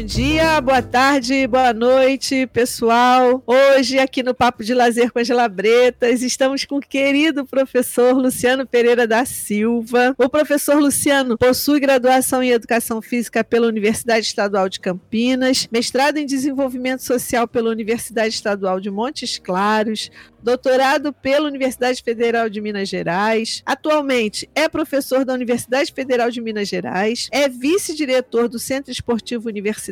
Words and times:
Bom 0.00 0.06
dia, 0.06 0.58
boa 0.62 0.80
tarde, 0.80 1.46
boa 1.46 1.74
noite, 1.74 2.46
pessoal. 2.46 3.42
Hoje, 3.46 3.98
aqui 3.98 4.22
no 4.22 4.34
Papo 4.34 4.64
de 4.64 4.72
Lazer 4.72 5.12
com 5.12 5.18
Angela 5.18 5.46
Bretas, 5.46 6.22
estamos 6.22 6.64
com 6.64 6.78
o 6.78 6.80
querido 6.80 7.44
professor 7.44 8.16
Luciano 8.16 8.66
Pereira 8.66 9.06
da 9.06 9.26
Silva. 9.26 10.14
O 10.16 10.26
professor 10.26 10.76
Luciano 10.76 11.36
possui 11.36 11.80
graduação 11.80 12.42
em 12.42 12.48
Educação 12.48 13.02
Física 13.02 13.44
pela 13.44 13.66
Universidade 13.66 14.24
Estadual 14.24 14.70
de 14.70 14.80
Campinas, 14.80 15.68
mestrado 15.70 16.16
em 16.16 16.24
Desenvolvimento 16.24 17.04
Social 17.04 17.46
pela 17.46 17.68
Universidade 17.68 18.34
Estadual 18.34 18.80
de 18.80 18.90
Montes 18.90 19.38
Claros, 19.38 20.10
doutorado 20.42 21.12
pela 21.12 21.46
Universidade 21.46 22.02
Federal 22.02 22.48
de 22.48 22.62
Minas 22.62 22.88
Gerais. 22.88 23.62
Atualmente 23.66 24.48
é 24.54 24.66
professor 24.66 25.26
da 25.26 25.34
Universidade 25.34 25.92
Federal 25.92 26.30
de 26.30 26.40
Minas 26.40 26.68
Gerais, 26.68 27.28
é 27.30 27.50
vice-diretor 27.50 28.48
do 28.48 28.58
Centro 28.58 28.90
Esportivo 28.90 29.46
Universitário, 29.46 29.89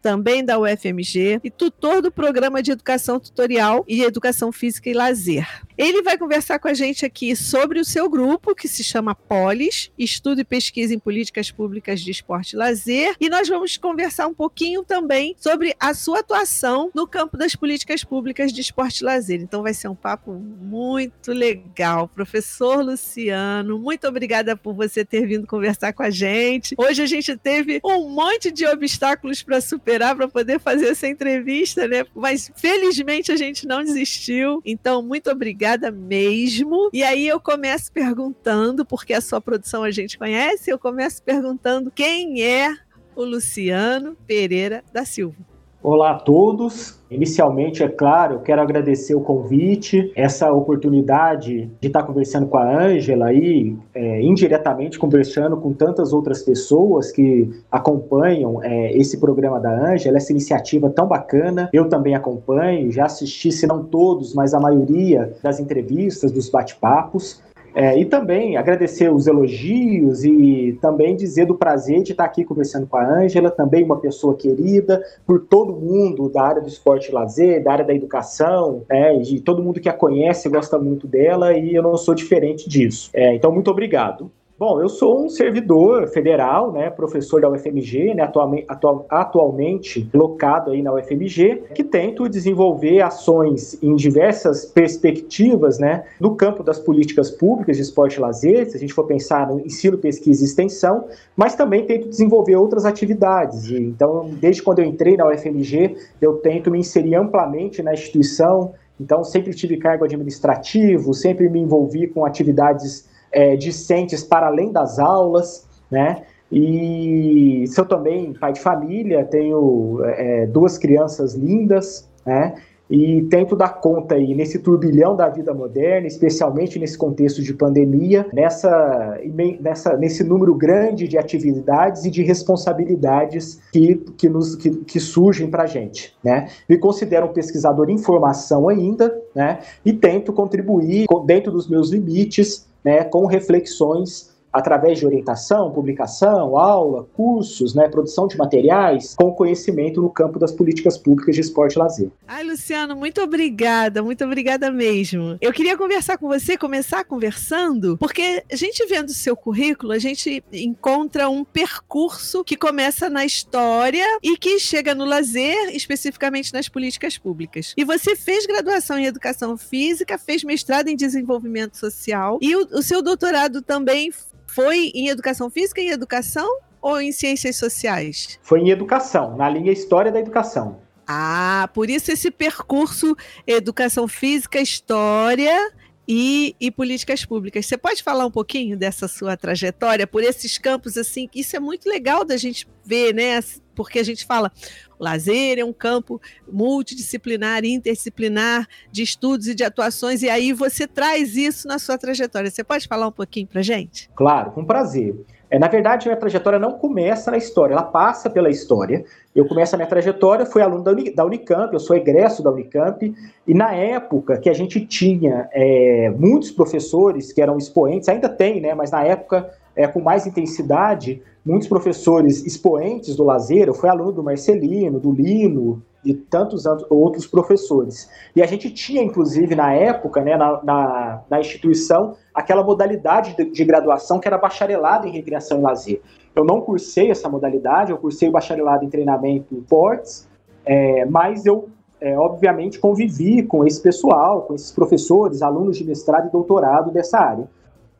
também 0.00 0.44
da 0.44 0.58
UFMG, 0.58 1.40
e 1.42 1.50
tutor 1.50 2.02
do 2.02 2.10
Programa 2.10 2.62
de 2.62 2.70
Educação 2.70 3.18
Tutorial 3.18 3.84
e 3.88 4.02
Educação 4.02 4.52
Física 4.52 4.90
e 4.90 4.94
Lazer. 4.94 5.67
Ele 5.78 6.02
vai 6.02 6.18
conversar 6.18 6.58
com 6.58 6.66
a 6.66 6.74
gente 6.74 7.06
aqui 7.06 7.36
sobre 7.36 7.78
o 7.78 7.84
seu 7.84 8.10
grupo, 8.10 8.52
que 8.52 8.66
se 8.66 8.82
chama 8.82 9.14
Polis, 9.14 9.92
Estudo 9.96 10.40
e 10.40 10.44
Pesquisa 10.44 10.92
em 10.92 10.98
Políticas 10.98 11.52
Públicas 11.52 12.00
de 12.00 12.10
Esporte 12.10 12.54
e 12.54 12.56
Lazer, 12.56 13.14
e 13.20 13.28
nós 13.28 13.48
vamos 13.48 13.76
conversar 13.76 14.26
um 14.26 14.34
pouquinho 14.34 14.82
também 14.82 15.36
sobre 15.38 15.76
a 15.78 15.94
sua 15.94 16.18
atuação 16.18 16.90
no 16.92 17.06
campo 17.06 17.36
das 17.36 17.54
políticas 17.54 18.02
públicas 18.02 18.52
de 18.52 18.60
esporte 18.60 19.02
e 19.02 19.04
lazer. 19.04 19.40
Então 19.40 19.62
vai 19.62 19.72
ser 19.72 19.86
um 19.86 19.94
papo 19.94 20.32
muito 20.32 21.30
legal. 21.30 22.08
Professor 22.08 22.84
Luciano, 22.84 23.78
muito 23.78 24.08
obrigada 24.08 24.56
por 24.56 24.74
você 24.74 25.04
ter 25.04 25.28
vindo 25.28 25.46
conversar 25.46 25.92
com 25.92 26.02
a 26.02 26.10
gente. 26.10 26.74
Hoje 26.76 27.02
a 27.02 27.06
gente 27.06 27.36
teve 27.36 27.80
um 27.84 28.08
monte 28.08 28.50
de 28.50 28.66
obstáculos 28.66 29.44
para 29.44 29.60
superar 29.60 30.16
para 30.16 30.26
poder 30.26 30.58
fazer 30.58 30.88
essa 30.88 31.06
entrevista, 31.06 31.86
né? 31.86 32.04
Mas 32.16 32.50
felizmente 32.56 33.30
a 33.30 33.36
gente 33.36 33.64
não 33.64 33.84
desistiu. 33.84 34.60
Então, 34.64 35.00
muito 35.00 35.30
obrigada 35.30 35.67
mesmo. 35.90 36.88
E 36.92 37.02
aí 37.02 37.26
eu 37.26 37.40
começo 37.40 37.92
perguntando, 37.92 38.86
porque 38.86 39.12
a 39.12 39.20
sua 39.20 39.40
produção 39.40 39.82
a 39.82 39.90
gente 39.90 40.16
conhece, 40.16 40.70
eu 40.70 40.78
começo 40.78 41.22
perguntando 41.22 41.90
quem 41.90 42.42
é 42.42 42.74
o 43.14 43.24
Luciano 43.24 44.16
Pereira 44.26 44.82
da 44.92 45.04
Silva. 45.04 45.57
Olá 45.80 46.10
a 46.10 46.14
todos. 46.14 46.98
Inicialmente, 47.08 47.82
é 47.82 47.88
claro, 47.88 48.34
eu 48.34 48.40
quero 48.40 48.60
agradecer 48.60 49.14
o 49.14 49.20
convite, 49.20 50.12
essa 50.14 50.52
oportunidade 50.52 51.70
de 51.80 51.86
estar 51.86 52.02
conversando 52.02 52.46
com 52.46 52.58
a 52.58 52.84
Ângela 52.84 53.32
e 53.32 53.76
é, 53.94 54.20
indiretamente 54.20 54.98
conversando 54.98 55.56
com 55.56 55.72
tantas 55.72 56.12
outras 56.12 56.42
pessoas 56.42 57.10
que 57.10 57.48
acompanham 57.70 58.62
é, 58.62 58.92
esse 58.92 59.18
programa 59.18 59.58
da 59.58 59.70
Ângela, 59.70 60.18
essa 60.18 60.32
iniciativa 60.32 60.90
tão 60.90 61.06
bacana. 61.06 61.70
Eu 61.72 61.88
também 61.88 62.14
acompanho, 62.14 62.90
já 62.90 63.06
assisti, 63.06 63.50
se 63.50 63.66
não 63.66 63.82
todos, 63.84 64.34
mas 64.34 64.52
a 64.52 64.60
maioria 64.60 65.32
das 65.42 65.60
entrevistas, 65.60 66.32
dos 66.32 66.50
bate-papos. 66.50 67.40
É, 67.74 67.98
e 67.98 68.04
também 68.04 68.56
agradecer 68.56 69.12
os 69.12 69.26
elogios 69.26 70.24
e 70.24 70.78
também 70.80 71.14
dizer 71.14 71.46
do 71.46 71.54
prazer 71.54 72.02
de 72.02 72.12
estar 72.12 72.24
aqui 72.24 72.44
conversando 72.44 72.86
com 72.86 72.96
a 72.96 73.20
Ângela, 73.20 73.50
também 73.50 73.84
uma 73.84 73.98
pessoa 73.98 74.34
querida 74.34 75.02
por 75.26 75.40
todo 75.40 75.72
mundo 75.72 76.28
da 76.28 76.42
área 76.42 76.62
do 76.62 76.68
esporte 76.68 77.10
e 77.10 77.14
lazer, 77.14 77.62
da 77.62 77.72
área 77.72 77.84
da 77.84 77.94
educação, 77.94 78.82
é, 78.88 79.16
de 79.18 79.40
todo 79.40 79.62
mundo 79.62 79.80
que 79.80 79.88
a 79.88 79.92
conhece 79.92 80.48
gosta 80.48 80.78
muito 80.78 81.06
dela 81.06 81.52
e 81.52 81.74
eu 81.74 81.82
não 81.82 81.96
sou 81.96 82.14
diferente 82.14 82.68
disso. 82.68 83.10
É, 83.12 83.34
então, 83.34 83.52
muito 83.52 83.70
obrigado. 83.70 84.30
Bom, 84.58 84.82
eu 84.82 84.88
sou 84.88 85.24
um 85.24 85.28
servidor 85.28 86.08
federal, 86.08 86.72
né, 86.72 86.90
professor 86.90 87.40
da 87.40 87.48
UFMG, 87.48 88.12
né, 88.12 88.24
atualmente, 88.24 88.64
atual, 88.66 89.06
atualmente 89.08 90.10
locado 90.12 90.72
aí 90.72 90.82
na 90.82 90.92
UFMG, 90.92 91.62
que 91.72 91.84
tento 91.84 92.28
desenvolver 92.28 93.00
ações 93.00 93.80
em 93.80 93.94
diversas 93.94 94.64
perspectivas, 94.64 95.78
né, 95.78 96.06
no 96.18 96.34
campo 96.34 96.64
das 96.64 96.80
políticas 96.80 97.30
públicas 97.30 97.76
de 97.76 97.84
esporte 97.84 98.16
e 98.16 98.20
lazer, 98.20 98.68
se 98.68 98.76
a 98.76 98.80
gente 98.80 98.92
for 98.92 99.04
pensar 99.04 99.46
no 99.46 99.60
ensino, 99.60 99.96
pesquisa 99.96 100.42
e 100.42 100.46
extensão, 100.46 101.04
mas 101.36 101.54
também 101.54 101.86
tento 101.86 102.08
desenvolver 102.08 102.56
outras 102.56 102.84
atividades. 102.84 103.70
Então, 103.70 104.28
desde 104.40 104.60
quando 104.60 104.80
eu 104.80 104.86
entrei 104.86 105.16
na 105.16 105.28
UFMG, 105.28 105.94
eu 106.20 106.34
tento 106.38 106.68
me 106.68 106.80
inserir 106.80 107.14
amplamente 107.14 107.80
na 107.80 107.92
instituição, 107.92 108.72
então 109.00 109.22
sempre 109.22 109.54
tive 109.54 109.76
cargo 109.76 110.04
administrativo, 110.04 111.14
sempre 111.14 111.48
me 111.48 111.60
envolvi 111.60 112.08
com 112.08 112.26
atividades 112.26 113.07
é, 113.32 113.56
discentes 113.56 114.22
para 114.24 114.46
além 114.46 114.72
das 114.72 114.98
aulas, 114.98 115.66
né? 115.90 116.22
E 116.50 117.64
sou 117.68 117.84
também 117.84 118.32
pai 118.32 118.52
de 118.52 118.60
família, 118.60 119.24
tenho 119.24 120.00
é, 120.04 120.46
duas 120.46 120.78
crianças 120.78 121.34
lindas, 121.34 122.08
né? 122.24 122.54
E 122.90 123.22
tento 123.24 123.54
dar 123.54 123.80
conta 123.80 124.14
aí 124.14 124.34
nesse 124.34 124.60
turbilhão 124.60 125.14
da 125.14 125.28
vida 125.28 125.52
moderna, 125.52 126.06
especialmente 126.06 126.78
nesse 126.78 126.96
contexto 126.96 127.42
de 127.42 127.52
pandemia, 127.52 128.26
nessa, 128.32 129.20
nessa, 129.60 129.96
nesse 129.96 130.24
número 130.24 130.54
grande 130.54 131.06
de 131.06 131.18
atividades 131.18 132.06
e 132.06 132.10
de 132.10 132.22
responsabilidades 132.22 133.60
que, 133.72 133.96
que, 134.16 134.28
nos, 134.28 134.56
que, 134.56 134.70
que 134.70 134.98
surgem 134.98 135.50
para 135.50 135.64
a 135.64 135.66
gente. 135.66 136.16
Né? 136.24 136.48
Me 136.66 136.78
considero 136.78 137.26
um 137.26 137.32
pesquisador 137.32 137.90
em 137.90 137.98
formação 137.98 138.68
ainda, 138.68 139.14
né? 139.34 139.58
E 139.84 139.92
tento 139.92 140.32
contribuir 140.32 141.06
dentro 141.26 141.52
dos 141.52 141.68
meus 141.68 141.90
limites 141.90 142.67
né, 142.84 143.04
com 143.04 143.26
reflexões 143.26 144.27
através 144.52 144.98
de 144.98 145.06
orientação, 145.06 145.70
publicação, 145.70 146.56
aula, 146.56 147.06
cursos, 147.14 147.74
né, 147.74 147.88
produção 147.88 148.26
de 148.26 148.36
materiais, 148.36 149.14
com 149.16 149.32
conhecimento 149.32 150.00
no 150.00 150.10
campo 150.10 150.38
das 150.38 150.52
políticas 150.52 150.96
públicas 150.96 151.34
de 151.34 151.40
esporte 151.40 151.74
e 151.74 151.78
lazer. 151.78 152.10
Ai, 152.26 152.44
Luciano, 152.44 152.96
muito 152.96 153.20
obrigada, 153.20 154.02
muito 154.02 154.24
obrigada 154.24 154.70
mesmo. 154.70 155.36
Eu 155.40 155.52
queria 155.52 155.76
conversar 155.76 156.18
com 156.18 156.28
você, 156.28 156.56
começar 156.56 157.04
conversando, 157.04 157.96
porque 157.98 158.42
a 158.50 158.56
gente 158.56 158.84
vendo 158.86 159.08
o 159.08 159.14
seu 159.14 159.36
currículo, 159.36 159.92
a 159.92 159.98
gente 159.98 160.42
encontra 160.52 161.28
um 161.28 161.44
percurso 161.44 162.42
que 162.44 162.56
começa 162.56 163.08
na 163.08 163.24
história 163.24 164.04
e 164.22 164.36
que 164.36 164.58
chega 164.58 164.94
no 164.94 165.04
lazer, 165.04 165.74
especificamente 165.74 166.52
nas 166.52 166.68
políticas 166.68 167.18
públicas. 167.18 167.74
E 167.76 167.84
você 167.84 168.16
fez 168.16 168.46
graduação 168.46 168.98
em 168.98 169.06
educação 169.06 169.56
física, 169.56 170.18
fez 170.18 170.42
mestrado 170.42 170.88
em 170.88 170.96
desenvolvimento 170.96 171.76
social 171.76 172.38
e 172.40 172.54
o, 172.56 172.60
o 172.72 172.82
seu 172.82 173.02
doutorado 173.02 173.62
também 173.62 174.10
foi 174.58 174.90
em 174.92 175.06
educação 175.08 175.48
física 175.48 175.80
e 175.80 175.88
educação 175.88 176.48
ou 176.82 177.00
em 177.00 177.12
ciências 177.12 177.54
sociais? 177.54 178.40
Foi 178.42 178.58
em 178.58 178.70
educação, 178.70 179.36
na 179.36 179.48
linha 179.48 179.70
História 179.70 180.10
da 180.10 180.18
Educação. 180.18 180.80
Ah, 181.06 181.70
por 181.72 181.88
isso 181.88 182.10
esse 182.10 182.28
percurso 182.28 183.16
educação 183.46 184.08
física, 184.08 184.60
história 184.60 185.72
e, 186.08 186.56
e, 186.60 186.72
políticas 186.72 187.24
públicas. 187.24 187.66
Você 187.66 187.78
pode 187.78 188.02
falar 188.02 188.26
um 188.26 188.32
pouquinho 188.32 188.76
dessa 188.76 189.06
sua 189.06 189.36
trajetória 189.36 190.08
por 190.08 190.24
esses 190.24 190.58
campos 190.58 190.98
assim? 190.98 191.28
Isso 191.32 191.54
é 191.54 191.60
muito 191.60 191.88
legal 191.88 192.24
da 192.24 192.36
gente 192.36 192.66
ver, 192.84 193.14
né? 193.14 193.38
Porque 193.78 194.00
a 194.00 194.02
gente 194.02 194.26
fala, 194.26 194.50
o 194.98 195.04
lazer 195.04 195.56
é 195.56 195.64
um 195.64 195.72
campo 195.72 196.20
multidisciplinar, 196.50 197.64
interdisciplinar 197.64 198.66
de 198.90 199.04
estudos 199.04 199.46
e 199.46 199.54
de 199.54 199.62
atuações, 199.62 200.20
e 200.20 200.28
aí 200.28 200.52
você 200.52 200.84
traz 200.84 201.36
isso 201.36 201.68
na 201.68 201.78
sua 201.78 201.96
trajetória. 201.96 202.50
Você 202.50 202.64
pode 202.64 202.88
falar 202.88 203.06
um 203.06 203.12
pouquinho 203.12 203.46
para 203.46 203.62
gente? 203.62 204.10
Claro, 204.16 204.50
com 204.50 204.64
prazer. 204.64 205.14
É, 205.48 205.60
na 205.60 205.68
verdade, 205.68 206.08
minha 206.08 206.18
trajetória 206.18 206.58
não 206.58 206.72
começa 206.72 207.30
na 207.30 207.36
história, 207.36 207.72
ela 207.72 207.84
passa 207.84 208.28
pela 208.28 208.50
história. 208.50 209.04
Eu 209.32 209.46
começo 209.46 209.76
a 209.76 209.78
minha 209.78 209.88
trajetória, 209.88 210.44
fui 210.44 210.60
aluno 210.60 210.82
da, 210.82 210.90
Uni, 210.90 211.14
da 211.14 211.24
Unicamp, 211.24 211.72
eu 211.72 211.78
sou 211.78 211.94
egresso 211.94 212.42
da 212.42 212.50
Unicamp, 212.50 213.14
e 213.46 213.54
na 213.54 213.72
época 213.72 214.38
que 214.38 214.50
a 214.50 214.52
gente 214.52 214.84
tinha 214.84 215.48
é, 215.52 216.10
muitos 216.18 216.50
professores 216.50 217.32
que 217.32 217.40
eram 217.40 217.56
expoentes, 217.56 218.08
ainda 218.08 218.28
tem, 218.28 218.60
né, 218.60 218.74
mas 218.74 218.90
na 218.90 219.04
época 219.04 219.48
é, 219.78 219.86
com 219.86 220.00
mais 220.00 220.26
intensidade, 220.26 221.22
muitos 221.48 221.66
professores 221.66 222.44
expoentes 222.44 223.16
do 223.16 223.24
lazer, 223.24 223.68
eu 223.68 223.74
fui 223.74 223.88
aluno 223.88 224.12
do 224.12 224.22
Marcelino, 224.22 225.00
do 225.00 225.10
Lino, 225.10 225.82
de 226.04 226.12
tantos 226.12 226.66
outros 226.90 227.26
professores. 227.26 228.08
E 228.36 228.42
a 228.42 228.46
gente 228.46 228.70
tinha, 228.70 229.02
inclusive, 229.02 229.54
na 229.54 229.72
época, 229.72 230.22
né, 230.22 230.36
na, 230.36 230.62
na, 230.62 231.22
na 231.28 231.40
instituição, 231.40 232.14
aquela 232.34 232.62
modalidade 232.62 233.34
de, 233.34 233.46
de, 233.46 233.64
graduação 233.64 234.20
que 234.20 234.28
era 234.28 234.36
bacharelado 234.36 235.08
em 235.08 235.10
recreação 235.10 235.58
e 235.58 235.62
lazer. 235.62 236.02
Eu 236.36 236.44
não 236.44 236.60
cursei 236.60 237.10
essa 237.10 237.30
modalidade, 237.30 237.92
eu 237.92 237.96
cursei 237.96 238.28
o 238.28 238.32
bacharelado 238.32 238.84
em 238.84 238.90
treinamento 238.90 239.54
em 239.54 239.62
portes, 239.62 240.28
é, 240.66 241.06
mas 241.06 241.46
eu, 241.46 241.70
é, 241.98 242.16
obviamente, 242.18 242.78
convivi 242.78 243.42
com 243.42 243.66
esse 243.66 243.80
pessoal, 243.80 244.42
com 244.42 244.54
esses 244.54 244.70
professores, 244.70 245.40
alunos 245.40 245.78
de 245.78 245.84
mestrado 245.84 246.28
e 246.28 246.30
doutorado 246.30 246.90
dessa 246.90 247.18
área. 247.18 247.48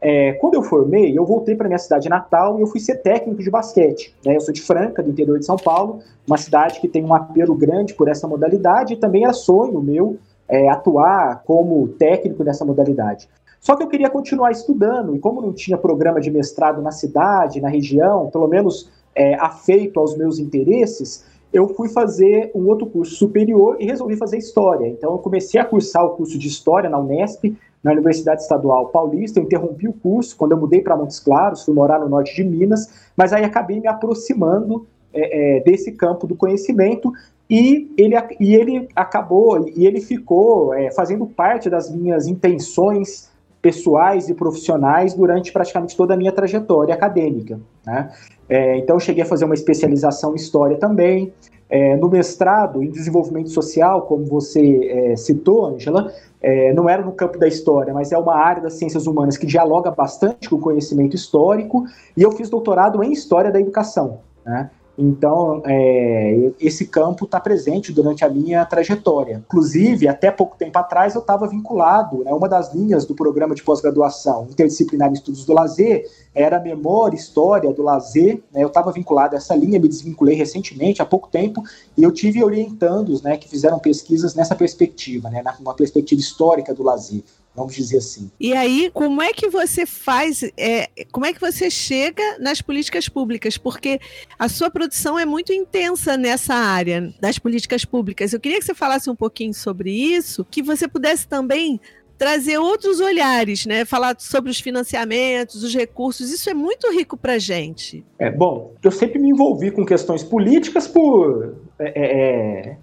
É, 0.00 0.32
quando 0.34 0.54
eu 0.54 0.62
formei, 0.62 1.18
eu 1.18 1.26
voltei 1.26 1.56
para 1.56 1.66
minha 1.66 1.78
cidade 1.78 2.08
natal 2.08 2.58
e 2.58 2.62
eu 2.62 2.66
fui 2.66 2.78
ser 2.78 2.96
técnico 2.96 3.42
de 3.42 3.50
basquete. 3.50 4.14
Né? 4.24 4.36
Eu 4.36 4.40
sou 4.40 4.54
de 4.54 4.62
Franca, 4.62 5.02
do 5.02 5.10
interior 5.10 5.38
de 5.38 5.44
São 5.44 5.56
Paulo, 5.56 6.00
uma 6.26 6.36
cidade 6.36 6.80
que 6.80 6.86
tem 6.86 7.04
um 7.04 7.12
apelo 7.12 7.54
grande 7.54 7.94
por 7.94 8.08
essa 8.08 8.28
modalidade 8.28 8.94
e 8.94 8.96
também 8.96 9.24
era 9.24 9.32
sonho 9.32 9.80
meu 9.80 10.16
é, 10.48 10.68
atuar 10.68 11.42
como 11.44 11.88
técnico 11.88 12.44
nessa 12.44 12.64
modalidade. 12.64 13.28
Só 13.60 13.74
que 13.74 13.82
eu 13.82 13.88
queria 13.88 14.08
continuar 14.08 14.52
estudando 14.52 15.16
e 15.16 15.18
como 15.18 15.42
não 15.42 15.52
tinha 15.52 15.76
programa 15.76 16.20
de 16.20 16.30
mestrado 16.30 16.80
na 16.80 16.92
cidade, 16.92 17.60
na 17.60 17.68
região, 17.68 18.30
pelo 18.30 18.46
menos 18.46 18.90
é, 19.14 19.34
afeito 19.34 19.98
aos 19.98 20.16
meus 20.16 20.38
interesses, 20.38 21.24
eu 21.52 21.68
fui 21.68 21.88
fazer 21.88 22.50
um 22.54 22.66
outro 22.66 22.86
curso 22.86 23.14
superior 23.14 23.76
e 23.80 23.86
resolvi 23.86 24.16
fazer 24.16 24.36
História. 24.36 24.86
Então, 24.86 25.12
eu 25.12 25.18
comecei 25.18 25.60
a 25.60 25.64
cursar 25.64 26.04
o 26.04 26.10
curso 26.10 26.38
de 26.38 26.46
História 26.46 26.90
na 26.90 26.98
Unesp, 26.98 27.56
na 27.82 27.92
Universidade 27.92 28.42
Estadual 28.42 28.88
Paulista. 28.88 29.38
Eu 29.38 29.44
interrompi 29.44 29.88
o 29.88 29.92
curso 29.92 30.36
quando 30.36 30.52
eu 30.52 30.58
mudei 30.58 30.80
para 30.80 30.96
Montes 30.96 31.20
Claros, 31.20 31.64
fui 31.64 31.74
morar 31.74 31.98
no 31.98 32.08
norte 32.08 32.34
de 32.34 32.44
Minas, 32.44 33.10
mas 33.16 33.32
aí 33.32 33.44
acabei 33.44 33.80
me 33.80 33.88
aproximando 33.88 34.86
é, 35.12 35.58
é, 35.58 35.60
desse 35.60 35.92
campo 35.92 36.26
do 36.26 36.34
conhecimento 36.34 37.12
e 37.48 37.90
ele, 37.96 38.14
e 38.38 38.54
ele 38.54 38.88
acabou, 38.94 39.70
e 39.74 39.86
ele 39.86 40.00
ficou 40.00 40.74
é, 40.74 40.90
fazendo 40.90 41.26
parte 41.26 41.70
das 41.70 41.90
minhas 41.90 42.26
intenções 42.26 43.30
pessoais 43.62 44.28
e 44.28 44.34
profissionais 44.34 45.14
durante 45.14 45.52
praticamente 45.52 45.96
toda 45.96 46.14
a 46.14 46.16
minha 46.16 46.30
trajetória 46.30 46.94
acadêmica. 46.94 47.58
Né? 47.86 48.10
É, 48.48 48.76
então, 48.78 49.00
cheguei 49.00 49.22
a 49.22 49.26
fazer 49.26 49.44
uma 49.44 49.54
especialização 49.54 50.32
em 50.32 50.36
História 50.36 50.76
também. 50.76 51.32
É, 51.70 51.96
no 51.96 52.08
mestrado 52.08 52.82
em 52.82 52.90
Desenvolvimento 52.90 53.50
Social, 53.50 54.02
como 54.02 54.24
você 54.24 54.86
é, 54.86 55.16
citou, 55.16 55.66
Angela, 55.66 56.10
é, 56.40 56.72
não 56.72 56.88
era 56.88 57.02
no 57.02 57.12
campo 57.12 57.38
da 57.38 57.48
história, 57.48 57.92
mas 57.92 58.12
é 58.12 58.18
uma 58.18 58.34
área 58.34 58.62
das 58.62 58.74
ciências 58.74 59.06
humanas 59.06 59.36
que 59.36 59.46
dialoga 59.46 59.90
bastante 59.90 60.48
com 60.48 60.56
o 60.56 60.60
conhecimento 60.60 61.16
histórico, 61.16 61.84
e 62.16 62.22
eu 62.22 62.32
fiz 62.32 62.48
doutorado 62.48 63.02
em 63.02 63.12
História 63.12 63.50
da 63.50 63.60
Educação. 63.60 64.20
Né? 64.44 64.70
Então, 64.98 65.62
é, 65.64 66.50
esse 66.58 66.86
campo 66.86 67.24
está 67.24 67.38
presente 67.38 67.92
durante 67.92 68.24
a 68.24 68.28
minha 68.28 68.64
trajetória. 68.66 69.44
Inclusive, 69.46 70.08
até 70.08 70.28
pouco 70.28 70.56
tempo 70.56 70.76
atrás, 70.76 71.14
eu 71.14 71.20
estava 71.20 71.46
vinculado, 71.46 72.24
né, 72.24 72.32
uma 72.32 72.48
das 72.48 72.74
linhas 72.74 73.06
do 73.06 73.14
programa 73.14 73.54
de 73.54 73.62
pós-graduação 73.62 74.48
interdisciplinar 74.50 75.08
em 75.08 75.12
estudos 75.12 75.44
do 75.44 75.52
lazer 75.52 76.04
era 76.34 76.58
memória, 76.58 77.16
história 77.16 77.72
do 77.72 77.82
lazer. 77.82 78.42
Né, 78.52 78.64
eu 78.64 78.68
estava 78.68 78.90
vinculado 78.90 79.36
a 79.36 79.38
essa 79.38 79.54
linha, 79.54 79.78
me 79.78 79.86
desvinculei 79.86 80.34
recentemente, 80.34 81.00
há 81.00 81.06
pouco 81.06 81.28
tempo, 81.28 81.62
e 81.96 82.02
eu 82.02 82.10
tive 82.10 82.42
orientandos 82.42 83.22
né, 83.22 83.36
que 83.36 83.48
fizeram 83.48 83.78
pesquisas 83.78 84.34
nessa 84.34 84.56
perspectiva, 84.56 85.30
né, 85.30 85.44
numa 85.60 85.74
perspectiva 85.74 86.20
histórica 86.20 86.74
do 86.74 86.82
lazer 86.82 87.22
vamos 87.58 87.74
dizer 87.74 87.98
assim. 87.98 88.30
E 88.40 88.54
aí, 88.54 88.90
como 88.94 89.20
é 89.20 89.32
que 89.32 89.48
você 89.48 89.84
faz, 89.84 90.42
é, 90.56 90.88
como 91.12 91.26
é 91.26 91.32
que 91.32 91.40
você 91.40 91.70
chega 91.70 92.22
nas 92.38 92.62
políticas 92.62 93.08
públicas? 93.08 93.58
Porque 93.58 94.00
a 94.38 94.48
sua 94.48 94.70
produção 94.70 95.18
é 95.18 95.24
muito 95.24 95.52
intensa 95.52 96.16
nessa 96.16 96.54
área 96.54 97.12
das 97.20 97.38
políticas 97.38 97.84
públicas. 97.84 98.32
Eu 98.32 98.40
queria 98.40 98.58
que 98.58 98.64
você 98.64 98.74
falasse 98.74 99.10
um 99.10 99.16
pouquinho 99.16 99.52
sobre 99.52 99.90
isso, 99.90 100.46
que 100.50 100.62
você 100.62 100.88
pudesse 100.88 101.26
também 101.26 101.80
trazer 102.18 102.58
outros 102.58 102.98
olhares, 103.00 103.64
né? 103.64 103.84
Falar 103.84 104.16
sobre 104.18 104.50
os 104.50 104.58
financiamentos, 104.58 105.62
os 105.62 105.74
recursos, 105.74 106.30
isso 106.30 106.50
é 106.50 106.54
muito 106.54 106.90
rico 106.92 107.16
para 107.16 107.38
gente. 107.38 108.04
É 108.18 108.28
bom. 108.30 108.74
Eu 108.82 108.90
sempre 108.90 109.18
me 109.20 109.30
envolvi 109.30 109.70
com 109.70 109.86
questões 109.86 110.24
políticas 110.24 110.88
por 110.88 111.56
é, 111.78 111.86
é, 111.86 112.70
é 112.70 112.76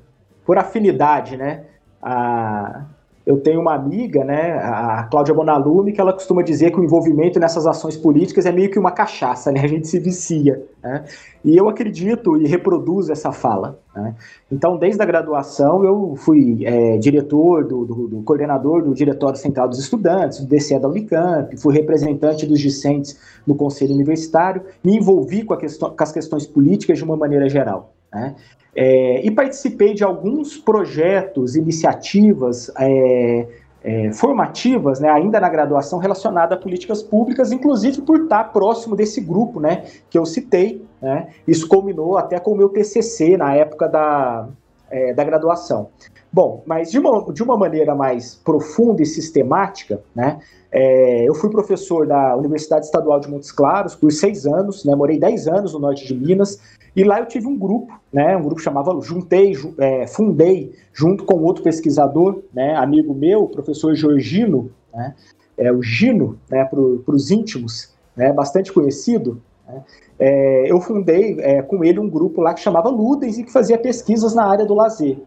por 0.45 0.57
afinidade, 0.57 1.36
né? 1.36 1.66
A, 2.01 2.86
eu 3.25 3.39
tenho 3.39 3.60
uma 3.60 3.74
amiga, 3.74 4.24
né, 4.24 4.54
a 4.54 5.07
Cláudia 5.10 5.33
Bonalume, 5.33 5.92
que 5.92 6.00
ela 6.00 6.13
costuma 6.13 6.44
dizer 6.44 6.72
que 6.72 6.80
o 6.80 6.83
envolvimento 6.83 7.39
nessas 7.39 7.66
ações 7.66 7.98
políticas 7.98 8.45
é 8.45 8.51
meio 8.51 8.69
que 8.69 8.77
uma 8.77 8.92
cachaça, 8.92 9.51
né? 9.51 9.62
A 9.62 9.68
gente 9.68 9.88
se 9.88 10.00
vicia. 10.00 10.63
Né? 10.83 11.04
E 11.44 11.57
eu 11.57 11.68
acredito 11.68 12.38
e 12.38 12.45
reproduzo 12.45 13.12
essa 13.12 13.31
fala. 13.31 13.80
Né? 13.95 14.13
Então, 14.51 14.77
desde 14.77 15.01
a 15.01 15.06
graduação, 15.06 15.83
eu 15.83 16.16
fui 16.16 16.63
é, 16.63 16.98
diretor, 16.98 17.66
do, 17.66 17.83
do, 17.83 18.07
do, 18.07 18.22
coordenador 18.22 18.83
do 18.83 18.94
Diretório 18.94 19.38
Central 19.38 19.68
dos 19.68 19.80
Estudantes, 19.80 20.39
do 20.42 20.48
DCE 20.48 20.77
da 20.77 20.88
Unicamp, 20.88 21.57
fui 21.57 21.74
representante 21.74 22.45
dos 22.45 22.60
discentes 22.60 23.19
no 23.48 23.56
Conselho 23.56 23.95
Universitário, 23.95 24.62
me 24.83 24.98
envolvi 24.98 25.44
com, 25.44 25.57
questão, 25.57 25.89
com 25.89 26.04
as 26.04 26.12
questões 26.12 26.45
políticas 26.45 27.00
de 27.00 27.04
uma 27.04 27.18
maneira 27.18 27.50
geral. 27.50 27.95
Né? 28.13 28.36
É, 28.75 29.25
e 29.25 29.31
participei 29.31 29.94
de 29.94 30.04
alguns 30.04 30.57
projetos, 30.57 31.56
iniciativas 31.56 32.69
é, 32.77 33.48
é, 33.86 34.12
formativas, 34.12 35.00
né, 35.00 35.10
ainda 35.10 35.39
na 35.39 35.48
graduação, 35.48 36.00
relacionada 36.00 36.56
a 36.56 36.57
políticas 36.57 37.04
públicas, 37.04 37.51
inclusive 37.51 38.01
por 38.01 38.24
estar 38.24 38.45
próximo 38.45 38.95
desse 38.95 39.22
grupo 39.22 39.60
né, 39.60 39.86
que 40.10 40.18
eu 40.18 40.25
citei. 40.25 40.83
Né, 41.01 41.27
isso 41.48 41.68
culminou 41.68 42.18
até 42.18 42.39
com 42.39 42.51
o 42.51 42.57
meu 42.57 42.68
TCC 42.68 43.38
na 43.38 43.54
época 43.56 43.88
da, 43.88 44.48
é, 44.89 45.13
da 45.13 45.24
graduação. 45.24 45.89
Bom, 46.33 46.63
mas 46.66 46.92
de 46.92 47.00
uma, 47.00 47.31
de 47.31 47.42
uma 47.42 47.56
maneira 47.56 47.95
mais 47.95 48.36
profunda 48.36 49.01
e 49.01 49.06
sistemática, 49.06 50.01
né, 50.13 50.39
é, 50.69 51.24
eu 51.24 51.33
fui 51.36 51.50
professor 51.50 52.06
da 52.06 52.36
Universidade 52.36 52.86
Estadual 52.86 53.19
de 53.19 53.30
Montes 53.30 53.51
Claros 53.51 53.95
por 53.95 54.12
seis 54.12 54.45
anos, 54.45 54.83
né, 54.83 54.94
morei 54.95 55.18
dez 55.18 55.48
anos 55.48 55.74
no 55.74 55.80
norte 55.80 56.06
de 56.06 56.13
Minas, 56.13 56.60
e 56.95 57.03
lá 57.03 57.19
eu 57.19 57.25
tive 57.25 57.47
um 57.47 57.57
grupo, 57.57 58.00
né, 58.12 58.38
um 58.38 58.44
grupo 58.44 58.62
chamava 58.62 58.97
Juntei, 59.01 59.53
é, 59.77 60.07
Fundei, 60.07 60.74
junto 60.94 61.25
com 61.25 61.42
outro 61.42 61.63
pesquisador, 61.63 62.42
né, 62.53 62.75
amigo 62.75 63.13
meu, 63.13 63.44
o 63.44 63.50
professor 63.50 63.94
Georgino, 63.95 64.71
né, 64.94 65.13
é, 65.57 65.71
o 65.71 65.81
Gino, 65.81 66.39
né, 66.50 66.63
para 66.63 66.80
os 66.80 67.31
íntimos, 67.31 67.94
né, 68.15 68.31
bastante 68.31 68.71
conhecido, 68.71 69.42
né, 69.68 69.83
é, 70.18 70.71
eu 70.71 70.80
fundei 70.80 71.38
é, 71.39 71.62
com 71.62 71.83
ele 71.83 72.00
um 72.00 72.09
grupo 72.09 72.42
lá 72.42 72.53
que 72.53 72.62
chamava 72.62 72.89
Ludens 72.89 73.38
e 73.38 73.44
que 73.44 73.51
fazia 73.51 73.77
pesquisas 73.77 74.33
na 74.33 74.45
área 74.45 74.65
do 74.65 74.74
lazer. 74.74 75.18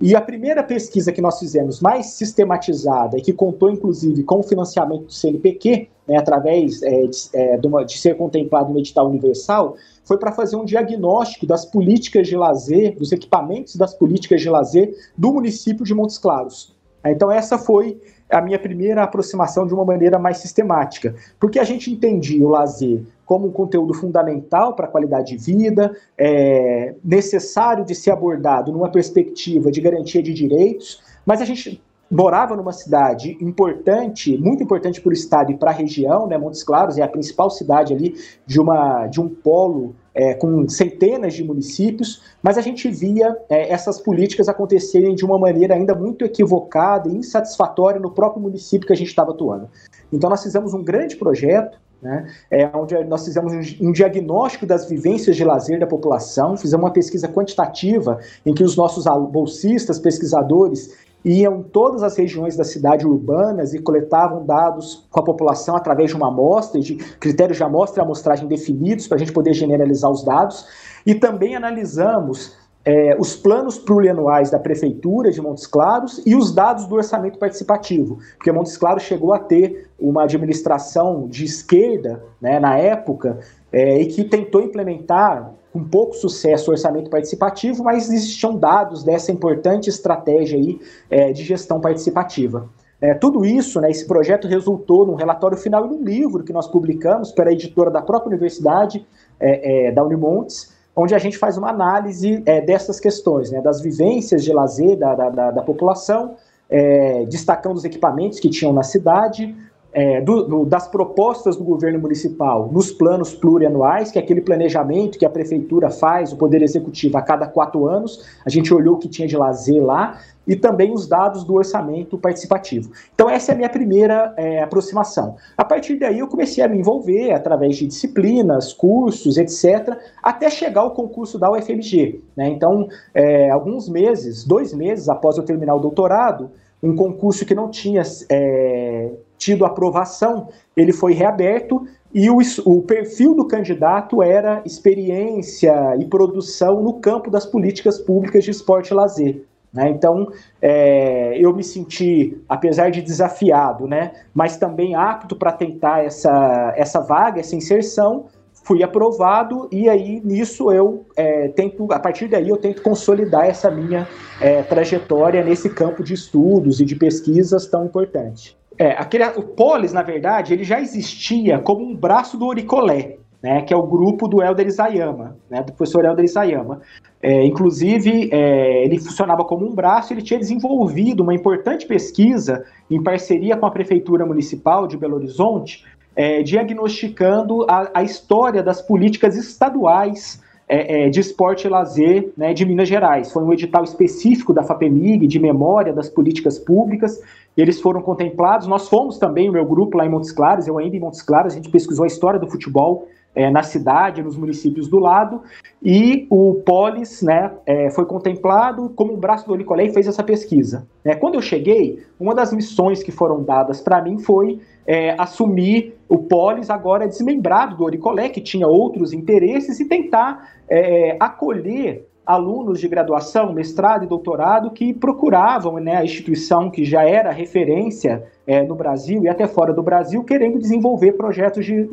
E 0.00 0.16
a 0.16 0.20
primeira 0.20 0.62
pesquisa 0.62 1.12
que 1.12 1.20
nós 1.20 1.38
fizemos, 1.38 1.80
mais 1.80 2.06
sistematizada, 2.06 3.16
e 3.16 3.22
que 3.22 3.32
contou 3.32 3.70
inclusive 3.70 4.24
com 4.24 4.40
o 4.40 4.42
financiamento 4.42 5.04
do 5.04 5.12
CNPq, 5.12 5.88
né, 6.08 6.16
através 6.16 6.82
é, 6.82 7.06
de, 7.06 7.28
é, 7.32 7.56
de, 7.56 7.98
ser 7.98 8.16
contemplado 8.16 8.72
no 8.72 8.78
edital 8.80 9.08
universal, 9.08 9.76
foi 10.04 10.18
para 10.18 10.32
fazer 10.32 10.56
um 10.56 10.64
diagnóstico 10.64 11.46
das 11.46 11.64
políticas 11.64 12.28
de 12.28 12.36
lazer, 12.36 12.96
dos 12.96 13.12
equipamentos 13.12 13.76
das 13.76 13.94
políticas 13.94 14.40
de 14.40 14.48
lazer 14.48 14.94
do 15.16 15.32
município 15.32 15.84
de 15.84 15.94
Montes 15.94 16.18
Claros. 16.18 16.74
Então, 17.04 17.30
essa 17.30 17.58
foi 17.58 18.00
a 18.30 18.40
minha 18.40 18.58
primeira 18.58 19.02
aproximação 19.02 19.66
de 19.66 19.74
uma 19.74 19.84
maneira 19.84 20.18
mais 20.18 20.38
sistemática, 20.38 21.14
porque 21.38 21.58
a 21.58 21.64
gente 21.64 21.90
entendia 21.90 22.44
o 22.44 22.48
lazer 22.48 23.02
como 23.26 23.46
um 23.46 23.52
conteúdo 23.52 23.94
fundamental 23.94 24.74
para 24.74 24.86
a 24.86 24.88
qualidade 24.88 25.36
de 25.36 25.52
vida, 25.52 25.94
é, 26.16 26.94
necessário 27.02 27.84
de 27.84 27.94
ser 27.94 28.10
abordado 28.10 28.72
numa 28.72 28.90
perspectiva 28.90 29.70
de 29.70 29.80
garantia 29.80 30.22
de 30.22 30.32
direitos, 30.32 31.02
mas 31.24 31.40
a 31.40 31.44
gente 31.44 31.82
morava 32.14 32.54
numa 32.54 32.72
cidade 32.72 33.36
importante, 33.40 34.36
muito 34.38 34.62
importante 34.62 35.00
para 35.00 35.10
o 35.10 35.12
estado 35.12 35.50
e 35.50 35.56
para 35.56 35.70
a 35.70 35.74
região, 35.74 36.26
né? 36.26 36.38
Montes 36.38 36.62
Claros 36.62 36.96
é 36.96 37.02
a 37.02 37.08
principal 37.08 37.50
cidade 37.50 37.92
ali 37.92 38.14
de, 38.46 38.60
uma, 38.60 39.06
de 39.08 39.20
um 39.20 39.28
polo 39.28 39.94
é, 40.14 40.34
com 40.34 40.68
centenas 40.68 41.34
de 41.34 41.42
municípios, 41.42 42.22
mas 42.40 42.56
a 42.56 42.60
gente 42.60 42.88
via 42.88 43.36
é, 43.48 43.72
essas 43.72 44.00
políticas 44.00 44.48
acontecerem 44.48 45.14
de 45.14 45.24
uma 45.24 45.38
maneira 45.38 45.74
ainda 45.74 45.94
muito 45.94 46.24
equivocada 46.24 47.08
e 47.08 47.16
insatisfatória 47.16 48.00
no 48.00 48.12
próprio 48.12 48.40
município 48.40 48.86
que 48.86 48.92
a 48.92 48.96
gente 48.96 49.08
estava 49.08 49.32
atuando. 49.32 49.68
Então 50.12 50.30
nós 50.30 50.42
fizemos 50.42 50.72
um 50.72 50.84
grande 50.84 51.16
projeto 51.16 51.78
né, 52.00 52.26
é, 52.50 52.66
onde 52.76 53.02
nós 53.04 53.24
fizemos 53.24 53.52
um, 53.80 53.90
diagnóstico 53.90 54.66
das 54.66 54.86
vivências 54.88 55.34
de 55.34 55.42
lazer 55.42 55.80
da 55.80 55.86
população, 55.86 56.54
fizemos 56.54 56.84
uma 56.84 56.92
pesquisa 56.92 57.26
quantitativa 57.26 58.18
em 58.44 58.52
que 58.52 58.62
os 58.62 58.76
nossos 58.76 59.06
bolsistas, 59.32 59.98
pesquisadores, 59.98 60.94
iam 61.24 61.62
todas 61.62 62.02
as 62.02 62.16
regiões 62.16 62.56
da 62.56 62.64
cidade 62.64 63.06
urbanas 63.06 63.72
e 63.72 63.78
coletavam 63.78 64.44
dados 64.44 65.06
com 65.10 65.20
a 65.20 65.24
população 65.24 65.74
através 65.74 66.10
de 66.10 66.16
uma 66.16 66.28
amostra, 66.28 66.80
de 66.80 66.96
critérios 66.96 67.56
de 67.56 67.64
amostra 67.64 68.02
e 68.02 68.04
amostragem 68.04 68.46
definidos 68.46 69.08
para 69.08 69.16
a 69.16 69.18
gente 69.18 69.32
poder 69.32 69.54
generalizar 69.54 70.10
os 70.10 70.22
dados. 70.22 70.66
E 71.06 71.14
também 71.14 71.56
analisamos 71.56 72.56
é, 72.84 73.16
os 73.18 73.34
planos 73.34 73.78
plurianuais 73.78 74.50
da 74.50 74.58
Prefeitura 74.58 75.30
de 75.30 75.40
Montes 75.40 75.66
Claros 75.66 76.20
e 76.26 76.36
os 76.36 76.52
dados 76.54 76.86
do 76.86 76.94
orçamento 76.96 77.38
participativo, 77.38 78.18
porque 78.36 78.52
Montes 78.52 78.76
Claros 78.76 79.04
chegou 79.04 79.32
a 79.32 79.38
ter 79.38 79.88
uma 79.98 80.24
administração 80.24 81.26
de 81.26 81.44
esquerda 81.44 82.22
né, 82.40 82.60
na 82.60 82.76
época 82.76 83.38
é, 83.72 84.02
e 84.02 84.06
que 84.06 84.24
tentou 84.24 84.60
implementar 84.60 85.54
com 85.74 85.82
pouco 85.82 86.14
sucesso 86.14 86.70
o 86.70 86.72
orçamento 86.72 87.10
participativo, 87.10 87.82
mas 87.82 88.08
existiam 88.08 88.56
dados 88.56 89.02
dessa 89.02 89.32
importante 89.32 89.90
estratégia 89.90 90.56
aí, 90.56 90.78
é, 91.10 91.32
de 91.32 91.42
gestão 91.42 91.80
participativa. 91.80 92.68
É, 93.00 93.12
tudo 93.12 93.44
isso, 93.44 93.80
né, 93.80 93.90
esse 93.90 94.06
projeto 94.06 94.46
resultou 94.46 95.04
num 95.04 95.16
relatório 95.16 95.58
final 95.58 95.84
e 95.84 95.88
num 95.88 96.04
livro 96.04 96.44
que 96.44 96.52
nós 96.52 96.68
publicamos 96.68 97.32
para 97.32 97.50
a 97.50 97.52
editora 97.52 97.90
da 97.90 98.00
própria 98.00 98.28
universidade, 98.28 99.04
é, 99.40 99.88
é, 99.88 99.92
da 99.92 100.04
Unimontes, 100.04 100.72
onde 100.94 101.12
a 101.12 101.18
gente 101.18 101.36
faz 101.36 101.58
uma 101.58 101.70
análise 101.70 102.40
é, 102.46 102.60
dessas 102.60 103.00
questões, 103.00 103.50
né, 103.50 103.60
das 103.60 103.80
vivências 103.80 104.44
de 104.44 104.52
lazer 104.52 104.96
da, 104.96 105.12
da, 105.16 105.50
da 105.50 105.62
população, 105.62 106.36
é, 106.70 107.24
destacando 107.24 107.76
os 107.76 107.84
equipamentos 107.84 108.38
que 108.38 108.48
tinham 108.48 108.72
na 108.72 108.84
cidade, 108.84 109.52
é, 109.94 110.20
do, 110.20 110.42
do, 110.42 110.64
das 110.66 110.88
propostas 110.88 111.56
do 111.56 111.62
governo 111.62 112.00
municipal 112.00 112.68
nos 112.70 112.90
planos 112.90 113.32
plurianuais, 113.32 114.10
que 114.10 114.18
é 114.18 114.22
aquele 114.22 114.40
planejamento 114.40 115.18
que 115.18 115.24
a 115.24 115.30
prefeitura 115.30 115.88
faz, 115.88 116.32
o 116.32 116.36
Poder 116.36 116.62
Executivo, 116.62 117.16
a 117.16 117.22
cada 117.22 117.46
quatro 117.46 117.86
anos. 117.86 118.24
A 118.44 118.50
gente 118.50 118.74
olhou 118.74 118.96
o 118.96 118.98
que 118.98 119.08
tinha 119.08 119.28
de 119.28 119.36
lazer 119.36 119.82
lá 119.82 120.18
e 120.46 120.56
também 120.56 120.92
os 120.92 121.06
dados 121.06 121.44
do 121.44 121.54
orçamento 121.54 122.18
participativo. 122.18 122.90
Então, 123.14 123.30
essa 123.30 123.52
é 123.52 123.54
a 123.54 123.56
minha 123.56 123.68
primeira 123.68 124.34
é, 124.36 124.62
aproximação. 124.62 125.36
A 125.56 125.64
partir 125.64 125.96
daí, 125.96 126.18
eu 126.18 126.26
comecei 126.26 126.62
a 126.62 126.68
me 126.68 126.76
envolver 126.76 127.32
através 127.32 127.76
de 127.76 127.86
disciplinas, 127.86 128.72
cursos, 128.72 129.38
etc., 129.38 129.96
até 130.22 130.50
chegar 130.50 130.82
ao 130.82 130.90
concurso 130.90 131.38
da 131.38 131.50
UFMG. 131.50 132.20
Né? 132.36 132.48
Então, 132.48 132.88
é, 133.14 133.48
alguns 133.48 133.88
meses, 133.88 134.44
dois 134.44 134.74
meses 134.74 135.08
após 135.08 135.38
eu 135.38 135.44
terminar 135.44 135.76
o 135.76 135.80
doutorado, 135.80 136.50
um 136.82 136.94
concurso 136.94 137.46
que 137.46 137.54
não 137.54 137.70
tinha 137.70 138.02
é, 138.28 139.10
tido 139.44 139.66
aprovação, 139.66 140.48
ele 140.74 140.90
foi 140.90 141.12
reaberto 141.12 141.86
e 142.14 142.30
o, 142.30 142.38
o, 142.64 142.80
perfil 142.80 143.34
do 143.34 143.46
candidato 143.46 144.22
era 144.22 144.62
experiência 144.64 145.96
e 145.98 146.06
produção 146.06 146.82
no 146.82 146.94
campo 146.94 147.30
das 147.30 147.44
políticas 147.44 147.98
públicas 147.98 148.42
de 148.42 148.52
esporte 148.52 148.88
e 148.88 148.94
lazer. 148.94 149.44
Né? 149.70 149.90
Então, 149.90 150.32
é, 150.62 151.36
eu 151.36 151.54
me 151.54 151.62
senti, 151.62 152.40
apesar 152.48 152.90
de 152.90 153.02
desafiado, 153.02 153.86
né, 153.86 154.12
mas 154.32 154.56
também 154.56 154.94
apto 154.94 155.36
para 155.36 155.52
tentar 155.52 156.04
essa, 156.04 156.72
essa 156.74 157.00
vaga, 157.00 157.40
essa 157.40 157.54
inserção, 157.54 158.26
fui 158.64 158.82
aprovado 158.82 159.68
e 159.70 159.90
aí 159.90 160.22
nisso 160.24 160.72
eu 160.72 161.04
é, 161.14 161.48
tento, 161.48 161.92
a 161.92 161.98
partir 161.98 162.28
daí 162.28 162.48
eu 162.48 162.56
tento 162.56 162.80
consolidar 162.80 163.44
essa 163.44 163.70
minha 163.70 164.08
é, 164.40 164.62
trajetória 164.62 165.44
nesse 165.44 165.68
campo 165.68 166.02
de 166.02 166.14
estudos 166.14 166.80
e 166.80 166.84
de 166.86 166.96
pesquisas 166.96 167.66
tão 167.66 167.84
importante. 167.84 168.56
É, 168.78 168.90
aquele, 168.92 169.24
o 169.36 169.42
Polis, 169.42 169.92
na 169.92 170.02
verdade, 170.02 170.52
ele 170.52 170.64
já 170.64 170.80
existia 170.80 171.58
como 171.58 171.84
um 171.84 171.94
braço 171.94 172.36
do 172.36 172.46
Oricolé, 172.46 173.18
né, 173.42 173.62
que 173.62 173.74
é 173.74 173.76
o 173.76 173.86
grupo 173.86 174.26
do 174.26 174.42
Helder 174.42 174.66
Isayama, 174.66 175.36
né, 175.50 175.62
do 175.62 175.72
professor 175.72 176.04
Helder 176.04 176.24
Isayama. 176.24 176.80
É, 177.22 177.44
inclusive, 177.44 178.30
é, 178.32 178.84
ele 178.84 178.98
funcionava 178.98 179.44
como 179.44 179.66
um 179.66 179.74
braço, 179.74 180.12
ele 180.12 180.22
tinha 180.22 180.38
desenvolvido 180.38 181.22
uma 181.22 181.34
importante 181.34 181.86
pesquisa 181.86 182.64
em 182.90 183.02
parceria 183.02 183.56
com 183.56 183.66
a 183.66 183.70
Prefeitura 183.70 184.26
Municipal 184.26 184.86
de 184.86 184.96
Belo 184.96 185.16
Horizonte, 185.16 185.84
é, 186.16 186.42
diagnosticando 186.42 187.64
a, 187.68 187.90
a, 187.94 188.02
história 188.02 188.62
das 188.62 188.80
políticas 188.80 189.36
estaduais 189.36 190.42
é, 190.68 191.06
é, 191.06 191.10
de 191.10 191.20
esporte 191.20 191.66
e 191.66 191.70
lazer 191.70 192.32
né, 192.36 192.54
de 192.54 192.64
Minas 192.64 192.88
Gerais. 192.88 193.32
Foi 193.32 193.42
um 193.42 193.52
edital 193.52 193.84
específico 193.84 194.52
da 194.52 194.62
FAPEMIG, 194.62 195.26
de 195.26 195.38
memória 195.38 195.92
das 195.92 196.08
políticas 196.08 196.58
públicas, 196.58 197.20
eles 197.56 197.80
foram 197.80 198.02
contemplados. 198.02 198.66
Nós 198.66 198.88
fomos 198.88 199.18
também, 199.18 199.48
o 199.48 199.52
meu 199.52 199.64
grupo 199.64 199.96
lá 199.96 200.06
em 200.06 200.08
Montes 200.08 200.32
Claros, 200.32 200.66
eu 200.66 200.78
ainda 200.78 200.96
em 200.96 201.00
Montes 201.00 201.22
Claros, 201.22 201.52
a 201.52 201.56
gente 201.56 201.68
pesquisou 201.68 202.04
a 202.04 202.08
história 202.08 202.40
do 202.40 202.50
futebol 202.50 203.08
é, 203.34 203.50
na 203.50 203.62
cidade, 203.62 204.22
nos 204.22 204.36
municípios 204.36 204.88
do 204.88 204.98
lado, 204.98 205.42
e 205.82 206.26
o 206.30 206.62
Polis 206.64 207.20
né, 207.22 207.50
é, 207.66 207.90
foi 207.90 208.06
contemplado 208.06 208.90
como 208.90 209.12
um 209.12 209.16
braço 209.16 209.46
do 209.46 209.52
Olicolé 209.52 209.86
e 209.86 209.92
fez 209.92 210.06
essa 210.06 210.22
pesquisa. 210.22 210.86
É, 211.04 211.14
quando 211.14 211.34
eu 211.34 211.42
cheguei, 211.42 212.02
uma 212.18 212.34
das 212.34 212.52
missões 212.52 213.02
que 213.02 213.10
foram 213.10 213.42
dadas 213.42 213.80
para 213.80 214.00
mim 214.00 214.18
foi 214.18 214.60
é, 214.86 215.14
assumir 215.18 215.94
o 216.08 216.18
Polis 216.18 216.70
agora 216.70 217.08
desmembrado 217.08 217.76
do 217.76 217.84
Oricolé, 217.84 218.28
que 218.28 218.40
tinha 218.40 218.68
outros 218.68 219.12
interesses, 219.12 219.80
e 219.80 219.86
tentar 219.86 220.50
é, 220.68 221.16
acolher 221.18 222.06
alunos 222.26 222.80
de 222.80 222.88
graduação, 222.88 223.52
mestrado 223.52 224.04
e 224.04 224.08
doutorado 224.08 224.70
que 224.70 224.94
procuravam 224.94 225.78
né, 225.78 225.96
a 225.96 226.04
instituição 226.04 226.70
que 226.70 226.84
já 226.84 227.02
era 227.02 227.30
referência 227.30 228.24
é, 228.46 228.62
no 228.62 228.74
Brasil 228.74 229.24
e 229.24 229.28
até 229.28 229.46
fora 229.46 229.72
do 229.72 229.82
Brasil, 229.82 230.24
querendo 230.24 230.58
desenvolver 230.58 231.12
projetos 231.12 231.64
de, 231.64 231.88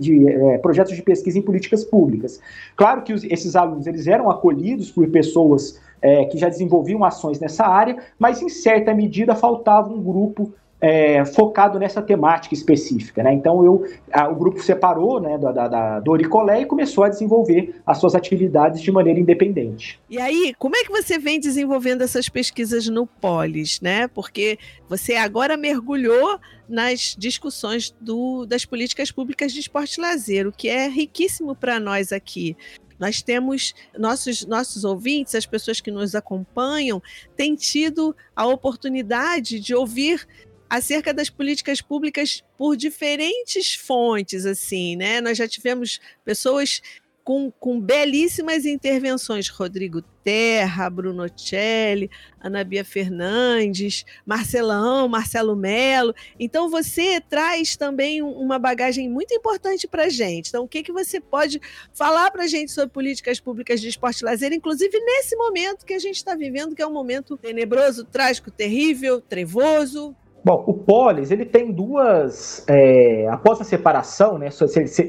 de 0.00 0.28
é, 0.28 0.58
projetos 0.58 0.94
de 0.94 1.02
pesquisa 1.02 1.38
em 1.38 1.42
políticas 1.42 1.84
públicas. 1.84 2.40
Claro 2.76 3.02
que 3.02 3.12
os, 3.12 3.24
esses 3.24 3.56
alunos 3.56 3.86
eles 3.86 4.06
eram 4.06 4.30
acolhidos 4.30 4.90
por 4.90 5.06
pessoas 5.08 5.80
é, 6.00 6.24
que 6.24 6.38
já 6.38 6.48
desenvolviam 6.48 7.04
ações 7.04 7.38
nessa 7.38 7.66
área, 7.66 7.96
mas 8.18 8.40
em 8.40 8.48
certa 8.48 8.94
medida 8.94 9.34
faltava 9.34 9.92
um 9.92 10.02
grupo 10.02 10.52
é, 10.80 11.24
focado 11.24 11.78
nessa 11.78 12.00
temática 12.00 12.54
específica. 12.54 13.22
Né? 13.22 13.32
Então 13.34 13.64
eu, 13.64 13.84
a, 14.12 14.28
o 14.28 14.34
grupo 14.34 14.62
separou 14.62 15.20
né, 15.20 15.36
da, 15.38 15.68
da, 15.68 16.00
do 16.00 16.10
Oricolé 16.10 16.62
e 16.62 16.66
começou 16.66 17.04
a 17.04 17.08
desenvolver 17.08 17.74
as 17.86 17.98
suas 17.98 18.14
atividades 18.14 18.80
de 18.80 18.90
maneira 18.92 19.18
independente. 19.18 20.00
E 20.08 20.18
aí, 20.18 20.54
como 20.58 20.76
é 20.76 20.84
que 20.84 20.90
você 20.90 21.18
vem 21.18 21.40
desenvolvendo 21.40 22.02
essas 22.02 22.28
pesquisas 22.28 22.88
no 22.88 23.06
Polis? 23.06 23.80
Né? 23.80 24.06
Porque 24.08 24.58
você 24.88 25.14
agora 25.14 25.56
mergulhou 25.56 26.38
nas 26.68 27.16
discussões 27.18 27.94
do, 28.00 28.46
das 28.46 28.64
políticas 28.64 29.10
públicas 29.10 29.52
de 29.52 29.60
esporte 29.60 29.94
e 29.94 30.00
lazer, 30.00 30.46
o 30.46 30.52
que 30.52 30.68
é 30.68 30.86
riquíssimo 30.86 31.54
para 31.54 31.80
nós 31.80 32.12
aqui. 32.12 32.56
Nós 32.98 33.22
temos 33.22 33.74
nossos 33.96 34.44
nossos 34.44 34.84
ouvintes, 34.84 35.34
as 35.34 35.46
pessoas 35.46 35.80
que 35.80 35.90
nos 35.90 36.14
acompanham, 36.14 37.00
têm 37.36 37.54
tido 37.54 38.14
a 38.34 38.46
oportunidade 38.46 39.60
de 39.60 39.74
ouvir 39.74 40.26
acerca 40.68 41.14
das 41.14 41.30
políticas 41.30 41.80
públicas 41.80 42.44
por 42.56 42.76
diferentes 42.76 43.74
fontes, 43.74 44.44
assim, 44.44 44.96
né? 44.96 45.20
Nós 45.20 45.38
já 45.38 45.48
tivemos 45.48 46.00
pessoas 46.24 46.82
com, 47.28 47.50
com 47.50 47.78
belíssimas 47.78 48.64
intervenções, 48.64 49.50
Rodrigo 49.50 50.00
Terra, 50.24 50.88
Bruno 50.88 51.26
Celli, 51.36 52.10
Ana 52.40 52.64
Bia 52.64 52.82
Fernandes, 52.82 54.06
Marcelão, 54.24 55.06
Marcelo 55.08 55.54
Melo. 55.54 56.14
Então 56.40 56.70
você 56.70 57.20
traz 57.20 57.76
também 57.76 58.22
uma 58.22 58.58
bagagem 58.58 59.10
muito 59.10 59.34
importante 59.34 59.86
para 59.86 60.04
a 60.04 60.08
gente. 60.08 60.48
Então 60.48 60.64
o 60.64 60.68
que, 60.68 60.82
que 60.82 60.90
você 60.90 61.20
pode 61.20 61.60
falar 61.92 62.30
para 62.30 62.44
a 62.44 62.48
gente 62.48 62.72
sobre 62.72 62.94
políticas 62.94 63.38
públicas 63.38 63.78
de 63.78 63.88
esporte 63.88 64.22
e 64.22 64.24
lazer, 64.24 64.54
inclusive 64.54 64.98
nesse 64.98 65.36
momento 65.36 65.84
que 65.84 65.92
a 65.92 65.98
gente 65.98 66.16
está 66.16 66.34
vivendo, 66.34 66.74
que 66.74 66.80
é 66.80 66.86
um 66.86 66.94
momento 66.94 67.36
tenebroso, 67.36 68.06
trágico, 68.06 68.50
terrível, 68.50 69.20
trevoso, 69.20 70.16
Bom, 70.44 70.64
o 70.66 70.74
Polis, 70.74 71.30
ele 71.30 71.44
tem 71.44 71.72
duas. 71.72 72.64
É, 72.68 73.28
após 73.28 73.60
a 73.60 73.64
separação, 73.64 74.38
né, 74.38 74.48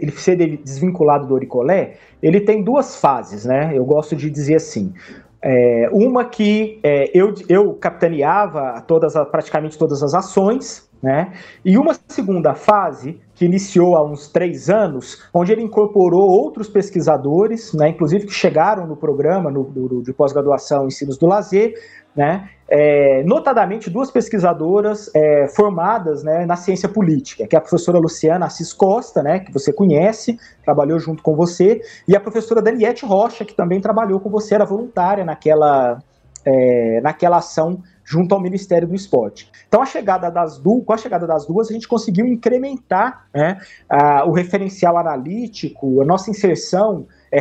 ele 0.02 0.12
ser 0.12 0.36
desvinculado 0.58 1.28
do 1.28 1.34
Oricolé, 1.34 1.96
ele 2.22 2.42
tem 2.42 2.64
duas 2.64 2.96
fases, 2.96 3.46
né? 3.46 3.72
Eu 3.74 3.86
gosto 3.86 4.16
de 4.16 4.30
dizer 4.30 4.56
assim. 4.56 4.94
É, 5.42 5.90
uma 5.94 6.26
que 6.26 6.80
é, 6.84 7.10
eu, 7.18 7.34
eu 7.48 7.74
capitaneava 7.76 8.82
todas, 8.82 9.14
praticamente 9.32 9.78
todas 9.78 10.04
as 10.04 10.14
ações, 10.14 10.90
né? 11.02 11.32
E 11.64 11.78
uma 11.78 11.96
segunda 12.08 12.54
fase 12.54 13.22
que 13.40 13.46
iniciou 13.46 13.96
há 13.96 14.04
uns 14.04 14.28
três 14.28 14.70
anos, 14.70 15.24
onde 15.34 15.54
ele 15.54 15.62
incorporou 15.62 16.30
outros 16.30 16.68
pesquisadores, 16.68 17.72
né, 17.74 17.88
inclusive 17.88 18.28
que 18.28 18.34
chegaram 18.34 18.86
no 18.86 18.98
programa 18.98 19.50
no, 19.50 19.64
do, 19.64 20.04
de 20.04 20.12
pós-graduação 20.12 20.88
Ensinos 20.88 21.18
do 21.18 21.26
Lazer, 21.26 21.74
né, 22.14 22.50
é, 22.68 23.24
notadamente 23.24 23.90
duas 23.90 24.12
pesquisadoras 24.12 25.10
é, 25.16 25.48
formadas 25.48 26.22
né, 26.22 26.46
na 26.46 26.58
ciência 26.58 26.90
política, 26.90 27.48
que 27.48 27.56
é 27.56 27.60
a 27.60 27.62
professora 27.62 27.98
Luciana 27.98 28.48
Assis 28.48 28.74
Costa, 28.74 29.24
né, 29.24 29.40
que 29.40 29.54
você 29.54 29.72
conhece, 29.72 30.38
trabalhou 30.66 31.00
junto 31.00 31.24
com 31.24 31.34
você, 31.34 31.80
e 32.06 32.18
a 32.18 32.20
professora 32.20 32.62
Daniette 32.62 33.06
Rocha, 33.06 33.46
que 33.46 33.54
também 33.54 33.80
trabalhou 33.80 34.20
com 34.20 34.30
você, 34.30 34.56
era 34.56 34.66
voluntária 34.66 35.24
naquela, 35.24 36.00
é, 36.44 37.00
naquela 37.02 37.38
ação 37.38 37.82
junto 38.10 38.34
ao 38.34 38.42
Ministério 38.42 38.88
do 38.88 38.96
Esporte. 38.96 39.52
Então, 39.68 39.84
a 39.84 39.86
chegada 39.86 40.32
das 40.32 40.58
duas, 40.58 40.84
com 40.84 40.94
a 40.94 40.98
chegada 40.98 41.28
das 41.28 41.46
duas, 41.46 41.70
a 41.70 41.74
gente 41.74 41.88
conseguiu 41.88 42.26
incrementar 42.26 43.28
né, 43.32 43.62
a, 43.88 44.26
o 44.26 44.32
referencial 44.32 44.98
analítico, 44.98 46.02
a 46.02 46.06
nossa 46.06 46.32
inserção 46.32 47.06
é, 47.32 47.40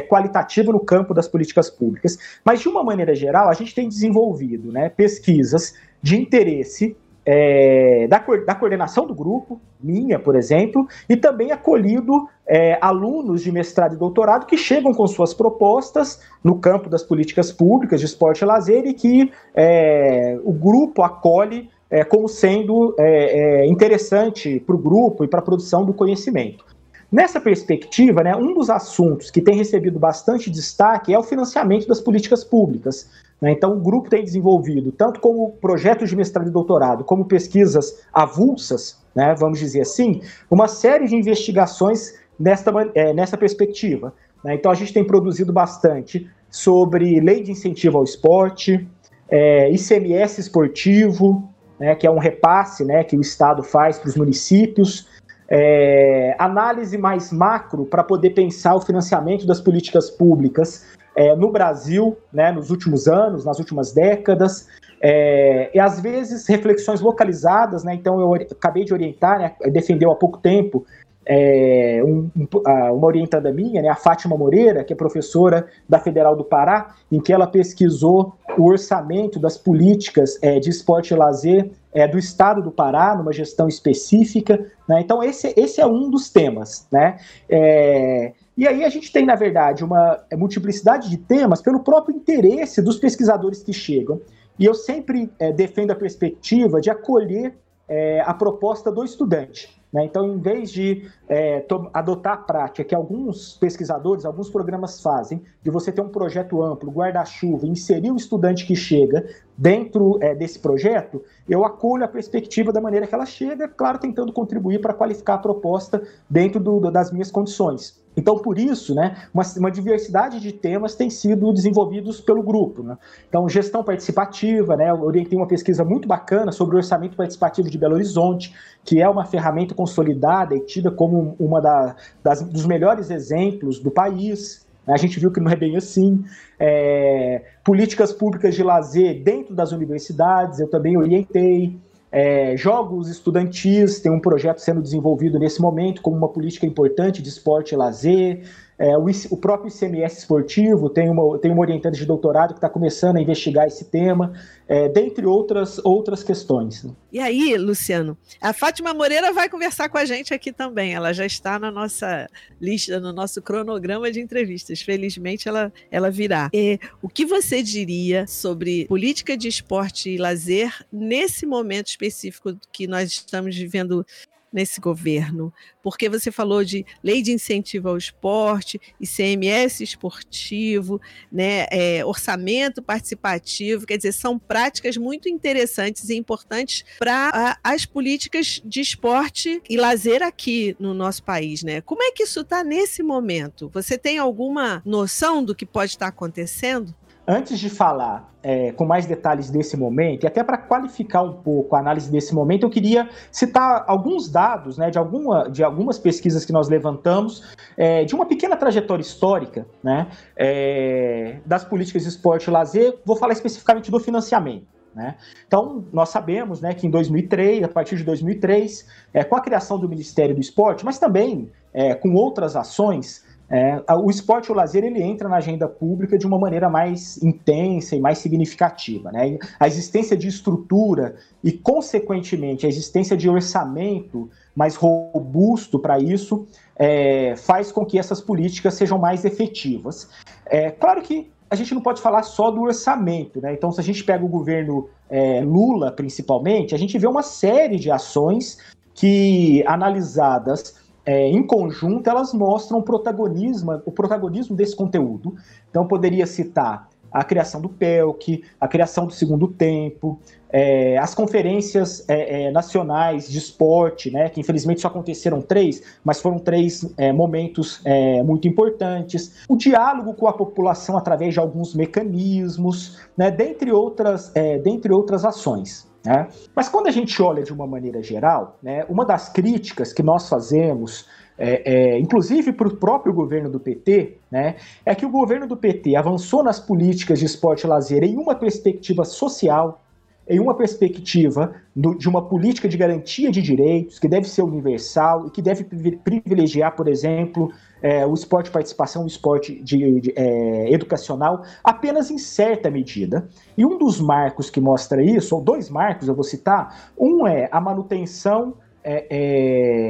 no 0.70 0.80
campo 0.80 1.14
das 1.14 1.26
políticas 1.26 1.70
públicas. 1.70 2.18
Mas, 2.44 2.60
de 2.60 2.68
uma 2.68 2.84
maneira 2.84 3.14
geral, 3.14 3.48
a 3.48 3.54
gente 3.54 3.74
tem 3.74 3.88
desenvolvido 3.88 4.70
né, 4.70 4.90
pesquisas 4.90 5.72
de 6.02 6.20
interesse 6.20 6.94
é, 7.30 8.06
da, 8.08 8.24
da, 8.46 8.54
coordenação 8.54 9.06
do 9.06 9.14
grupo, 9.14 9.60
minha, 9.78 10.18
por 10.18 10.34
exemplo, 10.34 10.88
e 11.06 11.14
também 11.14 11.52
acolhido 11.52 12.26
é, 12.46 12.78
alunos 12.80 13.42
de 13.42 13.52
mestrado 13.52 13.94
e 13.94 13.98
doutorado 13.98 14.46
que 14.46 14.56
chegam 14.56 14.94
com 14.94 15.06
suas 15.06 15.34
propostas 15.34 16.22
no 16.42 16.58
campo 16.58 16.88
das 16.88 17.02
políticas 17.02 17.52
públicas 17.52 18.00
de 18.00 18.06
esporte 18.06 18.40
e 18.40 18.46
lazer 18.46 18.86
e 18.86 18.94
que 18.94 19.30
é, 19.54 20.38
o 20.42 20.54
grupo 20.54 21.02
acolhe 21.02 21.68
é, 21.90 22.02
como 22.02 22.28
sendo 22.28 22.94
é, 22.98 23.60
é, 23.62 23.66
interessante 23.66 24.58
para 24.60 24.74
o 24.74 24.78
grupo 24.78 25.22
e 25.22 25.28
para 25.28 25.40
a 25.40 25.42
produção 25.42 25.84
do 25.84 25.92
conhecimento. 25.92 26.64
Nessa 27.10 27.40
perspectiva, 27.40 28.22
né, 28.22 28.36
um 28.36 28.52
dos 28.52 28.68
assuntos 28.68 29.30
que 29.30 29.40
tem 29.40 29.56
recebido 29.56 29.98
bastante 29.98 30.50
destaque 30.50 31.12
é 31.12 31.18
o 31.18 31.22
financiamento 31.22 31.88
das 31.88 32.00
políticas 32.00 32.44
públicas. 32.44 33.08
Né? 33.40 33.52
Então, 33.52 33.72
o 33.72 33.80
grupo 33.80 34.10
tem 34.10 34.22
desenvolvido, 34.22 34.92
tanto 34.92 35.18
como 35.18 35.52
projetos 35.52 36.10
de 36.10 36.16
mestrado 36.16 36.48
e 36.48 36.52
doutorado, 36.52 37.04
como 37.04 37.24
pesquisas 37.24 38.02
avulsas, 38.12 38.98
né, 39.14 39.34
vamos 39.38 39.58
dizer 39.58 39.80
assim, 39.80 40.20
uma 40.50 40.68
série 40.68 41.06
de 41.06 41.16
investigações 41.16 42.14
nesta, 42.38 42.70
é, 42.94 43.14
nessa 43.14 43.38
perspectiva. 43.38 44.12
Né? 44.44 44.54
Então, 44.54 44.70
a 44.70 44.74
gente 44.74 44.92
tem 44.92 45.04
produzido 45.04 45.52
bastante 45.52 46.28
sobre 46.50 47.20
lei 47.20 47.42
de 47.42 47.52
incentivo 47.52 47.96
ao 47.98 48.04
esporte, 48.04 48.86
é, 49.30 49.70
ICMS 49.70 50.40
esportivo, 50.40 51.48
né, 51.78 51.94
que 51.94 52.06
é 52.06 52.10
um 52.10 52.18
repasse 52.18 52.84
né, 52.84 53.04
que 53.04 53.16
o 53.16 53.20
Estado 53.20 53.62
faz 53.62 53.98
para 53.98 54.08
os 54.08 54.16
municípios, 54.16 55.06
é, 55.48 56.36
análise 56.38 56.98
mais 56.98 57.32
macro 57.32 57.86
para 57.86 58.04
poder 58.04 58.30
pensar 58.30 58.74
o 58.74 58.80
financiamento 58.80 59.46
das 59.46 59.60
políticas 59.60 60.10
públicas 60.10 60.86
é, 61.16 61.34
no 61.34 61.50
Brasil, 61.50 62.16
né, 62.32 62.52
nos 62.52 62.70
últimos 62.70 63.08
anos, 63.08 63.44
nas 63.44 63.58
últimas 63.58 63.92
décadas, 63.92 64.68
é, 65.00 65.70
e 65.74 65.80
às 65.80 66.00
vezes 66.00 66.46
reflexões 66.46 67.00
localizadas, 67.00 67.84
né? 67.84 67.94
Então 67.94 68.20
eu 68.20 68.34
acabei 68.34 68.84
de 68.84 68.92
orientar, 68.92 69.38
né? 69.38 69.52
Defendeu 69.70 70.10
há 70.10 70.16
pouco 70.16 70.38
tempo 70.38 70.84
é, 71.24 72.00
um, 72.04 72.30
uma 72.64 73.06
orientada 73.06 73.52
minha, 73.52 73.82
né, 73.82 73.88
a 73.88 73.94
Fátima 73.94 74.36
Moreira, 74.36 74.82
que 74.82 74.94
é 74.94 74.96
professora 74.96 75.66
da 75.88 75.98
Federal 75.98 76.34
do 76.34 76.42
Pará, 76.42 76.94
em 77.12 77.20
que 77.20 77.32
ela 77.32 77.46
pesquisou 77.46 78.34
o 78.58 78.64
orçamento 78.64 79.38
das 79.38 79.56
políticas 79.56 80.38
é, 80.42 80.58
de 80.58 80.68
esporte 80.68 81.12
e 81.12 81.16
lazer 81.16 81.70
é, 81.92 82.06
do 82.06 82.18
estado 82.18 82.62
do 82.62 82.70
Pará, 82.70 83.14
numa 83.16 83.32
gestão 83.32 83.68
específica. 83.68 84.66
Né? 84.88 85.00
Então, 85.00 85.22
esse, 85.22 85.54
esse 85.56 85.80
é 85.80 85.86
um 85.86 86.10
dos 86.10 86.30
temas. 86.30 86.86
Né? 86.90 87.18
É, 87.48 88.32
e 88.56 88.66
aí 88.66 88.84
a 88.84 88.88
gente 88.88 89.12
tem, 89.12 89.24
na 89.24 89.36
verdade, 89.36 89.84
uma 89.84 90.18
multiplicidade 90.36 91.08
de 91.08 91.16
temas 91.16 91.62
pelo 91.62 91.80
próprio 91.80 92.16
interesse 92.16 92.82
dos 92.82 92.96
pesquisadores 92.96 93.62
que 93.62 93.72
chegam. 93.72 94.20
E 94.58 94.64
eu 94.64 94.74
sempre 94.74 95.30
é, 95.38 95.52
defendo 95.52 95.92
a 95.92 95.94
perspectiva 95.94 96.80
de 96.80 96.90
acolher 96.90 97.54
é, 97.88 98.20
a 98.26 98.34
proposta 98.34 98.90
do 98.90 99.04
estudante. 99.04 99.77
Né? 99.92 100.04
Então, 100.04 100.26
em 100.34 100.38
vez 100.38 100.70
de 100.70 101.08
é, 101.28 101.64
adotar 101.92 102.34
a 102.34 102.36
prática 102.36 102.84
que 102.84 102.94
alguns 102.94 103.56
pesquisadores, 103.56 104.24
alguns 104.24 104.50
programas 104.50 105.00
fazem, 105.00 105.42
de 105.62 105.70
você 105.70 105.90
ter 105.90 106.00
um 106.00 106.08
projeto 106.08 106.62
amplo, 106.62 106.90
guarda-chuva, 106.90 107.66
inserir 107.66 108.10
o 108.10 108.16
estudante 108.16 108.66
que 108.66 108.76
chega 108.76 109.26
dentro 109.56 110.18
é, 110.22 110.34
desse 110.34 110.58
projeto, 110.58 111.22
eu 111.48 111.64
acolho 111.64 112.04
a 112.04 112.08
perspectiva 112.08 112.72
da 112.72 112.80
maneira 112.80 113.06
que 113.06 113.14
ela 113.14 113.26
chega, 113.26 113.66
claro, 113.66 113.98
tentando 113.98 114.32
contribuir 114.32 114.80
para 114.80 114.94
qualificar 114.94 115.34
a 115.34 115.38
proposta 115.38 116.02
dentro 116.28 116.60
do, 116.60 116.90
das 116.90 117.10
minhas 117.10 117.30
condições. 117.30 117.97
Então, 118.16 118.36
por 118.38 118.58
isso, 118.58 118.94
né, 118.94 119.16
uma, 119.32 119.44
uma, 119.56 119.70
diversidade 119.70 120.40
de 120.40 120.50
temas 120.50 120.94
tem 120.96 121.08
sido 121.08 121.52
desenvolvidos 121.52 122.20
pelo 122.20 122.42
grupo. 122.42 122.82
Né? 122.82 122.98
Então, 123.28 123.48
gestão 123.48 123.84
participativa, 123.84 124.76
né, 124.76 124.90
eu 124.90 125.02
orientei 125.02 125.38
uma 125.38 125.46
pesquisa 125.46 125.84
muito 125.84 126.08
bacana 126.08 126.50
sobre 126.50 126.74
o 126.74 126.78
orçamento 126.78 127.16
participativo 127.16 127.70
de 127.70 127.78
Belo 127.78 127.94
Horizonte, 127.94 128.52
que 128.84 129.00
é 129.00 129.08
uma 129.08 129.24
ferramenta 129.24 129.74
consolidada 129.74 130.56
e 130.56 130.60
tida 130.60 130.90
como 130.90 131.36
uma 131.38 131.60
da, 131.60 131.94
das, 132.22 132.42
dos 132.42 132.66
melhores 132.66 133.10
exemplos 133.10 133.78
do 133.78 133.90
país. 133.90 134.66
Né? 134.86 134.94
A 134.94 134.96
gente 134.96 135.20
viu 135.20 135.30
que 135.30 135.38
não 135.38 135.52
é 135.52 135.56
bem 135.56 135.76
assim. 135.76 136.24
É, 136.58 137.44
políticas 137.62 138.12
públicas 138.12 138.54
de 138.54 138.62
lazer 138.62 139.22
dentro 139.22 139.54
das 139.54 139.70
universidades, 139.70 140.58
eu 140.58 140.68
também 140.68 140.96
orientei. 140.96 141.78
É, 142.10 142.56
jogos 142.56 143.08
estudantis, 143.08 144.00
tem 144.00 144.10
um 144.10 144.20
projeto 144.20 144.58
sendo 144.58 144.80
desenvolvido 144.80 145.38
nesse 145.38 145.60
momento 145.60 146.00
como 146.00 146.16
uma 146.16 146.28
política 146.28 146.66
importante 146.66 147.20
de 147.22 147.28
esporte 147.28 147.72
e 147.72 147.76
lazer. 147.76 148.48
É, 148.78 148.96
o, 148.96 149.06
o, 149.30 149.36
próprio 149.36 149.72
ICMS 149.74 150.18
esportivo 150.18 150.88
tem 150.88 151.10
uma, 151.10 151.36
tem 151.38 151.50
uma 151.50 151.60
orientante 151.60 151.98
de 151.98 152.06
doutorado 152.06 152.50
que 152.50 152.58
está 152.58 152.68
começando 152.68 153.16
a 153.16 153.20
investigar 153.20 153.66
esse 153.66 153.86
tema, 153.86 154.32
é, 154.68 154.88
dentre 154.88 155.26
outras, 155.26 155.80
outras 155.84 156.22
questões. 156.22 156.86
E 157.12 157.18
aí, 157.18 157.56
Luciano, 157.56 158.16
a 158.40 158.52
Fátima 158.52 158.94
Moreira 158.94 159.32
vai 159.32 159.48
conversar 159.48 159.88
com 159.88 159.98
a 159.98 160.04
gente 160.04 160.32
aqui 160.32 160.52
também. 160.52 160.94
Ela 160.94 161.12
já 161.12 161.26
está 161.26 161.58
na 161.58 161.72
nossa 161.72 162.28
lista, 162.60 163.00
no 163.00 163.12
nosso 163.12 163.42
cronograma 163.42 164.12
de 164.12 164.20
entrevistas. 164.20 164.80
Felizmente, 164.80 165.48
ela, 165.48 165.72
ela 165.90 166.08
virá. 166.08 166.48
E, 166.54 166.78
o 167.02 167.08
que 167.08 167.26
você 167.26 167.64
diria 167.64 168.28
sobre 168.28 168.86
política 168.86 169.36
de 169.36 169.48
esporte 169.48 170.10
e 170.10 170.18
lazer 170.18 170.72
nesse 170.92 171.44
momento 171.44 171.88
específico 171.88 172.56
que 172.72 172.86
nós 172.86 173.10
estamos 173.10 173.56
vivendo 173.56 174.06
nesse 174.52 174.80
governo? 174.80 175.52
Porque 175.82 176.08
você 176.08 176.30
falou 176.30 176.64
de 176.64 176.84
lei 177.02 177.22
de 177.22 177.32
incentivo 177.32 177.88
ao 177.88 177.96
esporte, 177.96 178.80
ICMS 179.00 179.82
esportivo, 179.82 181.00
né, 181.30 181.66
é, 181.70 182.04
orçamento 182.04 182.82
participativo, 182.82 183.86
quer 183.86 183.96
dizer, 183.96 184.12
são 184.12 184.38
práticas 184.38 184.96
muito 184.96 185.28
interessantes 185.28 186.08
e 186.08 186.16
importantes 186.16 186.84
para 186.98 187.58
as 187.62 187.84
políticas 187.84 188.60
de 188.64 188.80
esporte 188.80 189.62
e 189.68 189.76
lazer 189.76 190.22
aqui 190.22 190.76
no 190.78 190.94
nosso 190.94 191.22
país. 191.22 191.62
Né? 191.62 191.80
Como 191.80 192.02
é 192.02 192.10
que 192.10 192.22
isso 192.22 192.40
está 192.40 192.62
nesse 192.64 193.02
momento? 193.02 193.70
Você 193.72 193.96
tem 193.96 194.18
alguma 194.18 194.82
noção 194.84 195.44
do 195.44 195.54
que 195.54 195.66
pode 195.66 195.92
estar 195.92 196.08
acontecendo? 196.08 196.94
Antes 197.30 197.58
de 197.58 197.68
falar 197.68 198.32
é, 198.42 198.72
com 198.72 198.86
mais 198.86 199.04
detalhes 199.04 199.50
desse 199.50 199.76
momento, 199.76 200.24
e 200.24 200.26
até 200.26 200.42
para 200.42 200.56
qualificar 200.56 201.20
um 201.20 201.34
pouco 201.34 201.76
a 201.76 201.78
análise 201.78 202.10
desse 202.10 202.34
momento, 202.34 202.62
eu 202.62 202.70
queria 202.70 203.06
citar 203.30 203.84
alguns 203.86 204.30
dados 204.30 204.78
né, 204.78 204.90
de, 204.90 204.96
alguma, 204.96 205.50
de 205.50 205.62
algumas 205.62 205.98
pesquisas 205.98 206.46
que 206.46 206.52
nós 206.54 206.70
levantamos, 206.70 207.54
é, 207.76 208.02
de 208.02 208.14
uma 208.14 208.24
pequena 208.24 208.56
trajetória 208.56 209.02
histórica 209.02 209.66
né, 209.82 210.06
é, 210.34 211.36
das 211.44 211.64
políticas 211.64 212.04
de 212.04 212.08
esporte 212.08 212.44
e 212.44 212.50
lazer. 212.50 212.98
Vou 213.04 213.14
falar 213.14 213.34
especificamente 213.34 213.90
do 213.90 214.00
financiamento. 214.00 214.66
Né? 214.94 215.14
Então, 215.46 215.84
nós 215.92 216.08
sabemos 216.08 216.62
né, 216.62 216.72
que 216.72 216.86
em 216.86 216.90
2003, 216.90 217.62
a 217.62 217.68
partir 217.68 217.96
de 217.96 218.04
2003, 218.04 218.86
é, 219.12 219.22
com 219.22 219.36
a 219.36 219.42
criação 219.42 219.78
do 219.78 219.86
Ministério 219.86 220.34
do 220.34 220.40
Esporte, 220.40 220.82
mas 220.82 220.98
também 220.98 221.52
é, 221.74 221.94
com 221.94 222.14
outras 222.14 222.56
ações, 222.56 223.27
é, 223.50 223.82
o 223.94 224.10
esporte 224.10 224.48
e 224.48 224.52
o 224.52 224.54
lazer 224.54 224.84
ele 224.84 225.02
entra 225.02 225.28
na 225.28 225.36
agenda 225.36 225.66
pública 225.66 226.18
de 226.18 226.26
uma 226.26 226.38
maneira 226.38 226.68
mais 226.68 227.22
intensa 227.22 227.96
e 227.96 228.00
mais 228.00 228.18
significativa. 228.18 229.10
Né? 229.10 229.38
A 229.58 229.66
existência 229.66 230.16
de 230.16 230.28
estrutura 230.28 231.16
e, 231.42 231.52
consequentemente, 231.52 232.66
a 232.66 232.68
existência 232.68 233.16
de 233.16 233.28
orçamento 233.28 234.28
mais 234.54 234.76
robusto 234.76 235.78
para 235.78 235.98
isso 235.98 236.46
é, 236.76 237.34
faz 237.36 237.72
com 237.72 237.86
que 237.86 237.98
essas 237.98 238.20
políticas 238.20 238.74
sejam 238.74 238.98
mais 238.98 239.24
efetivas. 239.24 240.08
É, 240.46 240.70
claro 240.70 241.00
que 241.00 241.30
a 241.50 241.56
gente 241.56 241.74
não 241.74 241.80
pode 241.80 242.02
falar 242.02 242.24
só 242.24 242.50
do 242.50 242.60
orçamento, 242.60 243.40
né? 243.40 243.54
Então, 243.54 243.72
se 243.72 243.80
a 243.80 243.84
gente 243.84 244.04
pega 244.04 244.22
o 244.22 244.28
governo 244.28 244.90
é, 245.08 245.40
Lula, 245.40 245.90
principalmente, 245.90 246.74
a 246.74 246.78
gente 246.78 246.98
vê 246.98 247.06
uma 247.06 247.22
série 247.22 247.78
de 247.78 247.90
ações 247.90 248.58
que, 248.94 249.64
analisadas 249.66 250.74
é, 251.08 251.26
em 251.26 251.42
conjunto, 251.42 252.06
elas 252.10 252.34
mostram 252.34 252.80
o 252.80 252.82
protagonismo, 252.82 253.80
o 253.86 253.90
protagonismo 253.90 254.54
desse 254.54 254.76
conteúdo. 254.76 255.36
Então, 255.70 255.88
poderia 255.88 256.26
citar 256.26 256.86
a 257.10 257.24
criação 257.24 257.62
do 257.62 257.68
PELC, 257.70 258.44
a 258.60 258.68
criação 258.68 259.06
do 259.06 259.14
segundo 259.14 259.48
tempo, 259.48 260.20
é, 260.50 260.98
as 260.98 261.14
conferências 261.14 262.06
é, 262.10 262.42
é, 262.42 262.50
nacionais 262.50 263.26
de 263.26 263.38
esporte, 263.38 264.10
né, 264.10 264.28
que 264.28 264.38
infelizmente 264.38 264.82
só 264.82 264.88
aconteceram 264.88 265.40
três, 265.40 265.82
mas 266.04 266.20
foram 266.20 266.38
três 266.38 266.86
é, 266.98 267.10
momentos 267.10 267.80
é, 267.86 268.22
muito 268.22 268.46
importantes, 268.46 269.32
o 269.48 269.56
diálogo 269.56 270.12
com 270.12 270.28
a 270.28 270.34
população 270.34 270.98
através 270.98 271.32
de 271.32 271.40
alguns 271.40 271.74
mecanismos, 271.74 272.98
né, 273.16 273.30
dentre, 273.30 273.72
outras, 273.72 274.30
dentre 274.62 274.92
outras 274.92 275.24
ações. 275.24 275.87
Né? 276.04 276.28
Mas 276.54 276.68
quando 276.68 276.86
a 276.86 276.90
gente 276.90 277.20
olha 277.20 277.42
de 277.42 277.52
uma 277.52 277.66
maneira 277.66 278.02
geral, 278.02 278.58
né, 278.62 278.84
uma 278.88 279.04
das 279.04 279.28
críticas 279.28 279.92
que 279.92 280.02
nós 280.02 280.28
fazemos, 280.28 281.06
é, 281.36 281.94
é, 281.94 281.98
inclusive 281.98 282.52
para 282.52 282.68
o 282.68 282.76
próprio 282.76 283.12
governo 283.12 283.50
do 283.50 283.60
PT, 283.60 284.18
né, 284.30 284.56
é 284.84 284.94
que 284.94 285.04
o 285.04 285.10
governo 285.10 285.46
do 285.46 285.56
PT 285.56 285.96
avançou 285.96 286.42
nas 286.42 286.60
políticas 286.60 287.18
de 287.18 287.26
esporte 287.26 287.64
e 287.64 287.66
lazer 287.66 288.04
em 288.04 288.16
uma 288.16 288.34
perspectiva 288.34 289.04
social, 289.04 289.80
em 290.28 290.38
uma 290.38 290.54
perspectiva 290.54 291.54
do, 291.74 291.94
de 291.96 292.08
uma 292.08 292.28
política 292.28 292.68
de 292.68 292.76
garantia 292.76 293.30
de 293.30 293.40
direitos 293.40 293.98
que 293.98 294.06
deve 294.06 294.28
ser 294.28 294.42
universal 294.42 295.26
e 295.26 295.30
que 295.30 295.40
deve 295.40 295.64
privilegiar, 295.64 296.76
por 296.76 296.86
exemplo, 296.86 297.50
é, 297.82 298.04
o 298.06 298.12
esporte 298.12 298.46
de 298.46 298.52
participação, 298.52 299.04
o 299.04 299.06
esporte 299.06 299.62
de, 299.62 300.00
de, 300.00 300.12
é, 300.14 300.72
educacional, 300.72 301.42
apenas 301.64 302.10
em 302.10 302.18
certa 302.18 302.70
medida. 302.70 303.28
E 303.56 303.64
um 303.64 303.78
dos 303.78 304.00
marcos 304.00 304.50
que 304.50 304.60
mostra 304.60 305.02
isso, 305.02 305.34
ou 305.34 305.42
dois 305.42 305.70
marcos 305.70 306.08
eu 306.08 306.14
vou 306.14 306.24
citar, 306.24 306.90
um 306.98 307.26
é 307.26 307.48
a 307.50 307.60
manutenção 307.60 308.54
é, 308.84 309.06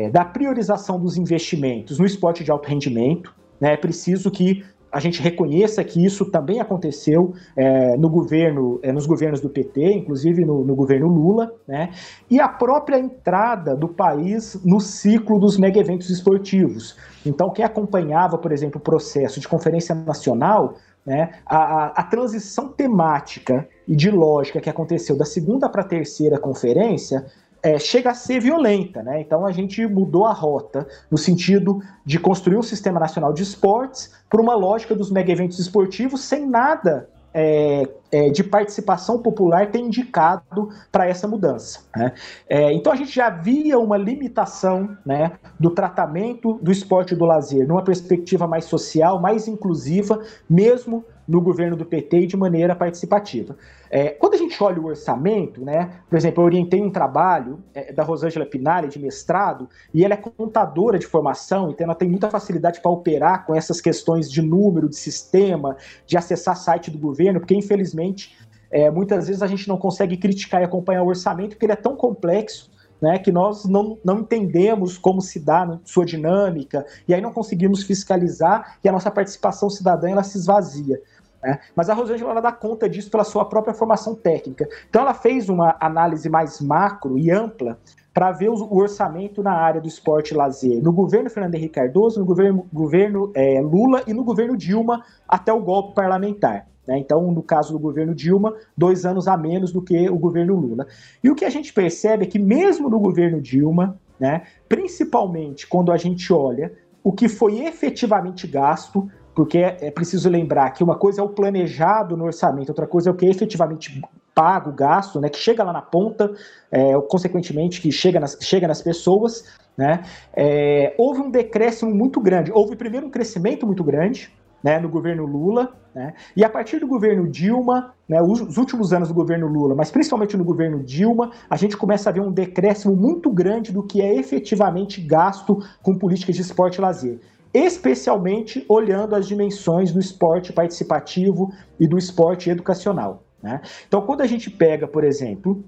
é 0.06 0.10
da 0.10 0.24
priorização 0.24 1.00
dos 1.00 1.16
investimentos 1.16 1.98
no 1.98 2.06
esporte 2.06 2.44
de 2.44 2.50
alto 2.50 2.68
rendimento. 2.68 3.34
Né? 3.60 3.72
É 3.72 3.76
preciso 3.76 4.30
que 4.30 4.64
a 4.90 5.00
gente 5.00 5.20
reconheça 5.20 5.84
que 5.84 6.04
isso 6.04 6.24
também 6.24 6.60
aconteceu 6.60 7.34
é, 7.56 7.96
no 7.96 8.08
governo, 8.08 8.80
é, 8.82 8.92
nos 8.92 9.06
governos 9.06 9.40
do 9.40 9.48
PT, 9.48 9.92
inclusive 9.92 10.44
no, 10.44 10.64
no, 10.64 10.74
governo 10.74 11.08
Lula, 11.08 11.52
né? 11.66 11.90
E 12.30 12.40
a 12.40 12.48
própria 12.48 12.98
entrada 12.98 13.76
do 13.76 13.88
país 13.88 14.58
no 14.64 14.80
ciclo 14.80 15.38
dos 15.38 15.58
mega 15.58 15.78
eventos 15.78 16.10
esportivos. 16.10 16.96
Então, 17.24 17.50
quem 17.50 17.64
acompanhava, 17.64 18.38
por 18.38 18.52
exemplo, 18.52 18.78
o 18.78 18.82
processo 18.82 19.40
de 19.40 19.48
conferência 19.48 19.94
nacional, 19.94 20.76
né, 21.04 21.30
a, 21.46 21.56
a, 21.56 21.86
a 21.86 22.02
transição 22.02 22.68
temática 22.68 23.66
e 23.86 23.96
de 23.96 24.10
lógica 24.10 24.60
que 24.60 24.68
aconteceu 24.68 25.16
da 25.16 25.24
segunda 25.24 25.68
para 25.68 25.80
a 25.82 25.84
terceira 25.84 26.38
conferência 26.38 27.24
é, 27.62 27.78
chega 27.78 28.10
a 28.10 28.14
ser 28.14 28.40
violenta, 28.40 29.02
né? 29.02 29.20
Então 29.20 29.44
a 29.46 29.52
gente 29.52 29.86
mudou 29.86 30.26
a 30.26 30.32
rota 30.32 30.86
no 31.10 31.18
sentido 31.18 31.80
de 32.04 32.18
construir 32.18 32.56
um 32.56 32.62
sistema 32.62 33.00
nacional 33.00 33.32
de 33.32 33.42
esportes 33.42 34.12
por 34.30 34.40
uma 34.40 34.54
lógica 34.54 34.94
dos 34.94 35.10
mega 35.10 35.32
eventos 35.32 35.58
esportivos 35.58 36.22
sem 36.22 36.46
nada 36.46 37.08
é, 37.34 37.88
é, 38.10 38.30
de 38.30 38.42
participação 38.42 39.20
popular 39.20 39.70
ter 39.70 39.78
indicado 39.78 40.70
para 40.90 41.06
essa 41.06 41.28
mudança. 41.28 41.80
Né? 41.94 42.12
É, 42.48 42.72
então 42.72 42.92
a 42.92 42.96
gente 42.96 43.14
já 43.14 43.28
via 43.28 43.78
uma 43.78 43.96
limitação 43.96 44.96
né, 45.04 45.32
do 45.58 45.70
tratamento 45.70 46.58
do 46.62 46.72
esporte 46.72 47.14
e 47.14 47.16
do 47.16 47.24
lazer 47.24 47.66
numa 47.66 47.82
perspectiva 47.82 48.46
mais 48.46 48.64
social, 48.64 49.20
mais 49.20 49.46
inclusiva, 49.46 50.20
mesmo 50.48 51.04
no 51.28 51.42
governo 51.42 51.76
do 51.76 51.84
PT 51.84 52.20
e 52.20 52.26
de 52.26 52.36
maneira 52.36 52.74
participativa. 52.74 53.54
É, 53.90 54.08
quando 54.08 54.34
a 54.34 54.38
gente 54.38 54.60
olha 54.62 54.80
o 54.80 54.86
orçamento, 54.86 55.62
né, 55.62 55.90
por 56.08 56.16
exemplo, 56.16 56.42
eu 56.42 56.46
orientei 56.46 56.80
um 56.80 56.90
trabalho 56.90 57.62
é, 57.74 57.92
da 57.92 58.02
Rosângela 58.02 58.46
Pinari, 58.46 58.88
de 58.88 58.98
mestrado, 58.98 59.68
e 59.92 60.04
ela 60.04 60.14
é 60.14 60.16
contadora 60.16 60.98
de 60.98 61.06
formação, 61.06 61.70
então 61.70 61.84
ela 61.84 61.94
tem 61.94 62.08
muita 62.08 62.30
facilidade 62.30 62.80
para 62.80 62.90
operar 62.90 63.44
com 63.44 63.54
essas 63.54 63.78
questões 63.78 64.30
de 64.30 64.40
número, 64.40 64.88
de 64.88 64.96
sistema, 64.96 65.76
de 66.06 66.16
acessar 66.16 66.56
site 66.56 66.90
do 66.90 66.98
governo, 66.98 67.40
porque 67.40 67.54
infelizmente 67.54 68.34
é, 68.70 68.90
muitas 68.90 69.26
vezes 69.26 69.42
a 69.42 69.46
gente 69.46 69.68
não 69.68 69.76
consegue 69.76 70.16
criticar 70.16 70.62
e 70.62 70.64
acompanhar 70.64 71.02
o 71.02 71.08
orçamento, 71.08 71.50
porque 71.50 71.66
ele 71.66 71.72
é 71.72 71.76
tão 71.76 71.94
complexo 71.94 72.70
né, 73.00 73.18
que 73.18 73.30
nós 73.30 73.64
não, 73.64 73.98
não 74.04 74.20
entendemos 74.20 74.98
como 74.98 75.20
se 75.20 75.38
dá 75.38 75.78
sua 75.84 76.04
dinâmica, 76.04 76.84
e 77.06 77.14
aí 77.14 77.20
não 77.20 77.32
conseguimos 77.32 77.82
fiscalizar 77.82 78.78
e 78.82 78.88
a 78.88 78.92
nossa 78.92 79.10
participação 79.10 79.70
cidadã 79.70 80.10
ela 80.10 80.22
se 80.22 80.36
esvazia. 80.38 81.00
Né? 81.42 81.58
Mas 81.74 81.88
a 81.88 81.94
Rosângela 81.94 82.32
ela 82.32 82.40
dá 82.40 82.52
conta 82.52 82.88
disso 82.88 83.10
pela 83.10 83.24
sua 83.24 83.44
própria 83.44 83.74
formação 83.74 84.14
técnica. 84.14 84.68
Então 84.88 85.02
ela 85.02 85.14
fez 85.14 85.48
uma 85.48 85.76
análise 85.80 86.28
mais 86.28 86.60
macro 86.60 87.18
e 87.18 87.30
ampla 87.30 87.78
para 88.12 88.32
ver 88.32 88.48
o 88.48 88.74
orçamento 88.74 89.42
na 89.42 89.52
área 89.52 89.80
do 89.80 89.86
esporte 89.86 90.32
e 90.32 90.36
lazer 90.36 90.82
no 90.82 90.92
governo 90.92 91.30
Fernando 91.30 91.54
Henrique 91.54 91.74
Cardoso, 91.74 92.18
no 92.18 92.26
governo, 92.26 92.66
governo 92.72 93.30
é, 93.34 93.60
Lula 93.60 94.02
e 94.06 94.12
no 94.12 94.24
governo 94.24 94.56
Dilma 94.56 95.04
até 95.28 95.52
o 95.52 95.60
golpe 95.60 95.94
parlamentar. 95.94 96.66
Né? 96.88 96.98
Então, 96.98 97.30
no 97.30 97.42
caso 97.42 97.74
do 97.74 97.78
governo 97.78 98.14
Dilma, 98.14 98.54
dois 98.76 99.04
anos 99.04 99.28
a 99.28 99.36
menos 99.36 99.70
do 99.70 99.82
que 99.82 100.08
o 100.08 100.16
governo 100.16 100.56
Lula. 100.56 100.86
E 101.22 101.30
o 101.30 101.34
que 101.34 101.44
a 101.44 101.50
gente 101.50 101.72
percebe 101.72 102.24
é 102.24 102.26
que, 102.26 102.38
mesmo 102.38 102.88
no 102.88 102.98
governo 102.98 103.40
Dilma, 103.40 104.00
né, 104.18 104.42
principalmente 104.68 105.66
quando 105.66 105.92
a 105.92 105.96
gente 105.96 106.32
olha 106.32 106.72
o 107.04 107.12
que 107.12 107.28
foi 107.28 107.60
efetivamente 107.60 108.46
gasto, 108.46 109.08
porque 109.38 109.58
é 109.58 109.88
preciso 109.92 110.28
lembrar 110.28 110.68
que 110.72 110.82
uma 110.82 110.96
coisa 110.96 111.20
é 111.20 111.24
o 111.24 111.28
planejado 111.28 112.16
no 112.16 112.24
orçamento, 112.24 112.70
outra 112.70 112.88
coisa 112.88 113.08
é 113.08 113.12
o 113.12 113.14
que 113.14 113.24
é 113.24 113.30
efetivamente 113.30 114.02
pago, 114.34 114.72
gasto, 114.72 115.20
né, 115.20 115.28
que 115.28 115.38
chega 115.38 115.62
lá 115.62 115.72
na 115.72 115.80
ponta, 115.80 116.32
é, 116.72 117.00
consequentemente 117.02 117.80
que 117.80 117.92
chega 117.92 118.18
nas, 118.18 118.36
chega 118.40 118.66
nas 118.66 118.82
pessoas, 118.82 119.44
né, 119.76 120.02
é, 120.34 120.92
houve 120.98 121.20
um 121.20 121.30
decréscimo 121.30 121.94
muito 121.94 122.20
grande. 122.20 122.50
Houve 122.52 122.74
primeiro 122.74 123.06
um 123.06 123.10
crescimento 123.10 123.64
muito 123.64 123.84
grande, 123.84 124.28
né, 124.60 124.80
no 124.80 124.88
governo 124.88 125.24
Lula, 125.24 125.72
né, 125.94 126.14
e 126.34 126.44
a 126.44 126.50
partir 126.50 126.80
do 126.80 126.88
governo 126.88 127.30
Dilma, 127.30 127.94
né, 128.08 128.20
os, 128.20 128.56
últimos 128.56 128.92
anos 128.92 129.06
do 129.06 129.14
governo 129.14 129.46
Lula, 129.46 129.72
mas 129.76 129.88
principalmente 129.88 130.36
no 130.36 130.42
governo 130.42 130.82
Dilma, 130.82 131.30
a 131.48 131.56
gente 131.56 131.76
começa 131.76 132.10
a 132.10 132.12
ver 132.12 132.22
um 132.22 132.32
decréscimo 132.32 132.96
muito 132.96 133.30
grande 133.30 133.70
do 133.70 133.84
que 133.84 134.02
é 134.02 134.16
efetivamente 134.16 135.00
gasto 135.00 135.60
com 135.80 135.96
políticas 135.96 136.34
de 136.34 136.42
esporte 136.42 136.78
e 136.78 136.80
lazer. 136.80 137.20
Especialmente 137.52 138.64
olhando 138.68 139.14
as 139.14 139.26
dimensões 139.26 139.92
do 139.92 139.98
esporte 139.98 140.52
participativo 140.52 141.52
e 141.78 141.86
do 141.86 141.98
esporte 141.98 142.50
educacional. 142.50 143.22
Né? 143.42 143.60
Então, 143.86 144.02
quando 144.02 144.20
a 144.20 144.26
gente 144.26 144.50
pega, 144.50 144.86
por 144.86 145.04
exemplo, 145.04 145.64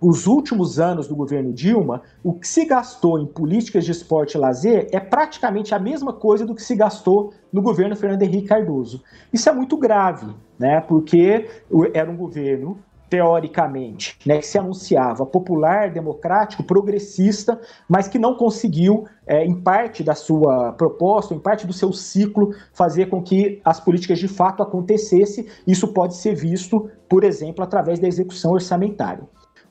os 0.00 0.26
últimos 0.26 0.80
anos 0.80 1.06
do 1.06 1.14
governo 1.14 1.52
Dilma, 1.52 2.02
o 2.24 2.32
que 2.32 2.48
se 2.48 2.64
gastou 2.64 3.18
em 3.18 3.26
políticas 3.26 3.84
de 3.84 3.92
esporte 3.92 4.34
e 4.34 4.38
lazer 4.38 4.88
é 4.92 4.98
praticamente 4.98 5.74
a 5.74 5.78
mesma 5.78 6.12
coisa 6.12 6.46
do 6.46 6.54
que 6.54 6.62
se 6.62 6.74
gastou 6.74 7.34
no 7.52 7.60
governo 7.60 7.94
Fernando 7.94 8.22
Henrique 8.22 8.48
Cardoso. 8.48 9.02
Isso 9.30 9.48
é 9.48 9.52
muito 9.52 9.76
grave, 9.76 10.34
né? 10.58 10.80
Porque 10.80 11.46
era 11.92 12.10
um 12.10 12.16
governo 12.16 12.78
teoricamente, 13.10 14.16
né, 14.24 14.38
que 14.38 14.46
se 14.46 14.56
anunciava 14.56 15.26
popular, 15.26 15.90
democrático, 15.90 16.62
progressista, 16.62 17.60
mas 17.88 18.06
que 18.06 18.18
não 18.18 18.36
conseguiu, 18.36 19.04
é, 19.26 19.44
em 19.44 19.60
parte 19.60 20.04
da 20.04 20.14
sua 20.14 20.72
proposta, 20.72 21.34
em 21.34 21.40
parte 21.40 21.66
do 21.66 21.72
seu 21.72 21.92
ciclo, 21.92 22.54
fazer 22.72 23.06
com 23.06 23.20
que 23.20 23.60
as 23.64 23.80
políticas 23.80 24.20
de 24.20 24.28
fato 24.28 24.62
acontecessem. 24.62 25.46
Isso 25.66 25.92
pode 25.92 26.16
ser 26.16 26.36
visto, 26.36 26.88
por 27.08 27.24
exemplo, 27.24 27.64
através 27.64 27.98
da 27.98 28.06
execução 28.06 28.52
orçamentária. 28.52 29.24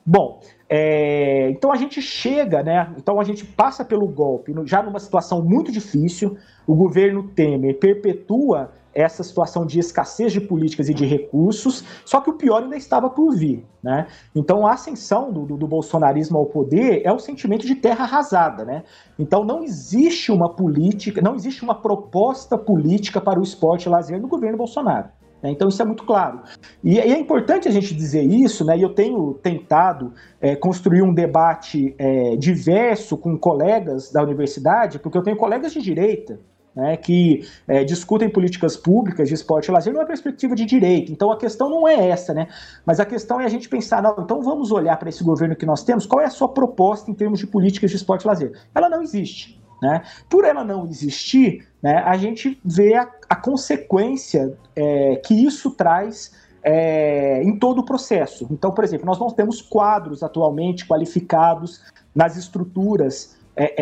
Bom, 0.04 0.40
é, 0.68 1.50
então 1.50 1.72
a 1.72 1.76
gente 1.76 2.00
chega, 2.00 2.62
né? 2.62 2.92
Então 2.96 3.20
a 3.20 3.24
gente 3.24 3.44
passa 3.44 3.84
pelo 3.84 4.06
golpe 4.08 4.52
já 4.64 4.82
numa 4.82 4.98
situação 4.98 5.42
muito 5.42 5.72
difícil. 5.72 6.36
O 6.66 6.74
governo 6.74 7.28
Temer 7.28 7.78
perpetua 7.78 8.72
essa 9.00 9.22
situação 9.22 9.66
de 9.66 9.78
escassez 9.78 10.32
de 10.32 10.40
políticas 10.40 10.88
e 10.88 10.94
de 10.94 11.04
recursos, 11.04 11.84
só 12.04 12.20
que 12.20 12.30
o 12.30 12.34
pior 12.34 12.62
ainda 12.62 12.76
estava 12.76 13.10
por 13.10 13.34
vir. 13.34 13.64
Né? 13.82 14.06
Então 14.34 14.66
a 14.66 14.72
ascensão 14.72 15.32
do, 15.32 15.46
do, 15.46 15.56
do 15.56 15.66
bolsonarismo 15.66 16.38
ao 16.38 16.46
poder 16.46 17.02
é 17.04 17.12
o 17.12 17.18
sentimento 17.18 17.66
de 17.66 17.74
terra 17.74 18.04
arrasada. 18.04 18.64
Né? 18.64 18.82
Então 19.18 19.44
não 19.44 19.62
existe 19.62 20.30
uma 20.30 20.54
política, 20.54 21.20
não 21.20 21.34
existe 21.34 21.62
uma 21.62 21.74
proposta 21.74 22.56
política 22.56 23.20
para 23.20 23.40
o 23.40 23.42
esporte 23.42 23.84
e 23.84 23.88
lazer 23.88 24.20
no 24.20 24.28
governo 24.28 24.58
Bolsonaro. 24.58 25.08
Né? 25.42 25.50
Então 25.50 25.68
isso 25.68 25.80
é 25.80 25.84
muito 25.84 26.04
claro. 26.04 26.40
E, 26.82 26.98
é 26.98 27.18
importante 27.18 27.68
a 27.68 27.70
gente 27.70 27.94
dizer 27.94 28.22
isso, 28.22 28.64
né? 28.64 28.76
e 28.76 28.82
eu 28.82 28.94
tenho 28.94 29.34
tentado 29.34 30.12
é, 30.40 30.54
construir 30.54 31.02
um 31.02 31.12
debate 31.12 31.94
é, 31.98 32.36
diverso 32.36 33.16
com 33.16 33.36
colegas 33.38 34.12
da 34.12 34.22
universidade, 34.22 34.98
porque 34.98 35.16
eu 35.16 35.22
tenho 35.22 35.36
colegas 35.36 35.72
de 35.72 35.80
direita, 35.80 36.38
né, 36.74 36.96
que 36.96 37.46
é, 37.66 37.84
discutem 37.84 38.28
políticas 38.28 38.76
públicas 38.76 39.28
de 39.28 39.34
esporte 39.34 39.66
e 39.66 39.72
lazer 39.72 39.92
numa 39.92 40.06
perspectiva 40.06 40.54
de 40.54 40.64
direito. 40.64 41.10
Então 41.10 41.30
a 41.30 41.36
questão 41.36 41.68
não 41.68 41.86
é 41.86 42.08
essa, 42.08 42.32
né? 42.32 42.48
Mas 42.86 43.00
a 43.00 43.04
questão 43.04 43.40
é 43.40 43.44
a 43.44 43.48
gente 43.48 43.68
pensar, 43.68 44.02
não, 44.02 44.14
então 44.18 44.42
vamos 44.42 44.70
olhar 44.70 44.96
para 44.96 45.08
esse 45.08 45.24
governo 45.24 45.56
que 45.56 45.66
nós 45.66 45.82
temos, 45.82 46.06
qual 46.06 46.20
é 46.20 46.26
a 46.26 46.30
sua 46.30 46.48
proposta 46.48 47.10
em 47.10 47.14
termos 47.14 47.38
de 47.38 47.46
políticas 47.46 47.90
de 47.90 47.96
esporte 47.96 48.24
e 48.24 48.28
lazer? 48.28 48.52
Ela 48.74 48.88
não 48.88 49.02
existe. 49.02 49.60
Né? 49.82 50.02
Por 50.28 50.44
ela 50.44 50.62
não 50.62 50.86
existir, 50.86 51.66
né, 51.82 52.02
a 52.04 52.16
gente 52.16 52.60
vê 52.62 52.94
a, 52.94 53.08
a 53.28 53.34
consequência 53.34 54.54
é, 54.76 55.16
que 55.16 55.32
isso 55.32 55.70
traz 55.70 56.32
é, 56.62 57.42
em 57.42 57.58
todo 57.58 57.78
o 57.78 57.84
processo. 57.84 58.46
Então, 58.50 58.72
por 58.72 58.84
exemplo, 58.84 59.06
nós 59.06 59.18
não 59.18 59.30
temos 59.30 59.62
quadros 59.62 60.22
atualmente 60.22 60.86
qualificados 60.86 61.80
nas 62.14 62.36
estruturas 62.36 63.38
é, 63.56 63.74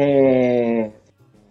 é 0.84 0.90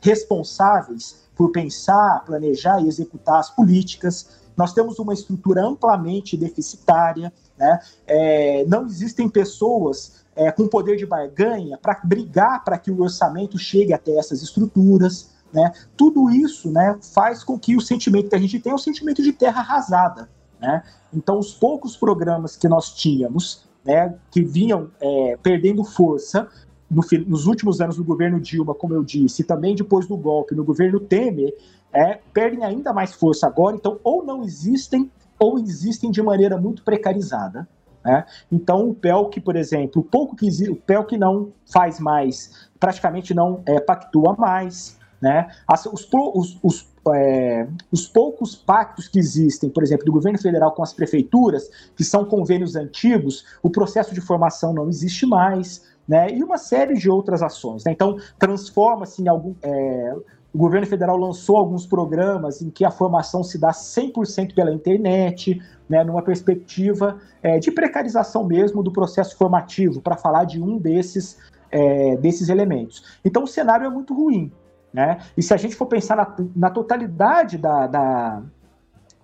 responsáveis 0.01 1.26
por 1.37 1.51
pensar, 1.51 2.23
planejar 2.25 2.81
e 2.81 2.87
executar 2.87 3.39
as 3.39 3.49
políticas. 3.49 4.47
Nós 4.55 4.73
temos 4.73 4.97
uma 4.97 5.13
estrutura 5.13 5.63
amplamente 5.63 6.35
deficitária, 6.35 7.31
né? 7.57 7.79
É, 8.07 8.65
não 8.67 8.85
existem 8.85 9.29
pessoas 9.29 10.25
é, 10.35 10.51
com 10.51 10.67
poder 10.67 10.95
de 10.97 11.05
barganha 11.05 11.77
para 11.77 11.99
brigar 12.03 12.63
para 12.63 12.77
que 12.77 12.91
o 12.91 13.01
orçamento 13.01 13.57
chegue 13.57 13.93
até 13.93 14.15
essas 14.17 14.41
estruturas. 14.41 15.31
Né? 15.51 15.71
Tudo 15.95 16.29
isso 16.29 16.69
né, 16.71 16.97
faz 17.13 17.43
com 17.43 17.57
que 17.57 17.75
o 17.75 17.81
sentimento 17.81 18.29
que 18.29 18.35
a 18.35 18.39
gente 18.39 18.59
tem 18.59 18.71
é 18.71 18.75
o 18.75 18.79
sentimento 18.79 19.23
de 19.23 19.33
terra 19.33 19.61
arrasada. 19.61 20.29
Né? 20.59 20.83
Então, 21.13 21.39
os 21.39 21.53
poucos 21.53 21.97
programas 21.97 22.55
que 22.55 22.67
nós 22.67 22.93
tínhamos, 22.93 23.65
né, 23.83 24.13
que 24.29 24.43
vinham 24.43 24.91
é, 24.99 25.37
perdendo 25.41 25.83
força 25.83 26.47
no, 26.89 27.03
nos 27.27 27.45
últimos 27.45 27.81
anos 27.81 27.97
do 27.97 28.03
governo 28.03 28.39
Dilma, 28.39 28.73
como 28.73 28.93
eu 28.93 29.03
disse, 29.03 29.41
e 29.41 29.45
também 29.45 29.75
depois 29.75 30.07
do 30.07 30.15
golpe 30.17 30.55
no 30.55 30.63
governo 30.63 30.99
Temer, 30.99 31.53
é, 31.93 32.19
perdem 32.33 32.63
ainda 32.63 32.93
mais 32.93 33.13
força 33.13 33.47
agora. 33.47 33.75
Então, 33.75 33.99
ou 34.03 34.23
não 34.23 34.43
existem, 34.43 35.11
ou 35.39 35.59
existem 35.59 36.11
de 36.11 36.21
maneira 36.21 36.57
muito 36.57 36.83
precarizada. 36.83 37.67
Né? 38.03 38.25
Então, 38.51 38.89
o 38.89 38.93
PELC, 38.93 39.41
por 39.41 39.55
exemplo, 39.55 40.01
o 40.01 40.05
pouco 40.05 40.35
que 40.35 40.47
o 40.69 40.75
PELC 40.75 41.17
não 41.17 41.51
faz 41.65 41.99
mais, 41.99 42.69
praticamente 42.79 43.33
não 43.33 43.61
é, 43.65 43.79
pactua 43.79 44.35
mais. 44.37 44.97
Né? 45.21 45.49
As, 45.67 45.85
os, 45.87 46.07
os, 46.13 46.57
os, 46.61 46.87
é, 47.13 47.67
os, 47.91 48.07
poucos 48.07 48.55
pactos 48.55 49.07
que 49.07 49.17
existem, 49.17 49.69
por 49.69 49.83
exemplo, 49.83 50.05
do 50.05 50.11
governo 50.11 50.39
federal 50.39 50.71
com 50.71 50.83
as 50.83 50.93
prefeituras, 50.93 51.69
que 51.95 52.03
são 52.03 52.23
convênios 52.23 52.75
antigos, 52.75 53.43
o 53.63 53.69
processo 53.69 54.13
de 54.13 54.21
formação 54.21 54.73
não 54.73 54.87
existe 54.87 55.25
mais. 55.25 55.83
Né? 56.07 56.31
E 56.31 56.43
uma 56.43 56.57
série 56.57 56.93
de 56.93 57.09
outras 57.09 57.41
ações. 57.41 57.83
Né? 57.83 57.91
Então, 57.91 58.17
transforma-se 58.39 59.21
em 59.21 59.27
algum. 59.27 59.53
É, 59.61 60.15
o 60.53 60.57
governo 60.57 60.87
federal 60.87 61.17
lançou 61.17 61.57
alguns 61.57 61.85
programas 61.85 62.61
em 62.61 62.69
que 62.69 62.85
a 62.85 62.89
formação 62.89 63.43
se 63.43 63.59
dá 63.59 63.69
100% 63.71 64.55
pela 64.55 64.71
internet, 64.71 65.61
né, 65.87 66.03
numa 66.03 66.21
perspectiva 66.21 67.19
é, 67.43 67.59
de 67.59 67.69
precarização 67.69 68.45
mesmo 68.45 68.81
do 68.81 68.91
processo 68.91 69.37
formativo, 69.37 70.01
para 70.01 70.15
falar 70.15 70.45
de 70.45 70.61
um 70.61 70.77
desses, 70.77 71.37
é, 71.69 72.15
desses 72.17 72.49
elementos. 72.49 73.19
Então 73.23 73.43
o 73.43 73.47
cenário 73.47 73.85
é 73.85 73.89
muito 73.89 74.13
ruim. 74.13 74.51
Né? 74.91 75.19
E 75.37 75.43
se 75.43 75.53
a 75.53 75.57
gente 75.57 75.75
for 75.75 75.85
pensar 75.85 76.15
na, 76.15 76.35
na 76.55 76.69
totalidade 76.71 77.57
da, 77.57 77.85
da, 77.85 78.41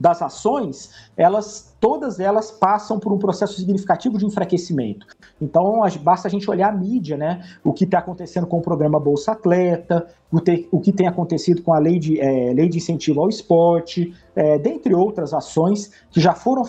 das 0.03 0.21
ações, 0.21 0.91
elas 1.15 1.73
todas 1.79 2.19
elas 2.19 2.51
passam 2.51 2.99
por 2.99 3.13
um 3.13 3.17
processo 3.17 3.53
significativo 3.53 4.17
de 4.17 4.25
enfraquecimento. 4.25 5.07
Então, 5.41 5.79
basta 6.01 6.27
a 6.27 6.31
gente 6.31 6.49
olhar 6.49 6.67
a 6.67 6.71
mídia, 6.73 7.15
né? 7.15 7.41
O 7.63 7.71
que 7.71 7.85
está 7.85 7.99
acontecendo 7.99 8.45
com 8.45 8.57
o 8.57 8.61
programa 8.61 8.99
Bolsa 8.99 9.31
Atleta, 9.31 10.05
o, 10.29 10.41
te, 10.41 10.67
o, 10.71 10.81
que 10.81 10.91
tem 10.91 11.07
acontecido 11.07 11.61
com 11.61 11.73
a 11.73 11.79
lei 11.79 11.99
de, 11.99 12.19
é, 12.19 12.53
lei 12.53 12.67
de 12.67 12.79
incentivo 12.79 13.21
ao 13.21 13.29
esporte, 13.29 14.13
é, 14.35 14.59
dentre 14.59 14.93
outras 14.93 15.33
ações 15.33 15.89
que 16.11 16.19
já 16.19 16.33
foram 16.33 16.63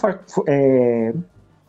é, 0.47 1.15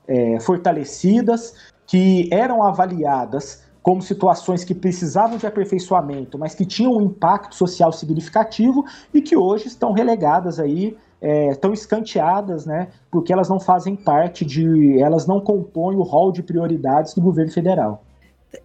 é, 0.07 0.39
fortalecidas, 0.41 1.55
que 1.87 2.29
eram 2.31 2.63
avaliadas 2.63 3.65
como 3.81 4.01
situações 4.03 4.63
que 4.63 4.73
precisavam 4.73 5.37
de 5.37 5.47
aperfeiçoamento, 5.47 6.37
mas 6.37 6.53
que 6.53 6.65
tinham 6.65 6.93
um 6.93 7.01
impacto 7.01 7.55
social 7.55 7.91
significativo 7.91 8.83
e 9.11 9.21
que 9.21 9.35
hoje 9.35 9.67
estão 9.67 9.93
relegadas 9.93 10.59
aí 10.59 10.95
é, 11.21 11.51
escanteadas, 11.73 12.65
né, 12.65 12.89
porque 13.09 13.33
elas 13.33 13.49
não 13.49 13.59
fazem 13.59 13.95
parte 13.95 14.45
de, 14.45 14.99
elas 14.99 15.25
não 15.25 15.39
compõem 15.41 15.95
o 15.95 16.03
rol 16.03 16.31
de 16.31 16.43
prioridades 16.43 17.13
do 17.13 17.21
governo 17.21 17.51
federal. 17.51 18.03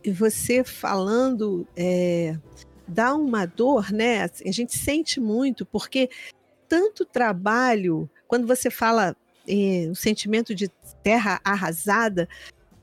Você 0.07 0.63
falando 0.63 1.67
é, 1.77 2.37
dá 2.91 3.15
uma 3.15 3.47
dor, 3.47 3.91
né? 3.93 4.25
Assim, 4.25 4.49
a 4.49 4.53
gente 4.53 4.77
sente 4.77 5.21
muito, 5.21 5.65
porque 5.65 6.11
tanto 6.69 7.05
trabalho, 7.05 8.09
quando 8.29 8.47
você 8.47 8.71
fala 8.71 9.17
é, 9.49 9.89
o 9.91 9.95
sentimento 9.95 10.55
de 10.55 10.69
terra 11.03 11.41
arrasada, 11.45 12.29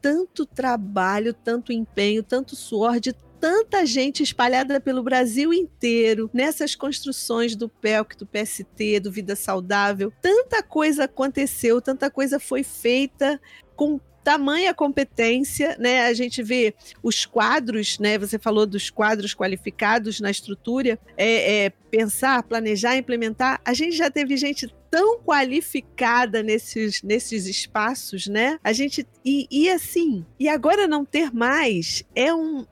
tanto 0.02 0.46
trabalho, 0.46 1.34
tanto 1.34 1.72
empenho, 1.72 2.24
tanto 2.24 2.56
suor 2.56 3.00
de 3.00 3.14
tanta 3.40 3.86
gente 3.86 4.24
espalhada 4.24 4.80
pelo 4.80 5.04
Brasil 5.04 5.54
inteiro 5.54 6.30
nessas 6.34 6.76
construções 6.76 7.56
do 7.56 7.70
PELC, 7.70 8.16
do 8.18 8.26
PST, 8.26 9.00
do 9.00 9.12
Vida 9.12 9.36
Saudável. 9.36 10.12
Tanta 10.22 10.62
coisa 10.64 11.06
aconteceu, 11.06 11.82
tanta 11.82 12.10
coisa 12.10 12.40
foi 12.40 12.64
feita 12.64 13.40
com 13.76 14.00
tamanha 14.28 14.74
competência, 14.74 15.78
né? 15.80 16.02
A 16.06 16.14
gente 16.14 16.44
vê 16.44 16.76
os 17.02 17.26
quadros, 17.26 17.98
né? 17.98 18.18
Você 18.18 18.38
falou 18.38 18.66
dos 18.66 18.90
quadros 18.90 19.34
qualificados 19.34 20.20
na 20.20 20.30
estrutura, 20.30 21.00
é, 21.16 21.66
é, 21.66 21.70
pensar, 21.90 22.44
planejar, 22.44 22.98
implementar. 22.98 23.62
A 23.64 23.74
gente 23.74 23.96
já 23.96 24.12
teve 24.12 24.36
gente 24.36 24.68
tão 24.92 25.20
qualificada 25.20 26.44
nesses, 26.44 27.02
nesses 27.02 27.46
espaços, 27.46 28.28
né? 28.28 28.60
A 28.62 28.74
gente 28.74 29.08
e, 29.24 29.48
e 29.50 29.70
assim, 29.70 30.26
e 30.38 30.50
agora 30.50 30.90
não 30.90 31.06
ter 31.06 31.34
mais 31.34 32.04
é 32.14 32.34
um 32.34 32.66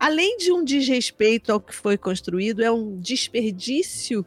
além 0.00 0.38
de 0.38 0.50
um 0.50 0.64
desrespeito 0.64 1.52
ao 1.52 1.60
que 1.60 1.74
foi 1.74 1.98
construído, 1.98 2.64
é 2.64 2.72
um 2.72 2.98
desperdício 2.98 4.24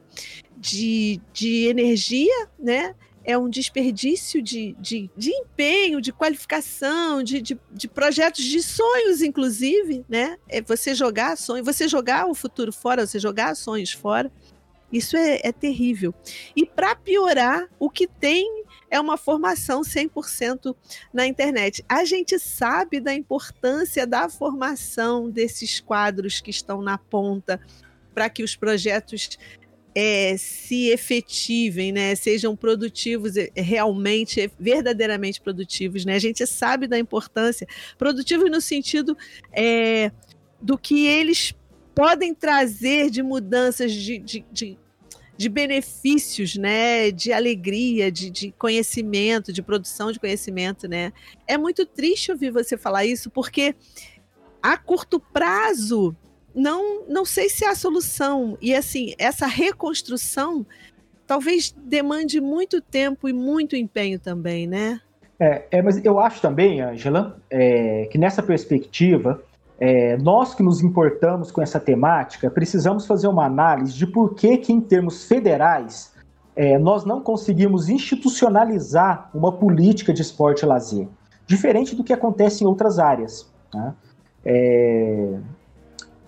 de, 0.56 1.20
de 1.34 1.66
energia, 1.66 2.48
né? 2.60 2.96
é 3.26 3.38
um 3.38 3.50
desperdício 3.50 4.42
de, 4.42 4.76
de, 4.80 5.10
de 5.16 5.32
empenho, 5.32 6.02
de 6.02 6.12
qualificação, 6.12 7.24
de, 7.24 7.42
de, 7.42 7.58
de, 7.72 7.88
projetos, 7.88 8.44
de 8.44 8.62
sonhos, 8.62 9.22
inclusive, 9.22 10.06
né? 10.10 10.38
É 10.50 10.62
você 10.62 10.94
jogar 10.94 11.38
sonhos, 11.38 11.66
você 11.66 11.88
jogar 11.88 12.28
o 12.28 12.36
futuro 12.36 12.74
fora, 12.74 13.08
você 13.08 13.20
jogar 13.20 13.56
sonhos 13.56 13.94
fora. 13.94 14.32
Isso 14.92 15.18
é, 15.18 15.40
é 15.44 15.52
terrível. 15.52 16.14
E 16.56 16.66
para 16.66 16.96
piorar, 16.96 17.68
o 17.80 17.90
que 17.90 18.08
tem 18.08 18.63
é 18.94 19.00
uma 19.00 19.18
formação 19.18 19.82
100% 19.82 20.76
na 21.12 21.26
internet. 21.26 21.84
A 21.90 22.06
gente 22.06 22.38
sabe 22.38 23.00
da 23.00 23.12
importância 23.12 24.06
da 24.06 24.30
formação 24.30 25.32
desses 25.32 25.80
quadros 25.80 26.40
que 26.40 26.52
estão 26.52 26.80
na 26.80 26.96
ponta 27.00 27.60
para 28.14 28.30
que 28.30 28.44
os 28.44 28.56
projetos 28.56 29.40
é, 29.96 30.38
se 30.38 30.90
efetivem, 30.90 31.92
né, 31.92 32.14
sejam 32.14 32.56
produtivos, 32.56 33.36
é, 33.36 33.50
realmente, 33.56 34.52
verdadeiramente 34.60 35.42
produtivos. 35.42 36.06
Né? 36.06 36.14
A 36.14 36.20
gente 36.20 36.46
sabe 36.46 36.86
da 36.86 37.00
importância, 37.00 37.68
produtivos 37.98 38.52
no 38.52 38.62
sentido 38.62 39.18
é, 39.52 40.12
do 40.62 40.78
que 40.78 41.08
eles 41.08 41.56
podem 41.96 42.32
trazer 42.32 43.10
de 43.10 43.24
mudanças, 43.24 43.92
de, 43.92 44.20
de, 44.20 44.46
de, 44.52 44.78
de 45.36 45.50
benefícios, 45.50 46.56
né, 46.56 47.12
de 47.12 47.34
alegria, 47.34 48.12
de, 48.12 48.30
de 48.30 48.52
conhecimento, 48.52 49.52
de 49.52 49.62
produção 49.62 50.12
de 50.12 50.20
conhecimento. 50.20 50.88
Né? 50.88 51.12
É 51.48 51.58
muito 51.58 51.86
triste 51.86 52.32
ouvir 52.32 52.52
você 52.52 52.78
falar 52.78 53.06
isso, 53.06 53.30
porque 53.30 53.76
a 54.62 54.78
curto 54.78 55.20
prazo 55.20 56.16
não, 56.56 57.06
não 57.08 57.26
sei 57.26 57.50
se 57.50 57.66
é 57.66 57.74
solução. 57.74 58.58
E 58.62 58.76
assim, 58.76 59.14
essa 59.18 59.48
reconstrução 59.48 60.66
talvez 61.26 61.72
demande 61.72 62.40
muito 62.40 62.82
tempo 62.82 63.28
e 63.28 63.34
muito 63.34 63.76
empenho 63.76 64.20
também, 64.20 64.68
né? 64.68 65.02
É, 65.40 65.64
é 65.72 65.82
mas 65.82 66.04
eu 66.04 66.20
acho 66.20 66.42
também, 66.42 66.82
Angela, 66.82 67.42
é, 67.50 68.08
que 68.12 68.18
nessa 68.18 68.44
perspectiva, 68.44 69.44
é, 69.86 70.16
nós 70.16 70.56
que 70.56 70.64
nos 70.64 70.82
importamos 70.82 71.52
com 71.52 71.62
essa 71.62 71.78
temática, 71.78 72.50
precisamos 72.50 73.06
fazer 73.06 73.28
uma 73.28 73.46
análise 73.46 73.94
de 73.94 74.08
por 74.08 74.34
que, 74.34 74.56
que 74.56 74.72
em 74.72 74.80
termos 74.80 75.26
federais, 75.26 76.14
é, 76.56 76.80
nós 76.80 77.04
não 77.04 77.20
conseguimos 77.20 77.90
institucionalizar 77.90 79.30
uma 79.34 79.52
política 79.52 80.14
de 80.14 80.22
esporte 80.22 80.62
e 80.62 80.66
lazer, 80.66 81.10
diferente 81.46 81.98
do 81.98 82.04
que 82.04 82.14
acontece 82.14 82.64
em 82.64 82.68
outras 82.68 82.98
áreas. 82.98 83.52
Né? 83.74 83.94
É, 84.46 85.38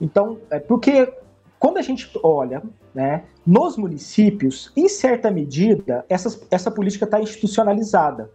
então, 0.01 0.37
é 0.49 0.59
porque 0.59 1.13
quando 1.57 1.77
a 1.77 1.81
gente 1.81 2.11
olha 2.21 2.61
né, 2.93 3.23
nos 3.47 3.77
municípios, 3.77 4.69
em 4.75 4.89
certa 4.89 5.31
medida, 5.31 6.03
essa, 6.09 6.41
essa 6.51 6.69
política 6.69 7.05
está 7.05 7.21
institucionalizada. 7.21 8.29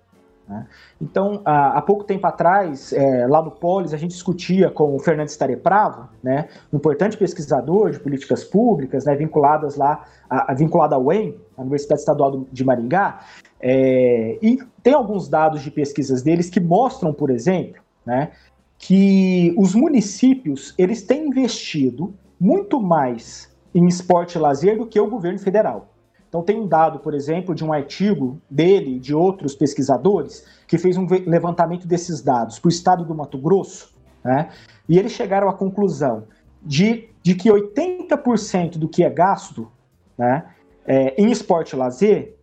Né? 0.50 0.66
Então, 1.00 1.42
há, 1.44 1.78
há, 1.78 1.82
pouco 1.82 2.02
tempo 2.02 2.26
atrás, 2.26 2.92
é, 2.92 3.24
lá 3.28 3.40
no 3.40 3.52
Polis, 3.52 3.94
a 3.94 3.96
gente 3.96 4.10
discutia 4.10 4.68
com 4.68 4.96
o 4.96 4.98
Fernando 4.98 5.28
Starepravo, 5.28 6.08
né, 6.20 6.48
um 6.72 6.76
importante 6.76 7.16
pesquisador 7.16 7.92
de 7.92 8.00
políticas 8.00 8.42
públicas, 8.42 9.04
né, 9.04 9.14
vinculadas 9.14 9.76
lá, 9.76 10.04
a, 10.28 10.50
a, 10.50 10.54
vinculado 10.54 10.96
à 10.96 10.98
UEM, 10.98 11.38
a 11.56 11.60
Universidade 11.60 12.00
Estadual 12.00 12.46
de 12.50 12.64
Maringá, 12.64 13.20
é, 13.60 14.38
e 14.42 14.58
tem 14.82 14.92
alguns 14.92 15.28
dados 15.28 15.62
de 15.62 15.70
pesquisas 15.70 16.20
deles 16.20 16.50
que 16.50 16.58
mostram, 16.58 17.12
por 17.12 17.30
exemplo, 17.30 17.80
né, 18.04 18.32
que 18.76 19.54
os 19.56 19.72
municípios 19.72 20.74
eles 20.76 21.02
têm 21.02 21.28
investido 21.28 22.12
muito 22.40 22.80
mais 22.80 23.54
em 23.72 23.86
esporte 23.86 24.34
e 24.34 24.40
lazer 24.40 24.76
do 24.76 24.86
que 24.86 24.98
o 24.98 25.08
governo 25.08 25.38
federal. 25.38 25.89
Então 26.30 26.42
tem 26.42 26.58
um 26.58 26.66
dado, 26.66 27.00
por 27.00 27.12
exemplo, 27.12 27.54
de 27.54 27.62
um 27.62 27.72
artigo 27.72 28.40
dele 28.48 28.98
de 28.98 29.14
outros 29.14 29.54
pesquisadores 29.54 30.46
que 30.66 30.78
fez 30.78 30.96
um 30.96 31.06
levantamento 31.26 31.86
desses 31.86 32.22
dados 32.22 32.58
para 32.58 32.68
o 32.68 32.70
estado 32.70 33.04
do 33.04 33.14
Mato 33.14 33.36
Grosso, 33.36 33.92
né? 34.24 34.48
E 34.88 34.98
eles 34.98 35.12
chegaram 35.12 35.48
à 35.48 35.52
conclusão 35.52 36.24
de, 36.62 37.08
de 37.22 37.34
que 37.34 37.50
80% 37.50 38.78
do 38.78 38.88
que 38.88 39.02
é 39.02 39.10
gasto 39.10 39.70
né, 40.16 40.44
é, 40.86 41.20
em 41.20 41.30
esporte 41.30 41.74
e 41.74 41.76
lazer 41.76 42.36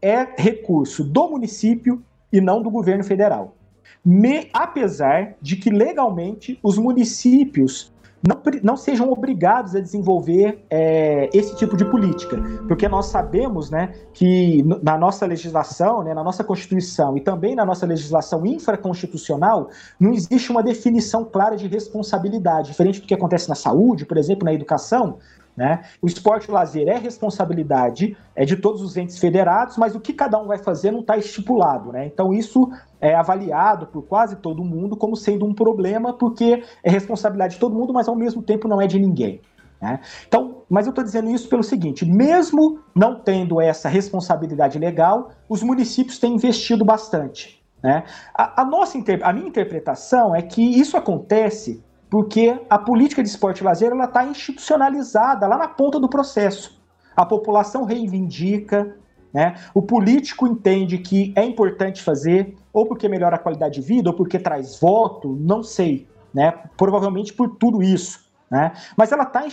é 0.00 0.26
recurso 0.36 1.02
do 1.02 1.30
município 1.30 2.02
e 2.32 2.40
não 2.40 2.62
do 2.62 2.70
governo 2.70 3.02
federal 3.02 3.56
me, 4.04 4.48
apesar 4.52 5.36
de 5.40 5.56
que 5.56 5.70
legalmente 5.70 6.58
os 6.62 6.76
municípios 6.76 7.91
não, 8.26 8.40
não 8.62 8.76
sejam 8.76 9.10
obrigados 9.10 9.74
a 9.74 9.80
desenvolver 9.80 10.64
é, 10.70 11.28
esse 11.32 11.56
tipo 11.56 11.76
de 11.76 11.84
política, 11.84 12.36
porque 12.68 12.88
nós 12.88 13.06
sabemos 13.06 13.70
né, 13.70 13.92
que 14.12 14.62
na 14.82 14.96
nossa 14.96 15.26
legislação, 15.26 16.02
né, 16.02 16.14
na 16.14 16.22
nossa 16.22 16.44
Constituição 16.44 17.16
e 17.16 17.20
também 17.20 17.56
na 17.56 17.64
nossa 17.64 17.84
legislação 17.84 18.46
infraconstitucional, 18.46 19.68
não 19.98 20.12
existe 20.12 20.50
uma 20.50 20.62
definição 20.62 21.24
clara 21.24 21.56
de 21.56 21.66
responsabilidade, 21.66 22.68
diferente 22.68 23.00
do 23.00 23.06
que 23.06 23.14
acontece 23.14 23.48
na 23.48 23.54
saúde, 23.54 24.06
por 24.06 24.16
exemplo, 24.16 24.44
na 24.44 24.54
educação, 24.54 25.18
né? 25.56 25.82
O 26.00 26.06
esporte 26.06 26.50
o 26.50 26.54
lazer 26.54 26.88
é 26.88 26.96
responsabilidade 26.96 28.16
é 28.34 28.44
de 28.44 28.56
todos 28.56 28.80
os 28.80 28.96
entes 28.96 29.18
federados, 29.18 29.76
mas 29.76 29.94
o 29.94 30.00
que 30.00 30.12
cada 30.12 30.38
um 30.38 30.46
vai 30.46 30.58
fazer 30.58 30.90
não 30.90 31.00
está 31.00 31.16
estipulado. 31.16 31.92
Né? 31.92 32.06
Então, 32.06 32.32
isso 32.32 32.70
é 33.00 33.14
avaliado 33.14 33.86
por 33.86 34.02
quase 34.02 34.36
todo 34.36 34.64
mundo 34.64 34.96
como 34.96 35.14
sendo 35.14 35.44
um 35.44 35.54
problema, 35.54 36.14
porque 36.14 36.62
é 36.82 36.90
responsabilidade 36.90 37.54
de 37.54 37.60
todo 37.60 37.74
mundo, 37.74 37.92
mas 37.92 38.08
ao 38.08 38.16
mesmo 38.16 38.42
tempo 38.42 38.66
não 38.66 38.80
é 38.80 38.86
de 38.86 38.98
ninguém. 38.98 39.40
Né? 39.80 40.00
Então, 40.26 40.62
mas 40.70 40.86
eu 40.86 40.90
estou 40.90 41.04
dizendo 41.04 41.30
isso 41.30 41.48
pelo 41.48 41.62
seguinte: 41.62 42.06
mesmo 42.06 42.78
não 42.94 43.16
tendo 43.16 43.60
essa 43.60 43.88
responsabilidade 43.88 44.78
legal, 44.78 45.32
os 45.48 45.62
municípios 45.62 46.18
têm 46.18 46.34
investido 46.34 46.84
bastante. 46.84 47.62
Né? 47.82 48.04
A, 48.32 48.62
a, 48.62 48.64
nossa, 48.64 48.96
a 49.22 49.32
minha 49.32 49.48
interpretação 49.48 50.34
é 50.34 50.40
que 50.40 50.62
isso 50.62 50.96
acontece 50.96 51.82
porque 52.12 52.60
a 52.68 52.78
política 52.78 53.22
de 53.22 53.30
esporte 53.30 53.60
e 53.60 53.64
lazer 53.64 53.90
está 53.90 54.22
institucionalizada 54.22 55.46
lá 55.46 55.56
na 55.56 55.66
ponta 55.66 55.98
do 55.98 56.10
processo. 56.10 56.78
A 57.16 57.24
população 57.24 57.84
reivindica, 57.84 58.94
né? 59.32 59.54
o 59.72 59.80
político 59.80 60.46
entende 60.46 60.98
que 60.98 61.32
é 61.34 61.42
importante 61.42 62.02
fazer, 62.02 62.54
ou 62.70 62.84
porque 62.84 63.08
melhora 63.08 63.36
a 63.36 63.38
qualidade 63.38 63.80
de 63.80 63.80
vida, 63.80 64.10
ou 64.10 64.14
porque 64.14 64.38
traz 64.38 64.78
voto, 64.78 65.34
não 65.40 65.62
sei. 65.62 66.06
Né? 66.34 66.52
Provavelmente 66.76 67.32
por 67.32 67.56
tudo 67.56 67.82
isso. 67.82 68.20
Né? 68.50 68.72
Mas 68.94 69.10
ela 69.10 69.22
está 69.22 69.44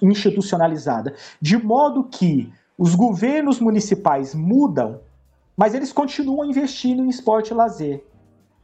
institucionalizada, 0.00 1.16
de 1.40 1.56
modo 1.56 2.04
que 2.04 2.52
os 2.78 2.94
governos 2.94 3.58
municipais 3.58 4.36
mudam, 4.36 5.00
mas 5.56 5.74
eles 5.74 5.92
continuam 5.92 6.48
investindo 6.48 7.02
em 7.02 7.08
esporte 7.08 7.50
e 7.50 7.54
lazer. 7.54 8.04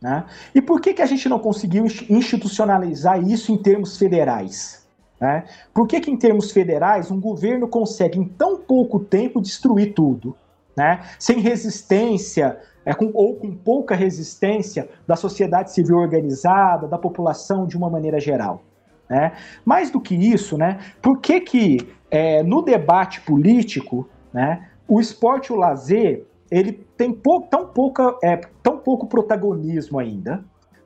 Né? 0.01 0.25
E 0.55 0.61
por 0.61 0.81
que, 0.81 0.95
que 0.95 1.03
a 1.03 1.07
gente 1.07 1.29
não 1.29 1.39
conseguiu 1.39 1.87
institucionalizar 2.09 3.23
isso 3.23 3.53
em 3.53 3.57
termos 3.57 3.97
federais? 3.97 4.87
Né? 5.21 5.45
Por 5.73 5.87
que, 5.87 6.01
que, 6.01 6.11
em 6.11 6.17
termos 6.17 6.51
federais, 6.51 7.11
um 7.11 7.21
governo 7.21 7.67
consegue, 7.69 8.19
em 8.19 8.25
tão 8.25 8.59
pouco 8.59 8.99
tempo, 8.99 9.41
destruir 9.41 9.95
tudo? 9.95 10.37
Né? 10.77 11.01
Sem 11.19 11.41
resistência, 11.41 12.59
é, 12.85 12.93
com, 12.93 13.11
ou 13.15 13.37
com 13.37 13.55
pouca 13.55 13.95
resistência 13.95 14.89
da 15.07 15.17
sociedade 15.17 15.73
civil 15.73 15.97
organizada, 15.97 16.87
da 16.87 16.99
população 16.99 17.67
de 17.67 17.77
uma 17.77 17.89
maneira 17.89 18.21
geral. 18.21 18.63
Né? 19.09 19.33
Mais 19.65 19.91
do 19.91 20.01
que 20.01 20.15
isso, 20.15 20.57
né, 20.57 20.79
por 21.01 21.21
que, 21.21 21.41
que 21.41 21.89
é, 22.11 22.43
no 22.43 22.63
debate 22.63 23.21
político, 23.21 24.09
né, 24.33 24.69
o 24.89 25.01
esporte 25.01 25.49
e 25.49 25.53
o 25.53 25.57
lazer 25.57 26.27
ele 26.51 26.73
tem 26.97 27.13
tão, 27.51 27.67
pouca, 27.67 28.17
é, 28.23 28.37
tão 28.63 28.79
pouco 28.79 29.07
protagonismo 29.07 29.99
ainda. 29.99 30.45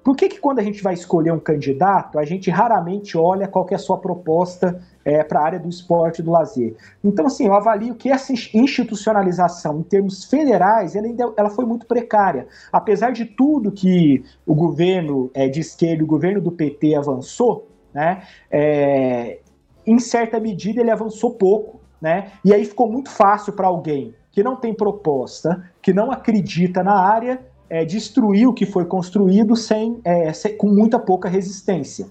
Por 0.08 0.16
que, 0.16 0.28
que 0.28 0.40
quando 0.40 0.58
a 0.58 0.62
gente 0.62 0.82
vai 0.82 0.94
escolher 0.94 1.32
um 1.32 1.38
candidato, 1.38 2.18
a 2.18 2.24
gente 2.24 2.50
raramente 2.50 3.18
olha 3.18 3.46
qual 3.46 3.66
é 3.70 3.74
a 3.74 3.78
sua 3.78 3.98
proposta 3.98 4.82
é, 5.04 5.22
para 5.22 5.40
a 5.40 5.44
área 5.44 5.60
do 5.60 5.68
esporte 5.68 6.20
e 6.20 6.22
do 6.22 6.30
lazer? 6.30 6.76
Então, 7.04 7.26
assim, 7.26 7.46
eu 7.46 7.52
avalio 7.52 7.94
que 7.94 8.10
essa 8.10 8.32
institucionalização, 8.32 9.80
em 9.80 9.82
termos 9.82 10.24
federais, 10.24 10.96
ela, 10.96 11.06
ainda, 11.06 11.30
ela 11.36 11.50
foi 11.50 11.66
muito 11.66 11.84
precária. 11.84 12.46
Apesar 12.72 13.10
de 13.10 13.26
tudo 13.26 13.70
que 13.70 14.24
o 14.46 14.54
governo 14.54 15.30
é, 15.34 15.46
de 15.46 15.60
esquerda, 15.60 16.02
o 16.02 16.06
governo 16.06 16.40
do 16.40 16.52
PT 16.52 16.94
avançou, 16.94 17.68
né, 17.92 18.22
é, 18.50 19.40
em 19.86 19.98
certa 19.98 20.40
medida 20.40 20.80
ele 20.80 20.90
avançou 20.90 21.32
pouco, 21.32 21.80
né, 22.00 22.32
e 22.42 22.54
aí 22.54 22.64
ficou 22.64 22.90
muito 22.90 23.10
fácil 23.10 23.52
para 23.52 23.66
alguém 23.66 24.14
que 24.38 24.42
não 24.44 24.54
tem 24.54 24.72
proposta, 24.72 25.68
que 25.82 25.92
não 25.92 26.12
acredita 26.12 26.80
na 26.80 26.94
área, 26.96 27.44
é, 27.68 27.84
destruir 27.84 28.46
o 28.46 28.54
que 28.54 28.64
foi 28.64 28.84
construído 28.84 29.56
sem, 29.56 30.00
é, 30.04 30.32
sem, 30.32 30.56
com 30.56 30.68
muita 30.68 30.96
pouca 30.96 31.28
resistência. 31.28 32.06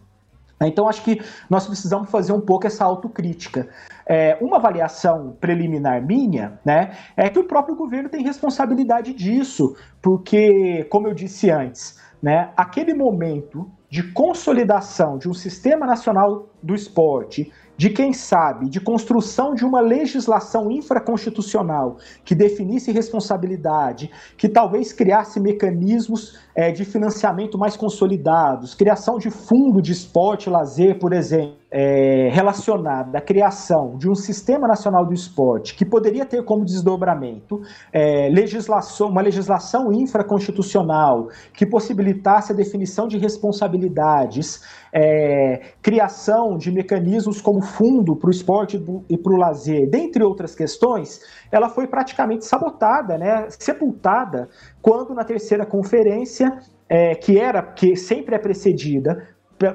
Então, 0.61 0.89
acho 0.89 1.05
que 1.05 1.21
nós 1.49 1.65
precisamos 1.65 2.11
fazer 2.11 2.33
um 2.33 2.41
pouco 2.41 2.67
essa 2.67 2.83
autocrítica. 2.83 3.69
É, 4.05 4.37
uma 4.41 4.57
avaliação 4.57 5.37
preliminar 5.39 6.05
minha 6.05 6.59
né, 6.65 6.97
é 7.15 7.29
que 7.29 7.39
o 7.39 7.45
próprio 7.45 7.77
governo 7.77 8.09
tem 8.09 8.21
responsabilidade 8.21 9.13
disso, 9.13 9.77
porque, 10.01 10.83
como 10.89 11.07
eu 11.07 11.13
disse 11.13 11.49
antes, 11.49 11.97
né, 12.21 12.49
aquele 12.57 12.93
momento 12.93 13.71
de 13.89 14.03
consolidação 14.11 15.17
de 15.17 15.29
um 15.29 15.33
sistema 15.33 15.85
nacional 15.85 16.49
do 16.61 16.75
esporte 16.75 17.53
de 17.77 17.91
quem 17.91 18.11
sabe, 18.11 18.67
de 18.67 18.81
construção 18.81 19.53
de 19.53 19.63
uma 19.63 19.79
legislação 19.79 20.71
infraconstitucional 20.71 21.97
que 22.25 22.33
definisse 22.33 22.91
responsabilidade, 22.91 24.09
que 24.35 24.49
talvez 24.49 24.91
criasse 24.91 25.39
mecanismos 25.39 26.39
é, 26.57 26.71
de 26.71 26.83
financiamento 26.83 27.55
mais 27.55 27.77
consolidados, 27.77 28.73
criação 28.73 29.19
de 29.19 29.29
fundo 29.29 29.79
de 29.79 29.91
esporte 29.91 30.47
e 30.47 30.49
lazer, 30.49 30.97
por 30.97 31.13
exemplo, 31.13 31.55
é, 31.69 32.29
relacionada 32.31 33.17
à 33.17 33.21
criação 33.21 33.97
de 33.97 34.09
um 34.09 34.15
sistema 34.15 34.67
nacional 34.67 35.05
do 35.05 35.13
esporte 35.13 35.75
que 35.75 35.85
poderia 35.85 36.25
ter 36.25 36.43
como 36.43 36.65
desdobramento 36.65 37.61
é, 37.91 38.29
legislação, 38.29 39.09
uma 39.09 39.21
legislação 39.21 39.91
infraconstitucional 39.91 41.27
que 41.53 41.65
possibilitasse 41.65 42.53
a 42.53 42.55
definição 42.55 43.07
de 43.07 43.17
responsabilidades, 43.17 44.61
é, 44.93 45.73
criação 45.81 46.57
de 46.57 46.71
mecanismos 46.71 47.41
como 47.41 47.61
fundo 47.61 48.15
para 48.15 48.29
o 48.29 48.31
esporte 48.31 48.81
e 49.09 49.17
para 49.17 49.33
o 49.33 49.37
lazer, 49.37 49.89
dentre 49.89 50.23
outras 50.23 50.55
questões, 50.55 51.21
ela 51.51 51.69
foi 51.69 51.85
praticamente 51.85 52.45
sabotada, 52.45 53.17
né, 53.17 53.47
sepultada, 53.49 54.47
quando 54.81 55.13
na 55.13 55.23
terceira 55.23 55.65
conferência, 55.65 56.46
é, 56.89 57.15
que 57.15 57.39
era 57.39 57.61
que 57.61 57.95
sempre 57.95 58.35
é 58.35 58.39
precedida 58.39 59.27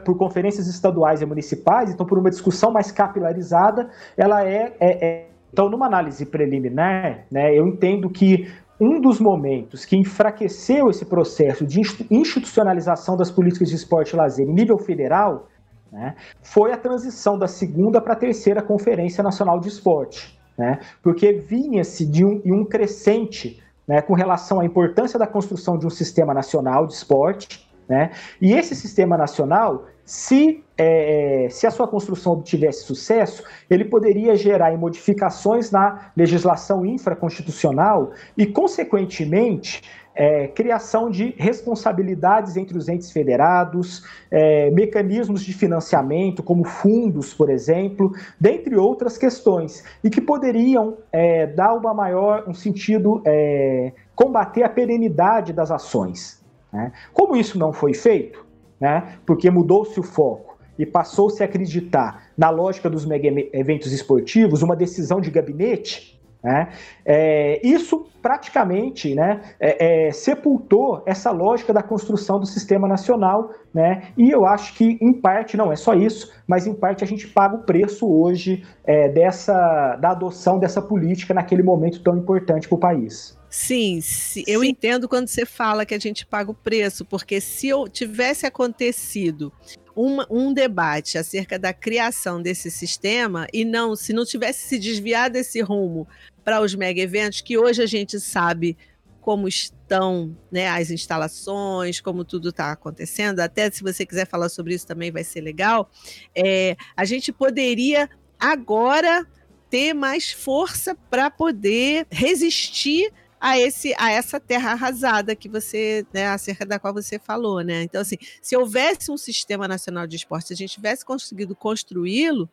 por 0.05 0.17
conferências 0.17 0.69
estaduais 0.69 1.21
e 1.23 1.27
municipais, 1.27 1.91
então 1.91 2.07
por 2.07 2.19
uma 2.19 2.31
discussão 2.31 2.71
mais 2.71 2.93
capilarizada, 2.93 3.91
ela 4.17 4.47
é, 4.47 4.77
é, 4.79 5.07
é 5.07 5.27
então, 5.53 5.69
numa 5.69 5.87
análise 5.87 6.25
preliminar, 6.25 7.27
né, 7.31 7.55
eu 7.55 7.67
entendo 7.67 8.09
que 8.09 8.51
um 8.81 9.01
dos 9.01 9.21
momentos 9.21 9.85
que 9.85 9.97
enfraqueceu 9.97 10.89
esse 10.89 11.05
processo 11.05 11.67
de 11.67 11.81
institucionalização 12.11 13.17
das 13.17 13.31
políticas 13.31 13.69
de 13.69 13.77
esporte 13.77 14.15
e 14.15 14.17
lazer 14.17 14.49
em 14.49 14.53
nível 14.53 14.79
federal 14.79 15.49
né, 15.93 16.15
foi 16.41 16.73
a 16.73 16.77
transição 16.77 17.39
da 17.39 17.47
segunda 17.47 18.01
para 18.01 18.15
a 18.15 18.17
terceira 18.17 18.63
Conferência 18.63 19.23
Nacional 19.23 19.61
de 19.61 19.69
Esporte. 19.69 20.41
Né, 20.57 20.81
porque 21.03 21.33
vinha-se 21.33 22.07
de 22.07 22.25
um, 22.25 22.41
um 22.45 22.65
crescente 22.65 23.62
né, 23.87 24.01
com 24.01 24.15
relação 24.15 24.61
à 24.61 24.65
importância 24.65 25.19
da 25.19 25.27
construção 25.27 25.79
de 25.79 25.87
um 25.87 25.91
sistema 25.91 26.33
nacional 26.33 26.87
de 26.87 26.95
esporte. 26.95 27.69
Né, 27.89 28.11
e 28.41 28.53
esse 28.53 28.75
sistema 28.75 29.17
nacional 29.17 29.87
se, 30.05 30.63
é, 30.77 31.47
se 31.51 31.67
a 31.67 31.71
sua 31.71 31.87
construção 31.87 32.33
obtivesse 32.33 32.85
sucesso, 32.85 33.45
ele 33.71 33.85
poderia 33.85 34.35
gerar 34.37 34.77
modificações 34.77 35.71
na 35.71 36.11
legislação 36.17 36.85
infraconstitucional 36.85 38.11
e, 38.37 38.47
consequentemente, 38.47 39.83
é, 40.15 40.49
criação 40.49 41.11
de 41.11 41.35
responsabilidades 41.39 42.57
entre 42.57 42.77
os 42.77 42.89
entes 42.89 43.11
federados, 43.11 44.05
é, 44.31 44.71
mecanismos 44.71 45.43
de 45.43 45.53
financiamento, 45.53 46.43
como 46.43 46.65
fundos, 46.65 47.33
por 47.33 47.51
exemplo, 47.51 48.13
dentre 48.39 48.77
outras 48.77 49.17
questões, 49.17 49.85
e 50.03 50.11
que 50.11 50.21
poderiam 50.21 50.99
é, 51.11 51.47
dar 51.47 51.75
uma 51.75 51.95
maior, 51.95 52.45
um 52.47 52.55
sentido, 52.55 53.23
é, 53.25 53.93
combater 54.15 54.63
a 54.63 54.69
perenidade 54.69 55.53
das 55.53 55.71
ações. 55.71 56.43
Né? 56.73 56.93
Como 57.13 57.37
isso 57.37 57.59
não 57.59 57.73
foi 57.73 57.95
feito, 57.95 58.45
né? 58.81 59.19
porque 59.27 59.51
mudou-se 59.51 59.99
o 59.99 60.03
foco 60.03 60.59
e 60.79 60.87
passou-se 60.87 61.43
a 61.43 61.47
acreditar 61.47 62.29
na 62.37 62.51
lógica 62.51 62.89
dos 62.89 63.05
mega 63.05 63.29
eventos 63.53 63.93
esportivos, 63.93 64.63
uma 64.63 64.75
decisão 64.75 65.21
de 65.21 65.31
gabinete, 65.31 66.21
né? 66.43 66.69
É, 67.05 67.61
isso 67.67 68.07
praticamente 68.21 69.15
né, 69.15 69.41
é, 69.59 70.07
é, 70.07 70.13
sepultou 70.13 71.03
essa 71.07 71.31
lógica 71.31 71.73
da 71.73 71.83
construção 71.83 72.39
do 72.39 72.47
sistema 72.47 72.87
nacional, 72.87 73.53
né? 73.75 74.09
e 74.17 74.31
eu 74.31 74.47
acho 74.47 74.75
que, 74.75 74.97
em 75.01 75.13
parte, 75.13 75.57
não 75.57 75.73
é 75.73 75.77
só 75.77 75.95
isso, 75.95 76.33
mas 76.47 76.67
em 76.67 76.75
parte 76.75 77.03
a 77.03 77.07
gente 77.07 77.27
paga 77.27 77.57
o 77.57 77.63
preço 77.63 78.09
hoje 78.09 78.65
é, 78.85 79.09
dessa, 79.09 79.97
da 79.97 80.11
adoção 80.11 80.59
dessa 80.59 80.81
política 80.81 81.35
naquele 81.35 81.63
momento 81.63 82.03
tão 82.03 82.17
importante 82.17 82.69
para 82.69 82.77
o 82.77 82.79
país. 82.79 83.37
Sim, 83.51 84.01
sim, 84.01 84.45
eu 84.47 84.65
entendo 84.65 85.07
quando 85.07 85.29
você 85.29 85.45
fala 85.45 85.85
que 85.85 85.95
a 85.95 85.99
gente 85.99 86.25
paga 86.25 86.51
o 86.51 86.55
preço, 86.55 87.05
porque 87.05 87.39
se 87.39 87.69
eu 87.69 87.87
tivesse 87.87 88.47
acontecido 88.47 89.53
um, 89.95 90.21
um, 90.31 90.55
debate 90.55 91.19
acerca 91.19 91.59
da 91.59 91.73
criação 91.73 92.41
desse 92.41 92.71
sistema 92.71 93.47
e 93.53 93.63
não, 93.63 93.95
se 93.95 94.15
não 94.15 94.25
tivesse 94.25 94.69
se 94.69 94.79
desviado 94.79 95.35
desse 95.35 95.61
rumo 95.61 96.09
para 96.45 96.61
os 96.61 96.75
mega 96.75 97.01
eventos, 97.01 97.41
que 97.41 97.57
hoje 97.57 97.83
a 97.83 97.87
gente 97.87 98.19
sabe 98.21 98.77
como 99.21 99.47
estão 99.47 100.37
né, 100.51 100.69
as 100.69 100.91
instalações, 100.91 102.01
como 102.01 102.25
tudo 102.25 102.49
está 102.49 102.73
acontecendo, 102.73 103.39
até 103.41 103.71
se 103.71 103.83
você 103.83 104.05
quiser 104.05 104.27
falar 104.27 104.49
sobre 104.49 104.75
isso 104.75 104.87
também 104.87 105.13
vai 105.13 105.23
ser 105.23 105.41
legal, 105.41 105.89
é, 106.35 106.77
a 106.97 107.05
gente 107.05 107.33
poderia 107.33 108.11
agora 108.39 109.25
ter 109.71 109.95
mais 109.95 110.33
força 110.33 110.97
para 111.09 111.31
poder 111.31 112.07
resistir 112.11 113.13
a, 113.41 113.59
esse, 113.59 113.95
a 113.97 114.11
essa 114.11 114.39
terra 114.39 114.73
arrasada 114.73 115.35
que 115.35 115.49
você, 115.49 116.05
né, 116.13 116.27
acerca 116.29 116.67
da 116.67 116.79
qual 116.79 116.93
você 116.93 117.19
falou, 117.19 117.61
né? 117.61 117.83
Então, 117.83 118.01
assim, 118.01 118.17
se 118.41 118.57
houvesse 118.57 119.11
um 119.11 119.17
sistema 119.17 119.67
nacional 119.67 120.07
de 120.07 120.17
esporte, 120.17 120.49
se 120.49 120.53
a 120.53 120.57
gente 120.57 120.75
tivesse 120.75 121.05
conseguido 121.05 121.57
construí-lo, 121.57 122.49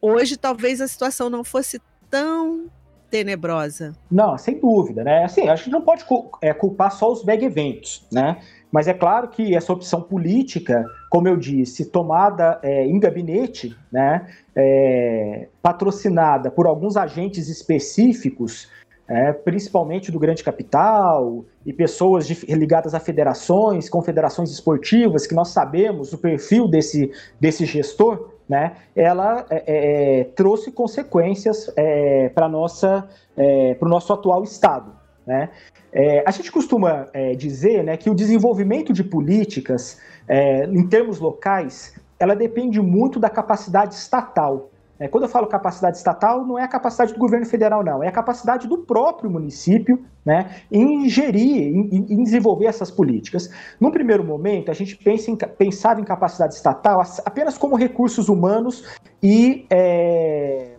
hoje 0.00 0.36
talvez 0.36 0.80
a 0.80 0.88
situação 0.88 1.28
não 1.28 1.42
fosse 1.42 1.80
tão 2.08 2.70
tenebrosa. 3.12 3.92
Não, 4.10 4.38
sem 4.38 4.58
dúvida, 4.58 5.04
né? 5.04 5.24
Assim, 5.24 5.46
a 5.46 5.54
gente 5.54 5.68
não 5.68 5.82
pode 5.82 6.02
é, 6.40 6.54
culpar 6.54 6.90
só 6.90 7.12
os 7.12 7.22
mega 7.22 7.44
eventos, 7.44 8.06
né? 8.10 8.38
Mas 8.72 8.88
é 8.88 8.94
claro 8.94 9.28
que 9.28 9.54
essa 9.54 9.70
opção 9.70 10.00
política, 10.00 10.82
como 11.10 11.28
eu 11.28 11.36
disse, 11.36 11.84
tomada 11.84 12.58
é, 12.62 12.86
em 12.86 12.98
gabinete, 12.98 13.76
né, 13.92 14.26
é, 14.56 15.48
patrocinada 15.60 16.50
por 16.50 16.66
alguns 16.66 16.96
agentes 16.96 17.48
específicos, 17.50 18.70
é, 19.06 19.30
principalmente 19.30 20.10
do 20.10 20.18
grande 20.18 20.42
capital 20.42 21.44
e 21.66 21.72
pessoas 21.72 22.26
de, 22.26 22.46
ligadas 22.54 22.94
a 22.94 23.00
federações, 23.00 23.90
confederações 23.90 24.50
esportivas, 24.50 25.26
que 25.26 25.34
nós 25.34 25.48
sabemos 25.48 26.14
o 26.14 26.18
perfil 26.18 26.66
desse, 26.66 27.12
desse 27.38 27.66
gestor, 27.66 28.30
né, 28.52 28.76
ela 28.94 29.46
é, 29.48 29.56
é, 29.66 30.20
é 30.20 30.24
trouxe 30.24 30.70
consequências 30.70 31.72
é, 31.74 32.28
para 32.28 32.50
é, 33.38 33.76
o 33.80 33.88
nosso 33.88 34.12
atual 34.12 34.44
Estado. 34.44 34.92
Né? 35.26 35.48
É, 35.90 36.22
a 36.26 36.30
gente 36.30 36.52
costuma 36.52 37.06
dizer 37.38 37.82
né, 37.82 37.96
que 37.96 38.10
o 38.10 38.14
desenvolvimento 38.14 38.92
de 38.92 39.02
políticas 39.02 39.98
em 40.70 40.86
termos 40.88 41.18
locais 41.18 41.94
ela 42.18 42.36
depende 42.36 42.80
muito 42.80 43.18
da 43.18 43.30
capacidade 43.30 43.94
estatal. 43.94 44.70
É, 45.02 45.08
quando 45.08 45.24
eu 45.24 45.28
falo 45.28 45.48
capacidade 45.48 45.96
estatal, 45.96 46.46
não 46.46 46.56
é 46.56 46.62
a 46.62 46.68
capacidade 46.68 47.12
do 47.12 47.18
governo 47.18 47.44
federal, 47.44 47.82
não, 47.82 48.04
é 48.04 48.06
a 48.06 48.12
capacidade 48.12 48.68
do 48.68 48.78
próprio 48.78 49.28
município 49.28 50.04
né, 50.24 50.62
em 50.70 51.08
gerir, 51.08 51.74
em, 51.74 52.06
em 52.08 52.22
desenvolver 52.22 52.66
essas 52.66 52.88
políticas. 52.88 53.50
Num 53.80 53.90
primeiro 53.90 54.22
momento, 54.22 54.70
a 54.70 54.74
gente 54.74 54.96
pensa 54.96 55.28
em, 55.28 55.34
pensava 55.34 56.00
em 56.00 56.04
capacidade 56.04 56.54
estatal 56.54 57.02
apenas 57.24 57.58
como 57.58 57.74
recursos 57.74 58.28
humanos 58.28 58.84
e. 59.20 59.66
É, 59.68 60.76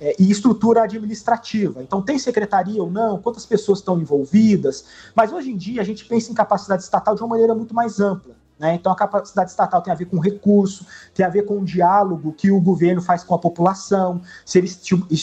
é, 0.00 0.14
e 0.16 0.30
estrutura 0.30 0.84
administrativa. 0.84 1.82
Então, 1.82 2.00
tem 2.00 2.16
secretaria 2.20 2.80
ou 2.80 2.88
não? 2.88 3.20
Quantas 3.20 3.44
pessoas 3.44 3.80
estão 3.80 4.00
envolvidas? 4.00 4.84
Mas 5.12 5.32
hoje 5.32 5.50
em 5.50 5.56
dia 5.56 5.80
a 5.80 5.84
gente 5.84 6.04
pensa 6.04 6.30
em 6.30 6.34
capacidade 6.36 6.84
estatal 6.84 7.16
de 7.16 7.20
uma 7.20 7.30
maneira 7.30 7.52
muito 7.52 7.74
mais 7.74 7.98
ampla. 7.98 8.36
Né? 8.58 8.74
Então, 8.74 8.90
a 8.90 8.96
capacidade 8.96 9.50
estatal 9.50 9.80
tem 9.80 9.92
a 9.92 9.96
ver 9.96 10.06
com 10.06 10.18
recurso, 10.18 10.84
tem 11.14 11.24
a 11.24 11.28
ver 11.28 11.42
com 11.42 11.60
o 11.60 11.64
diálogo 11.64 12.32
que 12.32 12.50
o 12.50 12.60
governo 12.60 13.00
faz 13.00 13.22
com 13.22 13.34
a 13.34 13.38
população, 13.38 14.20
se 14.44 14.58
ele 14.58 14.68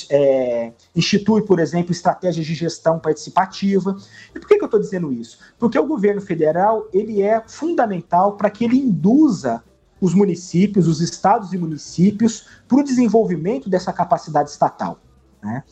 é, 0.09 0.71
institui, 0.95 1.41
por 1.41 1.59
exemplo, 1.59 1.91
estratégias 1.91 2.45
de 2.45 2.53
gestão 2.53 2.97
participativa. 2.97 3.95
E 4.33 4.39
por 4.39 4.47
que, 4.47 4.57
que 4.57 4.63
eu 4.63 4.67
estou 4.67 4.79
dizendo 4.79 5.11
isso? 5.11 5.37
Porque 5.59 5.77
o 5.77 5.85
governo 5.85 6.21
federal 6.21 6.87
ele 6.93 7.21
é 7.21 7.43
fundamental 7.45 8.37
para 8.37 8.49
que 8.49 8.63
ele 8.63 8.77
induza 8.77 9.61
os 9.99 10.13
municípios, 10.13 10.87
os 10.87 11.01
estados 11.01 11.51
e 11.53 11.57
municípios, 11.57 12.47
para 12.67 12.79
o 12.79 12.83
desenvolvimento 12.83 13.69
dessa 13.69 13.91
capacidade 13.91 14.49
estatal. 14.49 14.99
Né? 15.41 15.63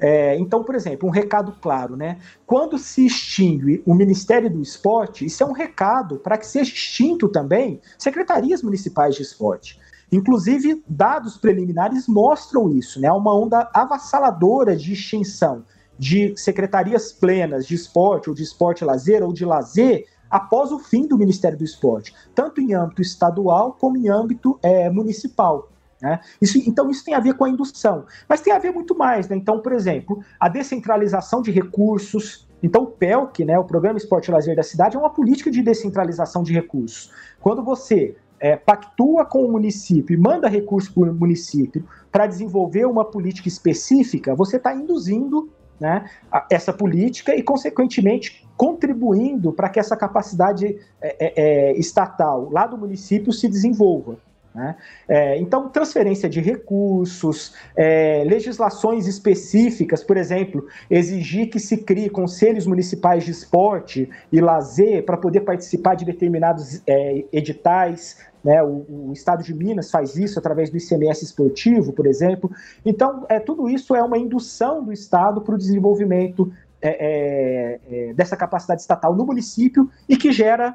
É, 0.00 0.38
então, 0.38 0.62
por 0.62 0.74
exemplo, 0.74 1.08
um 1.08 1.12
recado 1.12 1.52
claro, 1.60 1.96
né? 1.96 2.18
Quando 2.46 2.78
se 2.78 3.04
extingue 3.04 3.82
o 3.84 3.94
Ministério 3.94 4.48
do 4.48 4.62
Esporte, 4.62 5.24
isso 5.24 5.42
é 5.42 5.46
um 5.46 5.52
recado 5.52 6.18
para 6.18 6.38
que 6.38 6.46
seja 6.46 6.72
extinto 6.72 7.28
também 7.28 7.80
secretarias 7.98 8.62
municipais 8.62 9.16
de 9.16 9.22
esporte. 9.22 9.80
Inclusive, 10.10 10.82
dados 10.88 11.36
preliminares 11.36 12.06
mostram 12.06 12.70
isso, 12.70 13.00
né? 13.00 13.10
Uma 13.10 13.36
onda 13.36 13.68
avassaladora 13.74 14.76
de 14.76 14.92
extinção 14.92 15.64
de 15.98 16.34
secretarias 16.36 17.12
plenas 17.12 17.66
de 17.66 17.74
esporte, 17.74 18.30
ou 18.30 18.34
de 18.34 18.42
esporte 18.44 18.84
lazer, 18.84 19.22
ou 19.22 19.32
de 19.32 19.44
lazer, 19.44 20.06
após 20.30 20.70
o 20.70 20.78
fim 20.78 21.06
do 21.06 21.18
Ministério 21.18 21.58
do 21.58 21.64
Esporte, 21.64 22.14
tanto 22.34 22.60
em 22.60 22.72
âmbito 22.74 23.02
estadual 23.02 23.72
como 23.72 23.96
em 23.96 24.08
âmbito 24.08 24.58
é, 24.62 24.88
municipal. 24.88 25.68
Né? 26.00 26.20
Isso, 26.40 26.58
então, 26.66 26.90
isso 26.90 27.04
tem 27.04 27.14
a 27.14 27.20
ver 27.20 27.34
com 27.34 27.44
a 27.44 27.48
indução. 27.48 28.04
Mas 28.28 28.40
tem 28.40 28.52
a 28.52 28.58
ver 28.58 28.72
muito 28.72 28.96
mais. 28.96 29.28
Né? 29.28 29.36
Então, 29.36 29.60
por 29.60 29.72
exemplo, 29.72 30.22
a 30.38 30.48
descentralização 30.48 31.42
de 31.42 31.50
recursos. 31.50 32.46
Então, 32.62 32.84
o 32.84 32.86
PELC, 32.86 33.44
né, 33.44 33.58
o 33.58 33.64
Programa 33.64 33.98
Esporte 33.98 34.28
e 34.28 34.32
Lazer 34.32 34.56
da 34.56 34.62
Cidade, 34.62 34.96
é 34.96 34.98
uma 34.98 35.10
política 35.10 35.50
de 35.50 35.62
descentralização 35.62 36.42
de 36.42 36.52
recursos. 36.52 37.12
Quando 37.40 37.62
você 37.62 38.16
é, 38.40 38.56
pactua 38.56 39.24
com 39.24 39.44
o 39.44 39.50
município 39.50 40.14
e 40.14 40.16
manda 40.16 40.48
recursos 40.48 40.90
para 40.90 41.02
o 41.02 41.14
município 41.14 41.84
para 42.10 42.26
desenvolver 42.26 42.84
uma 42.86 43.04
política 43.04 43.48
específica, 43.48 44.34
você 44.34 44.56
está 44.56 44.74
induzindo 44.74 45.50
né, 45.78 46.08
essa 46.50 46.72
política 46.72 47.34
e, 47.34 47.42
consequentemente, 47.42 48.46
contribuindo 48.56 49.52
para 49.52 49.68
que 49.68 49.78
essa 49.78 49.96
capacidade 49.96 50.76
é, 51.00 51.16
é, 51.18 51.32
é, 51.36 51.78
estatal 51.78 52.48
lá 52.50 52.66
do 52.66 52.76
município 52.76 53.32
se 53.32 53.48
desenvolva. 53.48 54.18
Né? 54.58 54.74
É, 55.08 55.38
então, 55.38 55.68
transferência 55.68 56.28
de 56.28 56.40
recursos, 56.40 57.54
é, 57.76 58.24
legislações 58.26 59.06
específicas, 59.06 60.02
por 60.02 60.16
exemplo, 60.16 60.66
exigir 60.90 61.48
que 61.48 61.60
se 61.60 61.76
crie 61.76 62.10
conselhos 62.10 62.66
municipais 62.66 63.22
de 63.22 63.30
esporte 63.30 64.10
e 64.32 64.40
lazer 64.40 65.04
para 65.04 65.16
poder 65.16 65.42
participar 65.42 65.94
de 65.94 66.04
determinados 66.04 66.82
é, 66.88 67.24
editais. 67.32 68.18
Né? 68.42 68.60
O, 68.60 68.84
o, 68.88 69.12
Estado 69.12 69.44
de 69.44 69.54
Minas 69.54 69.92
faz 69.92 70.16
isso 70.16 70.40
através 70.40 70.70
do 70.70 70.76
ICMS 70.76 71.24
esportivo, 71.24 71.92
por 71.92 72.04
exemplo. 72.04 72.50
Então, 72.84 73.26
é, 73.28 73.38
tudo 73.38 73.68
isso 73.68 73.94
é 73.94 74.02
uma 74.02 74.18
indução 74.18 74.82
do 74.82 74.92
Estado 74.92 75.40
para 75.40 75.54
o 75.54 75.58
desenvolvimento 75.58 76.52
é, 76.82 76.88
é, 76.88 77.80
é, 77.90 78.12
dessa 78.12 78.36
capacidade 78.36 78.80
estatal 78.80 79.14
no 79.14 79.24
município 79.24 79.88
e 80.08 80.16
que 80.16 80.32
gera, 80.32 80.74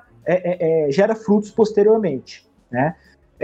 gera 0.89 1.15
frutos 1.15 1.51
posteriormente. 1.51 2.49
Né? 2.71 2.95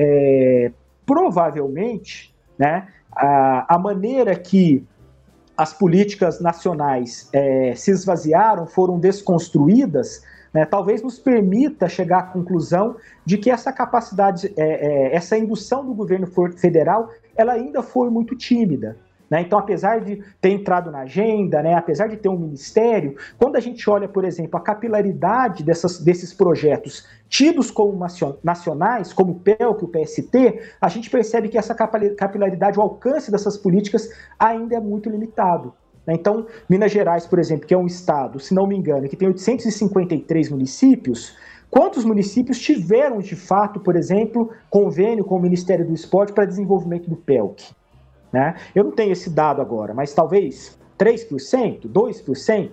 É, 0.02 0.72
provavelmente, 1.06 2.34
né, 2.58 2.88
a, 3.12 3.76
a, 3.76 3.78
maneira 3.78 4.34
que 4.34 4.88
as 5.58 5.74
políticas 5.74 6.40
nacionais 6.40 7.30
é, 7.34 7.74
se 7.76 7.92
esvaziaram, 7.92 8.66
foram 8.66 8.98
desconstruídas, 8.98 10.24
né, 10.54 10.66
talvez 10.66 11.02
nos 11.04 11.20
permita 11.20 11.90
chegar 11.90 12.20
à 12.20 12.24
conclusão 12.24 12.96
de 13.26 13.38
que 13.38 13.52
essa 13.52 13.74
capacidade, 13.74 14.54
é, 14.56 15.10
é 15.12 15.16
essa 15.16 15.38
indução 15.38 15.86
do 15.86 15.94
governo 15.94 16.28
federal, 16.58 17.10
ela 17.36 17.54
ainda 17.54 17.84
foi 17.84 18.10
muito 18.10 18.38
tímida. 18.38 18.96
Né? 19.30 19.42
Então, 19.42 19.60
apesar 19.60 20.02
de 20.02 20.24
ter 20.42 20.50
entrado 20.50 20.90
na 20.90 21.02
agenda, 21.02 21.62
né, 21.62 21.76
apesar 21.76 22.08
de 22.08 22.18
ter 22.18 22.30
um 22.30 22.38
ministério, 22.38 23.16
quando 23.38 23.56
a 23.56 23.60
gente 23.60 23.88
olha, 23.90 24.08
por 24.08 24.26
exemplo, 24.26 24.58
a 24.58 24.62
capilaridade 24.62 25.64
dessas, 25.64 26.00
desses 26.00 26.34
projetos 26.34 27.08
tidos 27.28 27.70
como 27.70 27.98
nacionais, 28.44 29.14
como 29.14 29.34
o 29.34 29.40
PELC, 29.40 29.84
o 29.84 29.88
PST, 29.88 30.60
a 30.82 30.90
gente 30.90 31.10
percebe 31.10 31.48
que 31.48 31.58
essa 31.58 31.76
capilaridade, 31.76 32.80
o 32.80 32.82
alcance 32.82 33.30
dessas 33.30 33.56
políticas 33.56 34.10
ainda 34.40 34.76
é 34.76 34.80
muito 34.80 35.10
limitado. 35.10 35.74
Né? 36.08 36.16
Então, 36.16 36.48
Minas 36.68 36.92
Gerais, 36.92 37.28
por 37.28 37.38
exemplo, 37.38 37.68
que 37.68 37.74
é 37.74 37.78
um 37.78 37.86
estado, 37.86 38.40
se 38.40 38.54
não 38.54 38.66
me 38.66 38.76
engano, 38.76 39.08
que 39.08 39.16
tem 39.16 39.28
853 39.28 40.50
municípios, 40.50 41.38
quantos 41.70 42.04
municípios 42.04 42.58
tiveram, 42.60 43.20
de 43.20 43.36
fato, 43.36 43.80
por 43.80 43.96
exemplo, 43.96 44.50
convênio 44.72 45.24
com 45.24 45.36
o 45.36 45.42
Ministério 45.42 45.86
do 45.86 45.94
Esporte 45.94 46.34
para 46.34 46.46
desenvolvimento 46.46 47.08
do 47.08 47.16
PELC? 47.16 47.79
Né? 48.32 48.56
Eu 48.76 48.84
não 48.84 48.92
tenho 48.92 49.12
esse 49.12 49.30
dado 49.30 49.62
agora, 49.62 49.94
mas 49.94 50.14
talvez 50.14 50.78
3%, 50.98 51.88
2%, 51.88 52.70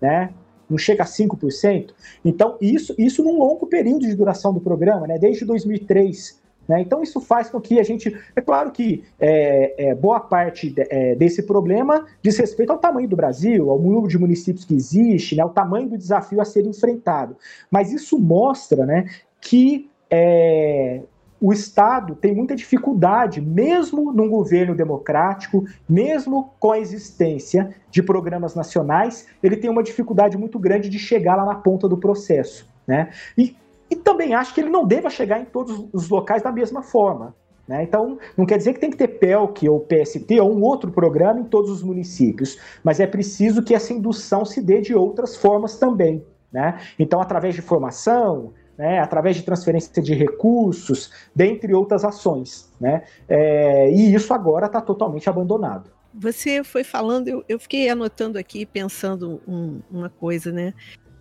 né? 0.00 0.30
não 0.68 0.78
chega 0.78 1.02
a 1.02 1.06
5%. 1.06 1.90
Então, 2.24 2.56
isso, 2.60 2.94
isso 2.98 3.22
num 3.22 3.38
longo 3.38 3.66
período 3.66 4.06
de 4.06 4.14
duração 4.14 4.52
do 4.52 4.60
programa, 4.60 5.06
né? 5.06 5.18
desde 5.18 5.44
2003. 5.44 6.42
Né? 6.68 6.80
Então, 6.80 7.02
isso 7.02 7.20
faz 7.20 7.50
com 7.50 7.60
que 7.60 7.78
a 7.78 7.82
gente. 7.82 8.16
É 8.34 8.40
claro 8.40 8.70
que 8.70 9.04
é, 9.20 9.88
é, 9.88 9.94
boa 9.94 10.20
parte 10.20 10.70
de, 10.70 10.86
é, 10.88 11.14
desse 11.14 11.42
problema 11.42 12.06
diz 12.22 12.36
respeito 12.38 12.70
ao 12.70 12.78
tamanho 12.78 13.08
do 13.08 13.16
Brasil, 13.16 13.70
ao 13.70 13.78
número 13.78 14.08
de 14.08 14.18
municípios 14.18 14.64
que 14.64 14.74
existe, 14.74 15.36
né? 15.36 15.42
ao 15.42 15.50
tamanho 15.50 15.88
do 15.88 15.98
desafio 15.98 16.40
a 16.40 16.44
ser 16.44 16.66
enfrentado. 16.66 17.36
Mas 17.70 17.92
isso 17.92 18.18
mostra 18.18 18.86
né, 18.86 19.06
que 19.40 19.90
é, 20.10 21.02
o 21.40 21.52
Estado 21.52 22.14
tem 22.14 22.34
muita 22.34 22.54
dificuldade, 22.54 23.40
mesmo 23.40 24.12
num 24.12 24.28
governo 24.28 24.74
democrático, 24.74 25.64
mesmo 25.88 26.54
com 26.58 26.72
a 26.72 26.78
existência 26.78 27.74
de 27.90 28.02
programas 28.02 28.54
nacionais, 28.54 29.26
ele 29.42 29.56
tem 29.56 29.70
uma 29.70 29.82
dificuldade 29.82 30.38
muito 30.38 30.58
grande 30.58 30.88
de 30.88 30.98
chegar 30.98 31.36
lá 31.36 31.44
na 31.44 31.56
ponta 31.56 31.88
do 31.88 31.98
processo. 31.98 32.66
Né? 32.86 33.10
E, 33.36 33.56
e 33.90 33.96
também 33.96 34.34
acho 34.34 34.54
que 34.54 34.60
ele 34.60 34.70
não 34.70 34.86
deva 34.86 35.10
chegar 35.10 35.40
em 35.40 35.44
todos 35.44 35.86
os 35.92 36.08
locais 36.08 36.42
da 36.42 36.52
mesma 36.52 36.82
forma. 36.82 37.34
Né? 37.66 37.82
Então, 37.82 38.18
não 38.36 38.46
quer 38.46 38.58
dizer 38.58 38.74
que 38.74 38.80
tem 38.80 38.90
que 38.90 38.96
ter 38.96 39.08
PELC 39.08 39.68
ou 39.68 39.80
PST 39.80 40.40
ou 40.40 40.54
um 40.54 40.62
outro 40.62 40.90
programa 40.90 41.40
em 41.40 41.44
todos 41.44 41.70
os 41.70 41.82
municípios, 41.82 42.58
mas 42.82 43.00
é 43.00 43.06
preciso 43.06 43.62
que 43.62 43.74
essa 43.74 43.92
indução 43.92 44.44
se 44.44 44.60
dê 44.60 44.80
de 44.80 44.94
outras 44.94 45.36
formas 45.36 45.76
também. 45.78 46.24
Né? 46.52 46.78
Então, 46.98 47.20
através 47.20 47.54
de 47.54 47.62
formação, 47.62 48.52
né, 48.76 48.98
através 48.98 49.36
de 49.36 49.42
transferência 49.42 50.02
de 50.02 50.14
recursos, 50.14 51.10
dentre 51.34 51.72
outras 51.74 52.04
ações. 52.04 52.70
Né? 52.80 53.04
É, 53.28 53.90
e 53.90 54.14
isso 54.14 54.32
agora 54.34 54.66
está 54.66 54.80
totalmente 54.80 55.28
abandonado. 55.28 55.90
Você 56.12 56.62
foi 56.62 56.84
falando, 56.84 57.28
eu, 57.28 57.44
eu 57.48 57.58
fiquei 57.58 57.88
anotando 57.88 58.38
aqui, 58.38 58.64
pensando 58.64 59.42
um, 59.48 59.80
uma 59.90 60.08
coisa, 60.08 60.52
né? 60.52 60.72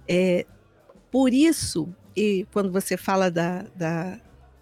É, 0.07 0.45
por 1.11 1.33
isso, 1.33 1.89
e 2.15 2.45
quando 2.53 2.71
você 2.71 2.95
fala 2.95 3.31
da, 3.31 3.65
da, 3.75 4.19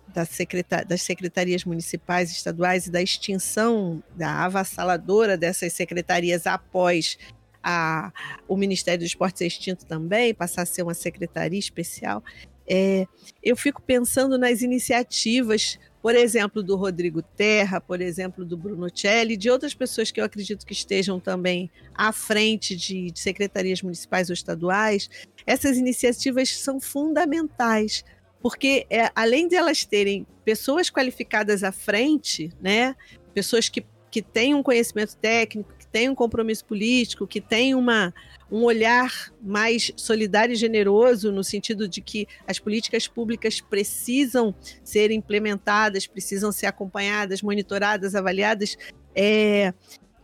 da 0.07 0.23
secretar, 0.23 0.87
das 0.87 1.01
secretarias 1.01 1.65
municipais 1.65 2.31
estaduais 2.31 2.87
e 2.87 2.91
da 2.91 3.01
extinção 3.01 4.01
da 4.15 4.45
avassaladora 4.45 5.37
dessas 5.37 5.73
secretarias 5.73 6.47
após 6.47 7.17
a, 7.63 8.11
o 8.47 8.55
Ministério 8.55 8.99
do 8.99 9.05
Esporte 9.05 9.39
ser 9.39 9.47
extinto 9.47 9.85
também, 9.85 10.33
passar 10.33 10.63
a 10.63 10.65
ser 10.65 10.83
uma 10.83 10.93
secretaria 10.93 11.59
especial, 11.59 12.23
é, 12.67 13.05
eu 13.43 13.55
fico 13.55 13.81
pensando 13.81 14.37
nas 14.37 14.61
iniciativas, 14.61 15.79
por 16.01 16.15
exemplo, 16.15 16.63
do 16.63 16.75
Rodrigo 16.75 17.21
Terra, 17.21 17.79
por 17.79 18.01
exemplo, 18.01 18.43
do 18.43 18.57
Bruno 18.57 18.87
Celli, 18.93 19.37
de 19.37 19.49
outras 19.49 19.73
pessoas 19.73 20.11
que 20.11 20.19
eu 20.19 20.25
acredito 20.25 20.65
que 20.65 20.73
estejam 20.73 21.19
também 21.19 21.69
à 21.93 22.11
frente 22.11 22.75
de, 22.75 23.11
de 23.11 23.19
secretarias 23.19 23.81
municipais 23.81 24.29
ou 24.29 24.33
estaduais. 24.33 25.09
Essas 25.45 25.77
iniciativas 25.77 26.55
são 26.57 26.79
fundamentais, 26.79 28.03
porque 28.41 28.85
é, 28.89 29.11
além 29.15 29.47
de 29.47 29.55
elas 29.55 29.85
terem 29.85 30.25
pessoas 30.43 30.89
qualificadas 30.89 31.63
à 31.63 31.71
frente, 31.71 32.51
né, 32.61 32.95
pessoas 33.33 33.69
que, 33.69 33.85
que 34.09 34.21
têm 34.21 34.55
um 34.55 34.63
conhecimento 34.63 35.15
técnico, 35.17 35.71
têm 35.91 36.09
um 36.09 36.15
compromisso 36.15 36.65
político, 36.65 37.27
que 37.27 37.41
têm 37.41 37.75
uma, 37.75 38.13
um 38.51 38.63
olhar 38.63 39.31
mais 39.41 39.91
solidário 39.95 40.53
e 40.53 40.55
generoso, 40.55 41.31
no 41.31 41.43
sentido 41.43 41.87
de 41.87 42.01
que 42.01 42.27
as 42.47 42.59
políticas 42.59 43.07
públicas 43.07 43.59
precisam 43.59 44.55
ser 44.83 45.11
implementadas, 45.11 46.07
precisam 46.07 46.51
ser 46.51 46.67
acompanhadas, 46.67 47.41
monitoradas, 47.41 48.15
avaliadas, 48.15 48.77
é, 49.15 49.73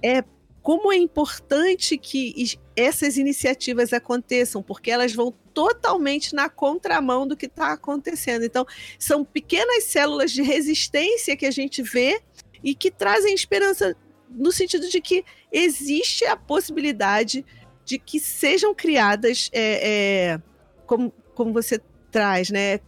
é 0.01 0.24
como 0.61 0.91
é 0.91 0.97
importante 0.97 1.97
que 1.97 2.59
essas 2.76 3.15
iniciativas 3.15 3.93
aconteçam, 3.93 4.61
porque 4.61 4.91
elas 4.91 5.13
vão 5.13 5.34
totalmente 5.53 6.36
na 6.36 6.49
contramão 6.49 7.26
do 7.26 7.38
que 7.38 7.45
está 7.45 7.72
acontecendo. 7.72 8.43
Então, 8.43 8.65
são 8.99 9.24
pequenas 9.24 9.86
células 9.86 10.32
de 10.32 10.41
resistência 10.41 11.38
que 11.38 11.45
a 11.45 11.51
gente 11.51 11.82
vê 11.82 12.22
e 12.61 12.76
que 12.76 12.91
trazem 12.91 13.34
esperança 13.34 13.95
no 14.30 14.52
sentido 14.52 14.90
de 14.90 15.02
que 15.02 15.24
existe 15.52 16.26
a 16.26 16.36
possibilidade 16.36 17.46
de 17.86 17.98
que 17.98 18.20
sejam 18.20 18.76
criadas, 18.76 19.50
é, 19.54 20.34
é, 20.34 20.42
como, 20.86 21.14
como 21.34 21.54
você 21.54 21.80
traz, 22.12 22.50
né? 22.50 22.80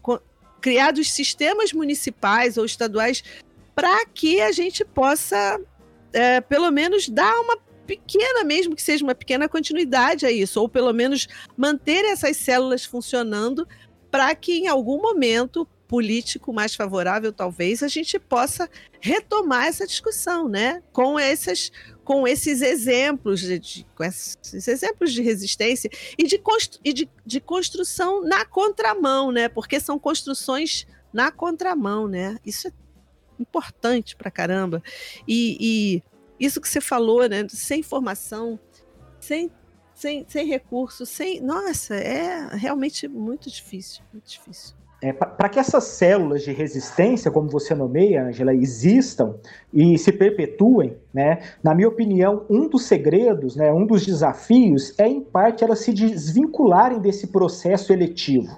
criados 0.59 1.11
sistemas 1.11 1.71
municipais 1.71 2.57
ou 2.57 2.65
estaduais 2.65 3.23
para 3.73 4.05
que 4.07 4.41
a 4.41 4.51
gente 4.51 4.83
possa, 4.83 5.59
é, 6.11 6.41
pelo 6.41 6.69
menos, 6.69 7.07
dar 7.07 7.33
uma 7.39 7.57
pequena, 7.87 8.43
mesmo 8.43 8.75
que 8.75 8.81
seja 8.81 9.03
uma 9.03 9.15
pequena 9.15 9.47
continuidade 9.47 10.25
a 10.25 10.31
isso, 10.31 10.61
ou 10.61 10.67
pelo 10.67 10.93
menos 10.93 11.27
manter 11.55 12.05
essas 12.05 12.37
células 12.37 12.85
funcionando 12.85 13.67
para 14.11 14.35
que 14.35 14.59
em 14.59 14.67
algum 14.67 15.01
momento 15.01 15.67
político 15.89 16.53
mais 16.53 16.75
favorável, 16.75 17.33
talvez, 17.33 17.81
a 17.81 17.87
gente 17.87 18.19
possa 18.19 18.69
retomar 19.01 19.65
essa 19.65 19.87
discussão, 19.87 20.47
né? 20.47 20.83
Com 20.93 21.19
esses, 21.19 21.71
com 22.03 22.27
esses 22.27 22.61
exemplos, 22.61 23.39
de, 23.39 23.57
de 23.57 23.87
com 23.95 24.03
esses 24.03 24.67
exemplos 24.67 25.11
de 25.11 25.23
resistência 25.23 25.89
e, 26.15 26.27
de, 26.27 26.39
e 26.85 26.93
de, 26.93 27.09
de 27.25 27.41
construção 27.41 28.21
na 28.21 28.45
contramão, 28.45 29.31
né? 29.31 29.49
Porque 29.49 29.79
são 29.79 29.97
construções 29.97 30.85
na 31.11 31.31
contramão, 31.31 32.07
né? 32.07 32.37
Isso 32.45 32.67
é 32.67 32.71
importante 33.39 34.15
pra 34.15 34.29
caramba. 34.29 34.83
E, 35.27 35.57
e 35.59 36.03
isso 36.39 36.61
que 36.61 36.69
você 36.69 36.79
falou, 36.79 37.27
né? 37.27 37.47
Sem 37.49 37.81
formação, 37.81 38.59
sem, 39.19 39.49
sem, 39.95 40.23
sem 40.29 40.45
recurso, 40.45 41.03
sem. 41.03 41.41
Nossa, 41.41 41.95
é 41.95 42.55
realmente 42.55 43.07
muito 43.07 43.49
difícil, 43.49 44.03
muito 44.13 44.29
difícil. 44.29 44.78
É, 45.01 45.13
para 45.13 45.47
que 45.47 45.57
essas 45.57 45.85
células 45.85 46.43
de 46.43 46.51
resistência, 46.51 47.31
como 47.31 47.49
você 47.49 47.73
nomeia, 47.73 48.25
Angela, 48.25 48.53
existam 48.53 49.35
e 49.73 49.97
se 49.97 50.11
perpetuem, 50.11 50.97
né, 51.13 51.39
na 51.63 51.73
minha 51.73 51.87
opinião, 51.87 52.45
um 52.49 52.67
dos 52.67 52.83
segredos, 52.83 53.55
né, 53.55 53.71
um 53.71 53.85
dos 53.85 54.05
desafios 54.05 54.93
é, 54.99 55.07
em 55.07 55.21
parte, 55.21 55.63
elas 55.63 55.79
se 55.79 55.93
desvincularem 55.93 56.99
desse 56.99 57.27
processo 57.27 57.93
eletivo. 57.93 58.57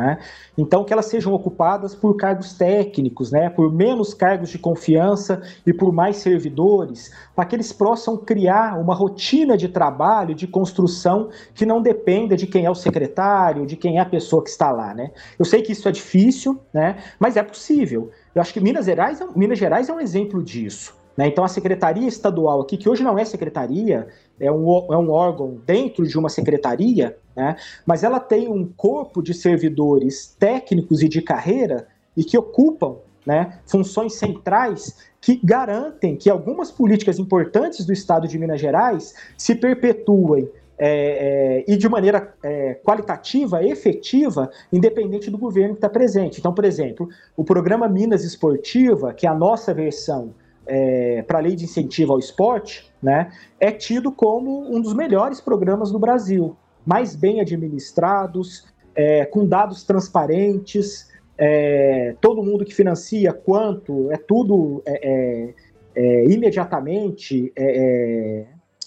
Né? 0.00 0.18
Então, 0.56 0.82
que 0.82 0.94
elas 0.94 1.06
sejam 1.06 1.34
ocupadas 1.34 1.94
por 1.94 2.16
cargos 2.16 2.54
técnicos, 2.54 3.30
né? 3.30 3.50
por 3.50 3.70
menos 3.70 4.14
cargos 4.14 4.48
de 4.48 4.58
confiança 4.58 5.42
e 5.66 5.74
por 5.74 5.92
mais 5.92 6.16
servidores, 6.16 7.12
para 7.36 7.44
que 7.44 7.54
eles 7.54 7.70
possam 7.70 8.16
criar 8.16 8.80
uma 8.80 8.94
rotina 8.94 9.58
de 9.58 9.68
trabalho, 9.68 10.34
de 10.34 10.46
construção, 10.46 11.28
que 11.54 11.66
não 11.66 11.82
dependa 11.82 12.34
de 12.34 12.46
quem 12.46 12.64
é 12.64 12.70
o 12.70 12.74
secretário, 12.74 13.66
de 13.66 13.76
quem 13.76 13.98
é 13.98 14.00
a 14.00 14.06
pessoa 14.06 14.42
que 14.42 14.48
está 14.48 14.72
lá. 14.72 14.94
Né? 14.94 15.10
Eu 15.38 15.44
sei 15.44 15.60
que 15.60 15.72
isso 15.72 15.86
é 15.86 15.92
difícil, 15.92 16.58
né? 16.72 16.96
mas 17.18 17.36
é 17.36 17.42
possível. 17.42 18.10
Eu 18.34 18.40
acho 18.40 18.54
que 18.54 18.60
Minas 18.60 18.86
Gerais, 18.86 19.20
é 19.20 19.26
Minas 19.36 19.58
Gerais 19.58 19.90
é 19.90 19.92
um 19.92 20.00
exemplo 20.00 20.42
disso. 20.42 20.98
Né? 21.14 21.26
Então, 21.26 21.44
a 21.44 21.48
Secretaria 21.48 22.08
Estadual 22.08 22.62
aqui, 22.62 22.78
que 22.78 22.88
hoje 22.88 23.02
não 23.02 23.18
é 23.18 23.24
secretaria, 23.26 24.08
é 24.40 24.50
um, 24.50 24.66
é 24.90 24.96
um 24.96 25.10
órgão 25.10 25.60
dentro 25.66 26.06
de 26.06 26.18
uma 26.18 26.30
secretaria, 26.30 27.18
né? 27.34 27.56
mas 27.86 28.02
ela 28.02 28.20
tem 28.20 28.48
um 28.48 28.66
corpo 28.66 29.22
de 29.22 29.34
servidores 29.34 30.34
técnicos 30.38 31.02
e 31.02 31.08
de 31.08 31.22
carreira 31.22 31.86
e 32.16 32.24
que 32.24 32.36
ocupam 32.36 32.96
né, 33.24 33.60
funções 33.66 34.14
centrais 34.14 34.96
que 35.20 35.38
garantem 35.44 36.16
que 36.16 36.30
algumas 36.30 36.70
políticas 36.70 37.18
importantes 37.18 37.84
do 37.84 37.92
Estado 37.92 38.26
de 38.26 38.38
Minas 38.38 38.60
Gerais 38.60 39.14
se 39.36 39.54
perpetuem 39.54 40.48
é, 40.82 40.88
é, 40.88 41.64
e 41.68 41.76
de 41.76 41.88
maneira 41.90 42.34
é, 42.42 42.74
qualitativa, 42.82 43.62
efetiva, 43.62 44.50
independente 44.72 45.30
do 45.30 45.36
governo 45.36 45.74
que 45.74 45.78
está 45.78 45.90
presente. 45.90 46.40
Então, 46.40 46.54
por 46.54 46.64
exemplo, 46.64 47.06
o 47.36 47.44
programa 47.44 47.86
Minas 47.86 48.24
Esportiva, 48.24 49.12
que 49.12 49.26
é 49.26 49.30
a 49.30 49.34
nossa 49.34 49.74
versão 49.74 50.32
é, 50.66 51.22
para 51.22 51.38
a 51.38 51.42
lei 51.42 51.54
de 51.54 51.64
incentivo 51.64 52.14
ao 52.14 52.18
esporte, 52.18 52.90
né, 53.02 53.30
é 53.58 53.70
tido 53.70 54.10
como 54.10 54.74
um 54.74 54.80
dos 54.80 54.94
melhores 54.94 55.38
programas 55.38 55.92
do 55.92 55.98
Brasil, 55.98 56.56
mais 56.90 57.14
bem 57.14 57.40
administrados, 57.40 58.66
é, 58.96 59.24
com 59.24 59.46
dados 59.46 59.84
transparentes, 59.84 61.08
é, 61.38 62.16
todo 62.20 62.42
mundo 62.42 62.64
que 62.64 62.74
financia 62.74 63.32
quanto, 63.32 64.10
é 64.10 64.16
tudo 64.16 64.82
é, 64.84 65.08
é, 65.08 65.54
é, 65.94 66.24
imediatamente 66.24 67.52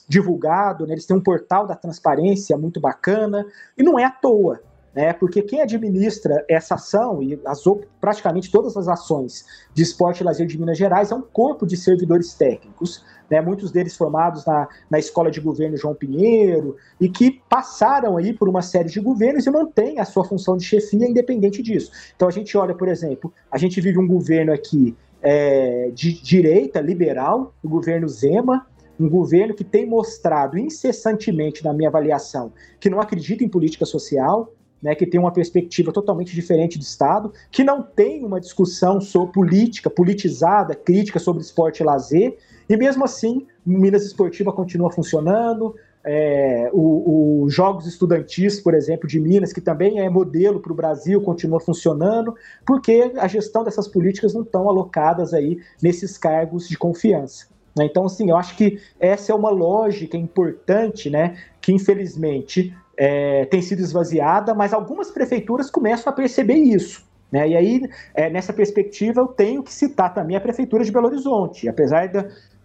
divulgado, 0.05 0.85
né, 0.85 0.93
eles 0.93 1.05
têm 1.05 1.15
um 1.15 1.23
portal 1.23 1.65
da 1.65 1.75
transparência 1.75 2.57
muito 2.57 2.81
bacana, 2.81 3.45
e 3.77 3.81
não 3.81 3.97
é 3.97 4.03
à 4.03 4.11
toa 4.11 4.59
né? 4.95 5.13
Porque 5.13 5.41
quem 5.41 5.61
administra 5.61 6.45
essa 6.49 6.75
ação 6.75 7.21
e 7.21 7.39
as, 7.45 7.63
praticamente 7.99 8.51
todas 8.51 8.77
as 8.77 8.87
ações 8.87 9.45
de 9.73 9.81
esporte 9.81 10.21
e 10.21 10.23
lazer 10.23 10.45
de 10.45 10.59
Minas 10.59 10.77
Gerais 10.77 11.11
é 11.11 11.15
um 11.15 11.21
corpo 11.21 11.65
de 11.65 11.75
servidores 11.75 12.33
técnicos, 12.33 13.03
né? 13.29 13.41
Muitos 13.41 13.71
deles 13.71 13.95
formados 13.95 14.45
na, 14.45 14.67
na 14.89 14.99
escola 14.99 15.31
de 15.31 15.39
governo 15.41 15.77
João 15.77 15.95
Pinheiro 15.95 16.75
e 16.99 17.09
que 17.09 17.41
passaram 17.49 18.17
aí 18.17 18.33
por 18.33 18.47
uma 18.47 18.61
série 18.61 18.89
de 18.89 18.99
governos 18.99 19.45
e 19.45 19.51
mantêm 19.51 19.99
a 19.99 20.05
sua 20.05 20.23
função 20.23 20.55
de 20.57 20.63
chefia 20.63 21.07
independente 21.07 21.61
disso. 21.61 21.91
Então 22.15 22.27
a 22.27 22.31
gente 22.31 22.55
olha, 22.57 22.75
por 22.75 22.87
exemplo, 22.87 23.33
a 23.51 23.57
gente 23.57 23.81
vive 23.81 23.97
um 23.97 24.07
governo 24.07 24.53
aqui 24.53 24.95
é, 25.21 25.89
de 25.93 26.21
direita, 26.21 26.81
liberal, 26.81 27.53
o 27.63 27.69
governo 27.69 28.07
Zema, 28.07 28.67
um 28.99 29.09
governo 29.09 29.53
que 29.55 29.63
tem 29.63 29.85
mostrado 29.85 30.57
incessantemente, 30.57 31.63
na 31.63 31.73
minha 31.73 31.89
avaliação, 31.89 32.53
que 32.79 32.89
não 32.89 32.99
acredita 32.99 33.43
em 33.43 33.49
política 33.49 33.85
social, 33.85 34.53
né, 34.83 34.93
que 34.93 35.07
tem 35.07 35.19
uma 35.19 35.31
perspectiva 35.31 35.93
totalmente 35.93 36.35
diferente 36.35 36.77
do 36.77 36.83
Estado, 36.83 37.31
que 37.49 37.63
não 37.63 37.81
tem 37.81 38.25
uma 38.25 38.39
discussão 38.39 38.99
sobre 38.99 39.31
política, 39.31 39.89
politizada, 39.89 40.75
crítica 40.75 41.19
sobre 41.19 41.41
esporte 41.41 41.79
e 41.79 41.85
lazer, 41.85 42.37
e 42.69 42.75
mesmo 42.75 43.05
assim, 43.05 43.47
Minas 43.65 44.05
Esportiva 44.05 44.51
continua 44.51 44.91
funcionando, 44.91 45.73
é, 46.05 46.69
os 46.73 47.53
Jogos 47.53 47.87
Estudantis, 47.87 48.59
por 48.59 48.73
exemplo, 48.73 49.07
de 49.07 49.19
Minas, 49.19 49.53
que 49.53 49.61
também 49.61 50.01
é 50.01 50.09
modelo 50.09 50.59
para 50.59 50.73
o 50.73 50.75
Brasil, 50.75 51.21
continua 51.21 51.61
funcionando, 51.61 52.35
porque 52.65 53.13
a 53.17 53.27
gestão 53.27 53.63
dessas 53.63 53.87
políticas 53.87 54.33
não 54.33 54.41
estão 54.41 54.67
alocadas 54.67 55.33
aí 55.33 55.59
nesses 55.81 56.17
cargos 56.17 56.67
de 56.67 56.77
confiança. 56.77 57.47
Né? 57.75 57.85
Então, 57.85 58.05
assim, 58.05 58.29
eu 58.29 58.35
acho 58.35 58.57
que 58.57 58.79
essa 58.99 59.31
é 59.31 59.35
uma 59.35 59.49
lógica 59.49 60.17
importante, 60.17 61.09
né, 61.09 61.37
que 61.61 61.71
infelizmente 61.71 62.75
é, 62.97 63.45
tem 63.45 63.61
sido 63.61 63.79
esvaziada, 63.79 64.53
mas 64.53 64.73
algumas 64.73 65.11
prefeituras 65.11 65.69
começam 65.69 66.11
a 66.11 66.15
perceber 66.15 66.55
isso. 66.55 67.05
Né? 67.31 67.49
E 67.49 67.57
aí, 67.57 67.89
é, 68.13 68.29
nessa 68.29 68.53
perspectiva, 68.53 69.21
eu 69.21 69.27
tenho 69.27 69.63
que 69.63 69.73
citar 69.73 70.13
também 70.13 70.35
a 70.35 70.41
Prefeitura 70.41 70.83
de 70.83 70.91
Belo 70.91 71.07
Horizonte. 71.07 71.67
Apesar 71.67 72.07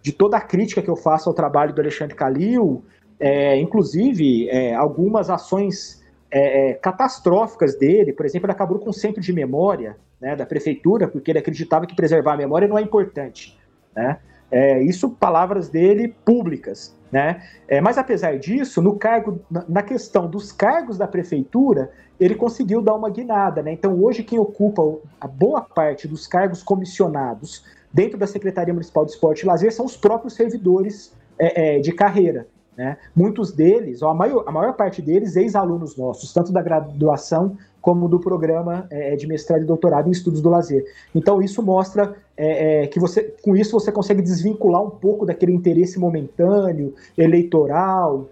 de 0.03 0.11
toda 0.11 0.37
a 0.37 0.41
crítica 0.41 0.81
que 0.81 0.89
eu 0.89 0.95
faço 0.95 1.27
ao 1.27 1.33
trabalho 1.33 1.73
do 1.73 1.81
Alexandre 1.81 2.15
Calil, 2.15 2.83
é, 3.19 3.59
inclusive 3.59 4.47
é, 4.49 4.75
algumas 4.75 5.29
ações 5.29 6.01
é, 6.31 6.69
é, 6.69 6.73
catastróficas 6.75 7.75
dele, 7.77 8.13
por 8.13 8.25
exemplo, 8.25 8.45
ele 8.45 8.53
acabou 8.53 8.77
com 8.77 8.91
o 8.91 8.93
centro 8.93 9.19
de 9.19 9.33
memória 9.33 9.97
né, 10.21 10.35
da 10.35 10.45
prefeitura, 10.45 11.07
porque 11.07 11.31
ele 11.31 11.39
acreditava 11.39 11.87
que 11.87 11.95
preservar 11.95 12.33
a 12.33 12.37
memória 12.37 12.67
não 12.67 12.77
é 12.77 12.81
importante. 12.81 13.57
Né? 13.95 14.19
Isso, 14.83 15.09
palavras 15.09 15.69
dele 15.69 16.15
públicas. 16.25 16.95
Né? 17.11 17.41
É, 17.67 17.81
mas 17.81 17.97
apesar 17.97 18.37
disso, 18.37 18.81
no 18.81 18.95
cargo, 18.95 19.41
na 19.67 19.81
questão 19.81 20.29
dos 20.29 20.51
cargos 20.51 20.97
da 20.97 21.07
prefeitura, 21.07 21.91
ele 22.19 22.35
conseguiu 22.35 22.81
dar 22.81 22.93
uma 22.93 23.09
guinada. 23.09 23.63
Né? 23.63 23.73
Então, 23.73 23.99
hoje, 24.03 24.23
quem 24.23 24.37
ocupa 24.37 24.81
a 25.19 25.27
boa 25.27 25.61
parte 25.61 26.07
dos 26.07 26.27
cargos 26.27 26.61
comissionados 26.61 27.65
dentro 27.91 28.17
da 28.17 28.27
Secretaria 28.27 28.73
Municipal 28.73 29.05
de 29.05 29.11
Esporte 29.11 29.41
e 29.41 29.45
Lazer 29.47 29.73
são 29.73 29.85
os 29.85 29.97
próprios 29.97 30.33
servidores 30.33 31.13
é, 31.37 31.77
é, 31.77 31.79
de 31.79 31.91
carreira. 31.91 32.47
Né? 32.77 32.97
Muitos 33.15 33.51
deles, 33.51 34.01
ou 34.01 34.09
a 34.09 34.13
maior, 34.13 34.43
a 34.47 34.51
maior 34.51 34.73
parte 34.73 35.01
deles, 35.01 35.35
ex-alunos 35.35 35.97
nossos, 35.97 36.31
tanto 36.31 36.51
da 36.51 36.61
graduação 36.61 37.57
como 37.81 38.07
do 38.07 38.19
programa 38.19 38.87
é, 38.89 39.15
de 39.15 39.27
mestrado 39.27 39.61
e 39.61 39.65
doutorado 39.65 40.07
em 40.07 40.11
estudos 40.11 40.41
do 40.41 40.49
lazer. 40.49 40.85
Então 41.13 41.41
isso 41.41 41.61
mostra 41.61 42.15
é, 42.35 42.83
é, 42.83 42.87
que 42.87 42.99
você, 42.99 43.33
com 43.41 43.55
isso 43.55 43.71
você 43.71 43.91
consegue 43.91 44.21
desvincular 44.21 44.83
um 44.83 44.89
pouco 44.89 45.25
daquele 45.25 45.53
interesse 45.53 45.99
momentâneo, 45.99 46.93
eleitoral, 47.17 48.29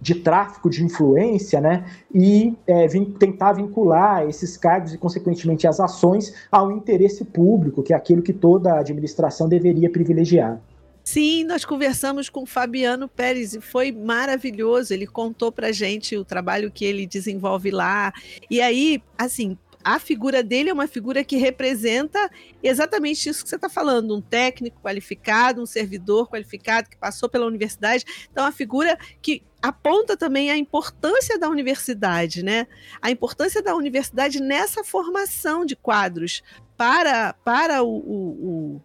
de 0.00 0.14
tráfico 0.14 0.68
de 0.68 0.84
influência, 0.84 1.60
né? 1.60 1.84
E 2.14 2.54
é, 2.66 2.86
vim, 2.86 3.04
tentar 3.04 3.54
vincular 3.54 4.28
esses 4.28 4.56
cargos 4.56 4.94
e, 4.94 4.98
consequentemente, 4.98 5.66
as 5.66 5.80
ações 5.80 6.34
ao 6.52 6.70
interesse 6.70 7.24
público, 7.24 7.82
que 7.82 7.92
é 7.92 7.96
aquilo 7.96 8.22
que 8.22 8.32
toda 8.32 8.78
administração 8.78 9.48
deveria 9.48 9.90
privilegiar. 9.90 10.60
Sim, 11.08 11.44
nós 11.44 11.64
conversamos 11.64 12.28
com 12.28 12.44
Fabiano 12.44 13.08
Pérez 13.08 13.54
e 13.54 13.60
foi 13.60 13.92
maravilhoso. 13.92 14.92
Ele 14.92 15.06
contou 15.06 15.52
para 15.52 15.70
gente 15.70 16.16
o 16.16 16.24
trabalho 16.24 16.68
que 16.68 16.84
ele 16.84 17.06
desenvolve 17.06 17.70
lá. 17.70 18.12
E 18.50 18.60
aí, 18.60 19.00
assim, 19.16 19.56
a 19.84 20.00
figura 20.00 20.42
dele 20.42 20.68
é 20.68 20.72
uma 20.72 20.88
figura 20.88 21.22
que 21.22 21.36
representa 21.36 22.28
exatamente 22.60 23.28
isso 23.28 23.44
que 23.44 23.48
você 23.48 23.54
está 23.54 23.68
falando: 23.68 24.16
um 24.16 24.20
técnico 24.20 24.80
qualificado, 24.82 25.62
um 25.62 25.66
servidor 25.66 26.28
qualificado 26.28 26.90
que 26.90 26.96
passou 26.96 27.28
pela 27.28 27.46
universidade. 27.46 28.04
Então, 28.32 28.44
a 28.44 28.50
figura 28.50 28.98
que 29.22 29.44
aponta 29.62 30.16
também 30.16 30.50
a 30.50 30.56
importância 30.56 31.38
da 31.38 31.48
universidade, 31.48 32.42
né? 32.42 32.66
A 33.00 33.12
importância 33.12 33.62
da 33.62 33.76
universidade 33.76 34.40
nessa 34.40 34.82
formação 34.82 35.64
de 35.64 35.76
quadros 35.76 36.42
para, 36.76 37.32
para 37.32 37.84
o, 37.84 37.96
o, 37.96 38.74
o 38.74 38.82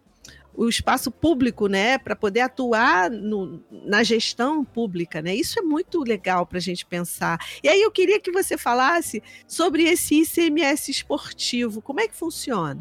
o 0.54 0.68
espaço 0.68 1.10
público, 1.10 1.66
né, 1.66 1.98
para 1.98 2.14
poder 2.14 2.40
atuar 2.40 3.10
no, 3.10 3.60
na 3.70 4.02
gestão 4.02 4.64
pública, 4.64 5.22
né? 5.22 5.34
Isso 5.34 5.58
é 5.58 5.62
muito 5.62 6.02
legal 6.02 6.46
para 6.46 6.58
a 6.58 6.60
gente 6.60 6.84
pensar. 6.84 7.38
E 7.62 7.68
aí 7.68 7.80
eu 7.80 7.90
queria 7.90 8.20
que 8.20 8.30
você 8.30 8.58
falasse 8.58 9.22
sobre 9.46 9.84
esse 9.84 10.22
ICMS 10.22 10.90
esportivo. 10.90 11.80
Como 11.80 12.00
é 12.00 12.08
que 12.08 12.14
funciona? 12.14 12.80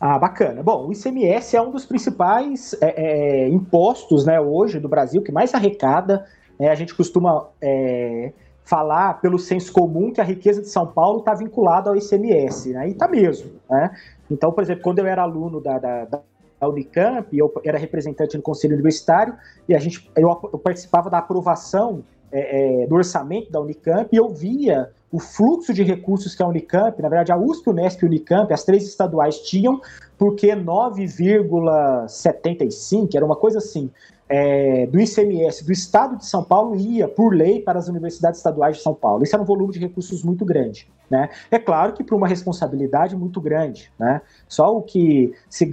Ah, 0.00 0.18
bacana. 0.18 0.62
Bom, 0.62 0.88
o 0.88 0.92
ICMS 0.92 1.56
é 1.56 1.60
um 1.60 1.70
dos 1.70 1.84
principais 1.84 2.74
é, 2.80 3.44
é, 3.44 3.48
impostos, 3.48 4.24
né, 4.24 4.40
hoje 4.40 4.80
do 4.80 4.88
Brasil 4.88 5.22
que 5.22 5.30
mais 5.30 5.54
arrecada. 5.54 6.26
Né, 6.58 6.68
a 6.70 6.74
gente 6.74 6.94
costuma 6.94 7.48
é, 7.60 8.32
falar 8.64 9.20
pelo 9.20 9.38
senso 9.38 9.72
comum 9.72 10.12
que 10.12 10.20
a 10.20 10.24
riqueza 10.24 10.62
de 10.62 10.68
São 10.68 10.86
Paulo 10.86 11.18
está 11.18 11.34
vinculada 11.34 11.90
ao 11.90 11.96
ICMS, 11.96 12.72
né? 12.72 12.88
E 12.88 12.92
está 12.92 13.08
mesmo, 13.08 13.50
né? 13.68 13.90
Então, 14.30 14.52
por 14.52 14.62
exemplo, 14.62 14.82
quando 14.82 15.00
eu 15.00 15.06
era 15.06 15.22
aluno 15.22 15.60
da, 15.60 15.78
da, 15.78 16.04
da 16.04 16.22
Unicamp, 16.68 17.26
eu 17.36 17.52
era 17.64 17.78
representante 17.78 18.36
no 18.36 18.42
Conselho 18.42 18.74
Universitário 18.74 19.34
e 19.68 19.74
a 19.74 19.78
gente, 19.78 20.10
eu, 20.16 20.28
eu 20.52 20.58
participava 20.58 21.08
da 21.08 21.18
aprovação 21.18 22.02
é, 22.32 22.82
é, 22.82 22.86
do 22.86 22.94
orçamento 22.94 23.50
da 23.50 23.60
Unicamp 23.60 24.08
e 24.12 24.16
eu 24.16 24.28
via 24.28 24.90
o 25.12 25.18
fluxo 25.18 25.74
de 25.74 25.82
recursos 25.82 26.32
que 26.34 26.42
a 26.42 26.46
Unicamp, 26.46 27.00
na 27.02 27.08
verdade 27.08 27.32
a 27.32 27.36
USP, 27.36 27.70
Unesp 27.70 28.02
e 28.02 28.06
Unicamp, 28.06 28.52
as 28.52 28.62
três 28.62 28.86
estaduais 28.86 29.40
tinham, 29.40 29.80
porque 30.16 30.54
9,75, 30.54 33.16
era 33.16 33.24
uma 33.24 33.36
coisa 33.36 33.58
assim, 33.58 33.90
é, 34.30 34.86
do 34.86 35.00
ICMS 35.00 35.64
do 35.64 35.72
Estado 35.72 36.16
de 36.16 36.24
São 36.24 36.44
Paulo 36.44 36.76
ia, 36.76 37.08
por 37.08 37.34
lei, 37.34 37.60
para 37.60 37.80
as 37.80 37.88
universidades 37.88 38.38
estaduais 38.38 38.76
de 38.76 38.82
São 38.82 38.94
Paulo. 38.94 39.24
Isso 39.24 39.34
era 39.34 39.42
um 39.42 39.46
volume 39.46 39.72
de 39.72 39.80
recursos 39.80 40.22
muito 40.22 40.44
grande. 40.44 40.88
Né? 41.10 41.28
É 41.50 41.58
claro 41.58 41.92
que 41.92 42.04
para 42.04 42.14
uma 42.14 42.28
responsabilidade 42.28 43.16
muito 43.16 43.40
grande. 43.40 43.90
Né? 43.98 44.22
Só 44.48 44.76
o 44.76 44.82
que 44.82 45.34
se, 45.48 45.68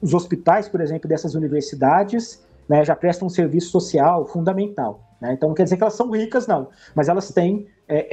os 0.00 0.14
hospitais, 0.14 0.68
por 0.68 0.80
exemplo, 0.80 1.08
dessas 1.08 1.34
universidades 1.34 2.40
né, 2.68 2.84
já 2.84 2.94
prestam 2.94 3.26
um 3.26 3.30
serviço 3.30 3.70
social 3.70 4.24
fundamental. 4.26 5.00
Né? 5.20 5.32
Então 5.32 5.48
não 5.48 5.56
quer 5.56 5.64
dizer 5.64 5.76
que 5.76 5.82
elas 5.82 5.94
são 5.94 6.08
ricas, 6.12 6.46
não, 6.46 6.68
mas 6.94 7.08
elas 7.08 7.32
têm 7.32 7.66
é, 7.88 8.06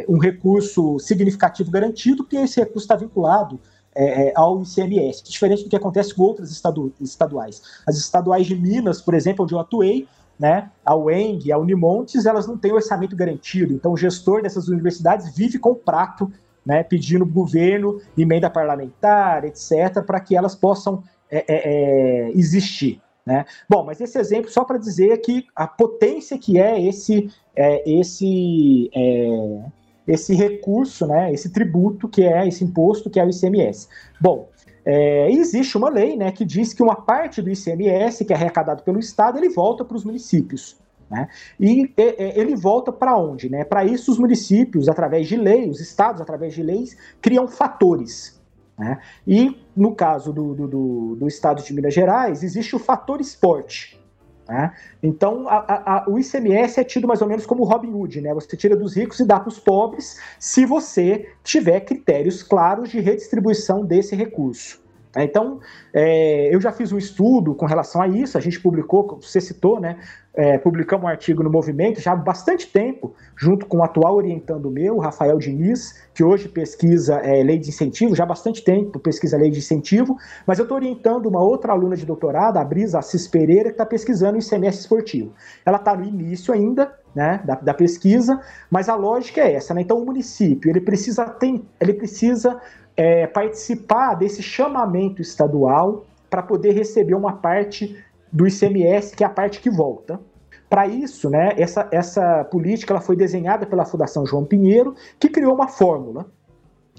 é, 0.00 0.06
um 0.08 0.16
recurso 0.16 0.98
significativo 0.98 1.70
garantido, 1.70 2.24
porque 2.24 2.36
esse 2.36 2.58
recurso 2.60 2.84
está 2.84 2.96
vinculado 2.96 3.60
é, 3.96 4.28
é 4.28 4.32
ao 4.36 4.62
ICMS, 4.62 5.24
diferente 5.24 5.64
do 5.64 5.70
que 5.70 5.76
acontece 5.76 6.14
com 6.14 6.22
outras 6.22 6.50
estadu 6.50 6.92
estaduais. 7.00 7.62
As 7.86 7.96
estaduais 7.96 8.46
de 8.46 8.54
Minas, 8.54 9.00
por 9.00 9.14
exemplo, 9.14 9.44
onde 9.44 9.54
eu 9.54 9.58
atuei, 9.58 10.06
né, 10.38 10.70
a 10.84 10.94
UENG, 10.94 11.50
a 11.50 11.58
Unimontes, 11.58 12.26
elas 12.26 12.46
não 12.46 12.58
têm 12.58 12.72
orçamento 12.72 13.16
garantido, 13.16 13.72
então 13.72 13.92
o 13.92 13.96
gestor 13.96 14.42
dessas 14.42 14.68
universidades 14.68 15.34
vive 15.34 15.58
com 15.58 15.70
o 15.70 15.76
prato, 15.76 16.30
né, 16.64 16.82
pedindo 16.82 17.24
governo 17.24 18.00
emenda 18.18 18.50
parlamentar, 18.50 19.44
etc., 19.44 20.02
para 20.04 20.20
que 20.20 20.36
elas 20.36 20.54
possam 20.54 21.02
é, 21.30 21.44
é, 21.48 22.30
existir. 22.32 23.00
Né? 23.24 23.44
Bom, 23.68 23.84
mas 23.84 24.00
esse 24.00 24.18
exemplo 24.18 24.50
só 24.50 24.64
para 24.64 24.78
dizer 24.78 25.16
que 25.18 25.46
a 25.54 25.66
potência 25.66 26.38
que 26.38 26.60
é 26.60 26.80
esse, 26.80 27.28
é, 27.56 27.82
esse, 27.90 28.88
é, 28.94 29.64
esse 30.06 30.34
recurso, 30.34 31.06
né, 31.06 31.32
esse 31.32 31.50
tributo 31.50 32.08
que 32.08 32.22
é 32.22 32.46
esse 32.46 32.64
imposto 32.64 33.10
que 33.10 33.18
é 33.18 33.24
o 33.24 33.30
ICMS. 33.30 33.88
Bom, 34.20 34.48
é, 34.84 35.30
existe 35.30 35.76
uma 35.76 35.90
lei 35.90 36.16
né, 36.16 36.30
que 36.30 36.44
diz 36.44 36.72
que 36.72 36.82
uma 36.82 36.94
parte 36.94 37.42
do 37.42 37.50
ICMS 37.50 38.24
que 38.24 38.32
é 38.32 38.36
arrecadado 38.36 38.82
pelo 38.82 39.00
Estado 39.00 39.38
ele 39.38 39.48
volta 39.48 39.84
para 39.84 39.96
os 39.96 40.04
municípios. 40.04 40.76
Né? 41.10 41.28
E 41.58 41.92
ele 41.96 42.56
volta 42.56 42.92
para 42.92 43.16
onde? 43.16 43.48
Né? 43.48 43.64
Para 43.64 43.84
isso, 43.84 44.10
os 44.10 44.18
municípios, 44.18 44.88
através 44.88 45.28
de 45.28 45.36
lei, 45.36 45.68
os 45.68 45.80
estados, 45.80 46.20
através 46.20 46.54
de 46.54 46.62
leis, 46.62 46.96
criam 47.20 47.46
fatores. 47.46 48.40
Né? 48.78 48.98
E 49.26 49.56
no 49.74 49.94
caso 49.94 50.32
do, 50.32 50.54
do, 50.54 51.16
do, 51.16 51.28
estado 51.28 51.62
de 51.62 51.72
Minas 51.72 51.94
Gerais, 51.94 52.42
existe 52.42 52.76
o 52.76 52.78
fator 52.78 53.20
esporte. 53.20 54.00
Né? 54.48 54.72
Então, 55.02 55.48
a, 55.48 56.04
a, 56.04 56.04
o 56.08 56.18
ICMS 56.18 56.78
é 56.78 56.84
tido 56.84 57.08
mais 57.08 57.20
ou 57.20 57.28
menos 57.28 57.44
como 57.44 57.64
Robin 57.64 57.92
Hood, 57.92 58.20
né? 58.20 58.32
Você 58.32 58.56
tira 58.56 58.76
dos 58.76 58.94
ricos 58.94 59.18
e 59.18 59.24
dá 59.24 59.40
para 59.40 59.48
os 59.48 59.58
pobres 59.58 60.20
se 60.38 60.64
você 60.64 61.28
tiver 61.42 61.80
critérios 61.80 62.42
claros 62.42 62.90
de 62.90 63.00
redistribuição 63.00 63.84
desse 63.84 64.14
recurso. 64.14 64.85
Né? 65.16 65.24
Então, 65.24 65.58
é, 65.92 66.54
eu 66.54 66.60
já 66.60 66.70
fiz 66.70 66.92
um 66.92 66.98
estudo 66.98 67.54
com 67.54 67.64
relação 67.64 68.02
a 68.02 68.06
isso, 68.06 68.36
a 68.36 68.40
gente 68.40 68.60
publicou, 68.60 69.18
você 69.20 69.40
citou, 69.40 69.80
né? 69.80 69.98
É, 70.38 70.58
publicamos 70.58 71.06
um 71.06 71.08
artigo 71.08 71.42
no 71.42 71.50
Movimento 71.50 71.98
já 71.98 72.12
há 72.12 72.16
bastante 72.16 72.70
tempo, 72.70 73.14
junto 73.34 73.64
com 73.64 73.78
o 73.78 73.82
atual 73.82 74.16
orientando 74.16 74.70
meu, 74.70 74.98
Rafael 74.98 75.38
Diniz, 75.38 75.94
que 76.12 76.22
hoje 76.22 76.46
pesquisa 76.46 77.14
é, 77.20 77.42
lei 77.42 77.58
de 77.58 77.70
incentivo, 77.70 78.14
já 78.14 78.24
há 78.24 78.26
bastante 78.26 78.62
tempo 78.62 78.98
pesquisa 78.98 79.38
lei 79.38 79.50
de 79.50 79.60
incentivo, 79.60 80.18
mas 80.46 80.58
eu 80.58 80.64
estou 80.64 80.76
orientando 80.76 81.24
uma 81.24 81.42
outra 81.42 81.72
aluna 81.72 81.96
de 81.96 82.04
doutorado, 82.04 82.58
a 82.58 82.64
Brisa 82.64 82.98
Assis 82.98 83.26
Pereira, 83.26 83.70
que 83.70 83.70
está 83.70 83.86
pesquisando 83.86 84.36
o 84.36 84.38
ICMS 84.38 84.80
esportivo. 84.80 85.32
Ela 85.64 85.78
está 85.78 85.96
no 85.96 86.04
início 86.04 86.52
ainda, 86.52 86.92
né, 87.14 87.40
da, 87.42 87.54
da, 87.54 87.72
pesquisa, 87.72 88.38
mas 88.70 88.90
a 88.90 88.94
lógica 88.94 89.40
é 89.40 89.54
essa, 89.54 89.72
né? 89.72 89.80
Então 89.80 89.96
o 89.96 90.04
município 90.04 90.70
ele 90.70 90.82
precisa 90.82 91.24
ter, 91.24 91.62
ele 91.80 91.94
precisa 91.94 92.60
é, 92.96 93.26
participar 93.26 94.14
desse 94.14 94.42
chamamento 94.42 95.20
estadual 95.20 96.04
para 96.30 96.42
poder 96.42 96.72
receber 96.72 97.14
uma 97.14 97.34
parte 97.34 97.96
do 98.32 98.46
ICMS, 98.46 99.14
que 99.14 99.22
é 99.22 99.26
a 99.26 99.30
parte 99.30 99.60
que 99.60 99.70
volta. 99.70 100.20
Para 100.68 100.86
isso, 100.86 101.30
né, 101.30 101.52
essa, 101.56 101.88
essa 101.92 102.44
política 102.44 102.92
ela 102.92 103.00
foi 103.00 103.14
desenhada 103.14 103.64
pela 103.66 103.84
Fundação 103.84 104.26
João 104.26 104.44
Pinheiro, 104.44 104.94
que 105.18 105.28
criou 105.28 105.54
uma 105.54 105.68
fórmula. 105.68 106.26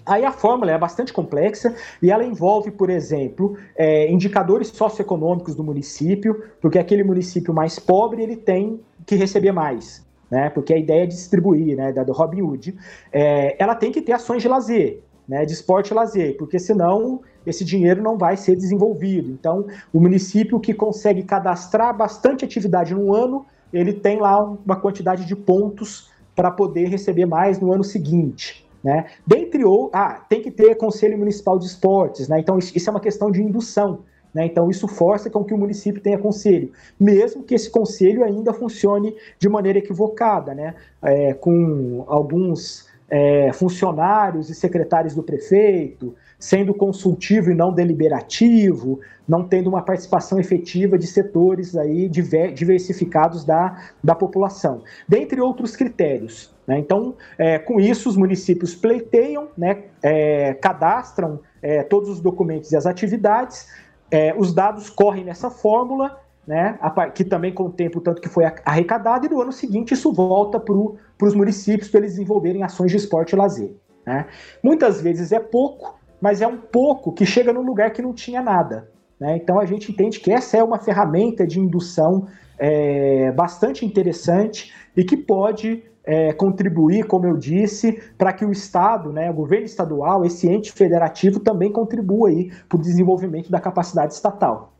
Aí 0.05 0.23
a 0.23 0.31
fórmula 0.31 0.71
é 0.71 0.77
bastante 0.77 1.11
complexa 1.11 1.75
e 2.01 2.09
ela 2.09 2.23
envolve, 2.23 2.71
por 2.71 2.89
exemplo, 2.89 3.57
é, 3.75 4.09
indicadores 4.09 4.69
socioeconômicos 4.69 5.53
do 5.53 5.63
município, 5.63 6.43
porque 6.61 6.79
aquele 6.79 7.03
município 7.03 7.53
mais 7.53 7.77
pobre 7.77 8.23
ele 8.23 8.37
tem 8.37 8.79
que 9.05 9.15
receber 9.15 9.51
mais. 9.51 10.05
Né, 10.29 10.49
porque 10.49 10.73
a 10.73 10.77
ideia 10.77 11.03
é 11.03 11.05
distribuir, 11.05 11.77
né, 11.77 11.93
da 11.93 12.03
do 12.03 12.11
Robin 12.11 12.41
Hood, 12.41 12.77
é, 13.13 13.55
ela 13.57 13.73
tem 13.73 13.93
que 13.93 14.01
ter 14.01 14.11
ações 14.11 14.41
de 14.41 14.49
lazer 14.49 15.01
né, 15.27 15.45
de 15.45 15.53
esporte 15.53 15.91
e 15.91 15.93
lazer, 15.93 16.37
porque 16.37 16.57
senão 16.57 17.21
esse 17.45 17.63
dinheiro 17.63 18.01
não 18.01 18.17
vai 18.17 18.37
ser 18.37 18.55
desenvolvido. 18.55 19.31
Então, 19.31 19.65
o 19.93 19.99
município 19.99 20.59
que 20.59 20.73
consegue 20.73 21.23
cadastrar 21.23 21.95
bastante 21.95 22.45
atividade 22.45 22.93
no 22.93 23.13
ano, 23.13 23.45
ele 23.71 23.93
tem 23.93 24.19
lá 24.19 24.41
uma 24.43 24.75
quantidade 24.75 25.25
de 25.25 25.35
pontos 25.35 26.09
para 26.35 26.51
poder 26.51 26.87
receber 26.87 27.25
mais 27.25 27.59
no 27.59 27.71
ano 27.73 27.83
seguinte. 27.83 28.65
Né? 28.83 29.05
Dentre 29.25 29.65
ou 29.65 29.89
ah, 29.93 30.21
tem 30.29 30.41
que 30.41 30.51
ter 30.51 30.75
conselho 30.75 31.17
municipal 31.17 31.57
de 31.57 31.65
esportes, 31.65 32.27
né? 32.27 32.39
Então 32.39 32.57
isso 32.59 32.89
é 32.89 32.91
uma 32.91 32.99
questão 32.99 33.31
de 33.31 33.41
indução. 33.41 33.99
Né? 34.33 34.45
Então, 34.45 34.69
isso 34.69 34.87
força 34.87 35.29
com 35.29 35.43
que 35.43 35.53
o 35.53 35.57
município 35.57 36.01
tenha 36.01 36.17
conselho, 36.17 36.71
mesmo 36.99 37.41
que 37.41 37.55
esse 37.55 37.71
conselho 37.71 38.23
ainda 38.23 38.53
funcione 38.53 39.15
de 39.39 39.49
maneira 39.49 39.79
equivocada, 39.79 40.53
né? 40.53 40.75
É, 41.01 41.33
com 41.33 42.03
alguns 42.07 42.87
é, 43.09 43.51
funcionários 43.53 44.49
e 44.49 44.55
secretários 44.55 45.15
do 45.15 45.23
prefeito, 45.23 46.15
sendo 46.37 46.73
consultivo 46.73 47.49
e 47.49 47.55
não 47.55 47.73
deliberativo, 47.73 48.99
não 49.27 49.47
tendo 49.47 49.67
uma 49.67 49.81
participação 49.81 50.39
efetiva 50.39 50.97
de 50.97 51.07
setores 51.07 51.75
aí 51.75 52.09
diversificados 52.09 53.43
da, 53.43 53.89
da 54.03 54.13
população, 54.13 54.83
dentre 55.07 55.41
outros 55.41 55.75
critérios. 55.75 56.53
Né? 56.67 56.79
Então, 56.79 57.15
é, 57.37 57.57
com 57.57 57.79
isso, 57.79 58.09
os 58.09 58.17
municípios 58.17 58.75
pleiteiam, 58.75 59.47
né, 59.57 59.83
é, 60.03 60.53
cadastram 60.53 61.39
é, 61.61 61.83
todos 61.83 62.09
os 62.09 62.19
documentos 62.19 62.71
e 62.71 62.77
as 62.77 62.85
atividades, 62.85 63.67
é, 64.11 64.33
os 64.37 64.53
dados 64.53 64.89
correm 64.89 65.23
nessa 65.23 65.49
fórmula 65.49 66.19
né, 66.47 66.79
que 67.13 67.25
também 67.25 67.53
contempla 67.53 67.99
o 67.99 68.03
tanto 68.03 68.21
que 68.21 68.29
foi 68.29 68.45
arrecadado, 68.63 69.25
e 69.25 69.29
no 69.29 69.41
ano 69.41 69.51
seguinte 69.51 69.93
isso 69.93 70.13
volta 70.13 70.57
para 70.57 70.73
os 70.73 71.35
municípios 71.35 71.89
para 71.89 71.99
eles 71.99 72.11
desenvolverem 72.11 72.63
ações 72.63 72.89
de 72.89 72.97
esporte 72.97 73.33
e 73.33 73.35
lazer. 73.35 73.75
Né? 74.05 74.25
Muitas 74.63 75.01
vezes 75.01 75.33
é 75.33 75.39
pouco, 75.39 75.99
mas 76.21 76.41
é 76.41 76.47
um 76.47 76.57
pouco 76.57 77.11
que 77.11 77.25
chega 77.25 77.51
num 77.51 77.63
lugar 77.63 77.91
que 77.91 78.01
não 78.01 78.13
tinha 78.13 78.41
nada. 78.41 78.89
Né? 79.19 79.35
Então 79.35 79.59
a 79.59 79.65
gente 79.65 79.91
entende 79.91 80.21
que 80.21 80.31
essa 80.31 80.55
é 80.55 80.63
uma 80.63 80.79
ferramenta 80.79 81.45
de 81.45 81.59
indução 81.59 82.27
é, 82.57 83.29
bastante 83.33 83.85
interessante 83.85 84.73
e 84.95 85.03
que 85.03 85.17
pode 85.17 85.83
é, 86.05 86.31
contribuir, 86.31 87.05
como 87.05 87.25
eu 87.25 87.35
disse, 87.35 88.01
para 88.17 88.31
que 88.31 88.45
o 88.45 88.51
Estado, 88.51 89.11
né, 89.11 89.29
o 89.29 89.33
governo 89.33 89.65
estadual, 89.65 90.23
esse 90.23 90.47
ente 90.47 90.71
federativo 90.71 91.41
também 91.41 91.69
contribua 91.69 92.29
para 92.69 92.77
o 92.77 92.81
desenvolvimento 92.81 93.51
da 93.51 93.59
capacidade 93.59 94.13
estatal. 94.13 94.76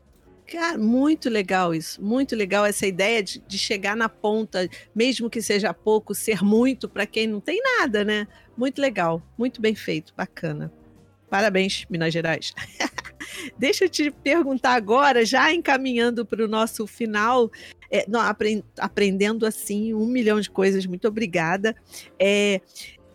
Cara, 0.50 0.78
muito 0.78 1.28
legal 1.28 1.74
isso, 1.74 2.02
muito 2.02 2.34
legal 2.34 2.64
essa 2.64 2.86
ideia 2.86 3.22
de, 3.22 3.38
de 3.46 3.58
chegar 3.58 3.94
na 3.94 4.08
ponta, 4.08 4.66
mesmo 4.94 5.28
que 5.28 5.42
seja 5.42 5.74
pouco, 5.74 6.14
ser 6.14 6.42
muito 6.42 6.88
para 6.88 7.04
quem 7.04 7.26
não 7.26 7.38
tem 7.38 7.60
nada, 7.62 8.02
né? 8.02 8.26
Muito 8.56 8.80
legal, 8.80 9.22
muito 9.36 9.60
bem 9.60 9.74
feito, 9.74 10.14
bacana. 10.16 10.72
Parabéns, 11.28 11.84
Minas 11.90 12.14
Gerais. 12.14 12.54
Deixa 13.58 13.84
eu 13.84 13.90
te 13.90 14.10
perguntar 14.10 14.72
agora, 14.72 15.22
já 15.22 15.52
encaminhando 15.52 16.24
para 16.24 16.42
o 16.42 16.48
nosso 16.48 16.86
final, 16.86 17.50
é, 17.90 18.06
não, 18.08 18.20
aprend, 18.20 18.64
aprendendo 18.78 19.44
assim 19.44 19.92
um 19.92 20.06
milhão 20.06 20.40
de 20.40 20.50
coisas, 20.50 20.86
muito 20.86 21.06
obrigada. 21.06 21.76
É, 22.18 22.62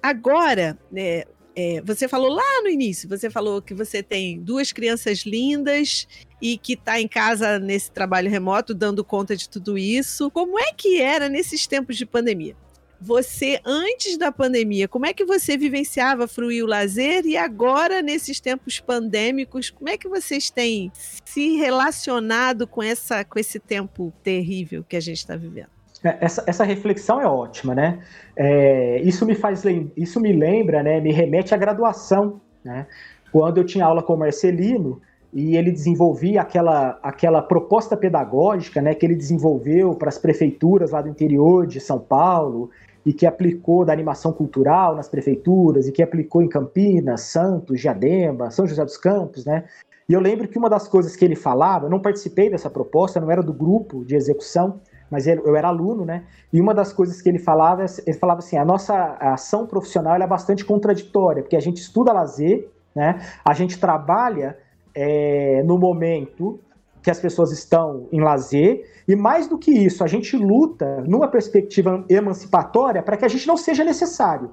agora, 0.03 0.77
né, 0.91 1.23
é, 1.56 1.82
você 1.82 2.08
falou 2.08 2.30
lá 2.30 2.62
no 2.64 2.70
início, 2.70 3.08
você 3.08 3.30
falou 3.30 3.62
que 3.62 3.74
você 3.74 4.01
tem 4.01 4.39
duas 4.39 4.72
crianças 4.72 5.20
lindas 5.20 6.08
e 6.41 6.58
que 6.58 6.74
está 6.74 6.99
em 6.99 7.08
casa 7.08 7.60
nesse 7.60 7.91
trabalho 7.91 8.30
remoto, 8.30 8.74
dando 8.74 9.04
conta 9.04 9.36
de 9.36 9.47
tudo 9.47 9.78
isso. 9.78 10.32
Como 10.32 10.60
é 10.60 10.74
que 10.74 10.99
era 11.01 11.30
nesses 11.30 11.68
tempos 11.68 11.95
de 11.95 12.06
pandemia? 12.06 12.56
Você, 12.99 13.60
antes 13.66 14.18
da 14.18 14.32
pandemia, 14.32 14.88
como 14.88 15.06
é 15.06 15.14
que 15.14 15.26
você 15.26 15.58
vivenciava 15.58 16.26
fruir 16.26 16.64
o 16.64 16.68
lazer? 16.68 17.26
E 17.26 17.36
agora, 17.36 18.01
nesses 18.01 18.39
tempos 18.39 18.80
pandêmicos, 18.80 19.70
como 19.70 19.89
é 19.89 19.97
que 19.97 20.08
vocês 20.08 20.49
têm 20.49 20.89
se 21.26 21.58
relacionado 21.58 22.66
com, 22.66 22.82
essa, 22.82 23.26
com 23.26 23.38
esse 23.38 23.60
tempo 23.60 24.14
terrível 24.24 24.86
que 24.88 24.95
a 24.95 25.01
gente 25.01 25.18
está 25.18 25.36
vivendo? 25.36 25.82
É, 26.04 26.18
essa, 26.20 26.43
essa 26.45 26.64
reflexão 26.64 27.22
é 27.22 27.26
ótima, 27.26 27.74
né? 27.74 27.99
É, 28.36 29.01
isso 29.01 29.26
me 29.26 29.36
faz 29.36 29.64
isso 29.95 30.20
me 30.20 30.34
lembra, 30.34 30.84
né? 30.84 30.99
Me 30.99 31.12
remete 31.12 31.54
à 31.54 31.58
graduação, 31.58 32.41
né? 32.64 32.86
Quando 33.32 33.58
eu 33.58 33.64
tinha 33.64 33.86
aula 33.86 34.04
com 34.04 34.14
o 34.14 34.18
Marcelino 34.18 35.01
e 35.34 35.58
ele 35.58 35.72
desenvolvia 35.72 36.41
aquela, 36.41 36.99
aquela 37.01 37.41
proposta 37.41 37.95
pedagógica, 37.95 38.82
né? 38.82 38.93
Que 38.93 39.06
ele 39.06 39.16
desenvolveu 39.16 39.95
para 39.95 40.10
as 40.10 40.18
prefeituras 40.18 40.91
lá 40.91 41.01
do 41.01 41.10
interior 41.10 41.66
de 41.66 41.80
São 41.80 41.99
Paulo 41.99 42.70
e 43.06 43.14
que 43.14 43.26
aplicou 43.26 43.84
da 43.84 43.91
animação 43.91 44.32
cultural 44.32 44.95
nas 44.95 45.10
prefeituras 45.10 45.88
e 45.88 45.91
que 45.91 46.04
aplicou 46.04 46.41
em 46.41 46.47
Campinas, 46.47 47.22
Santos, 47.22 47.82
Diadema, 47.82 48.51
São 48.51 48.68
José 48.68 48.84
dos 48.84 48.97
Campos, 48.97 49.45
né? 49.45 49.64
E 50.08 50.14
eu 50.14 50.20
lembro 50.20 50.47
que 50.47 50.58
uma 50.58 50.70
das 50.70 50.88
coisas 50.88 51.16
que 51.16 51.24
ele 51.24 51.36
falava, 51.36 51.86
eu 51.86 51.89
não 51.89 51.99
participei 51.99 52.49
dessa 52.49 52.70
proposta, 52.70 53.22
não 53.22 53.32
era 53.32 53.41
do 53.41 53.54
grupo 53.54 54.04
de 54.04 54.16
execução, 54.16 54.82
mas 55.14 55.28
eu 55.28 55.55
era 55.55 55.68
aluno, 55.68 56.03
né? 56.03 56.24
E 56.51 56.59
uma 56.59 56.74
das 56.74 56.91
coisas 56.91 57.22
que 57.22 57.30
ele 57.30 57.38
falava, 57.38 57.86
ele 58.05 58.18
falava 58.18 58.39
assim, 58.39 58.57
a 58.57 58.66
nossa 58.66 59.16
ação 59.20 59.68
profissional 59.68 60.16
é 60.16 60.26
bastante 60.26 60.66
contraditória, 60.66 61.43
porque 61.43 61.55
a 61.55 61.59
gente 61.59 61.78
estuda 61.78 62.11
lazer, 62.11 62.68
né? 62.95 63.22
A 63.45 63.53
gente 63.53 63.80
trabalha 63.80 64.57
é, 64.95 65.61
no 65.64 65.78
momento 65.78 66.59
que 67.03 67.11
as 67.11 67.20
pessoas 67.20 67.51
estão 67.51 68.07
em 68.11 68.22
lazer, 68.22 68.89
e 69.07 69.16
mais 69.16 69.47
do 69.47 69.57
que 69.57 69.70
isso, 69.70 70.03
a 70.03 70.07
gente 70.07 70.36
luta 70.36 71.03
numa 71.05 71.28
perspectiva 71.28 72.03
emancipatória 72.09 73.03
para 73.03 73.16
que 73.16 73.26
a 73.26 73.28
gente 73.28 73.45
não 73.47 73.55
seja 73.55 73.84
necessário. 73.84 74.49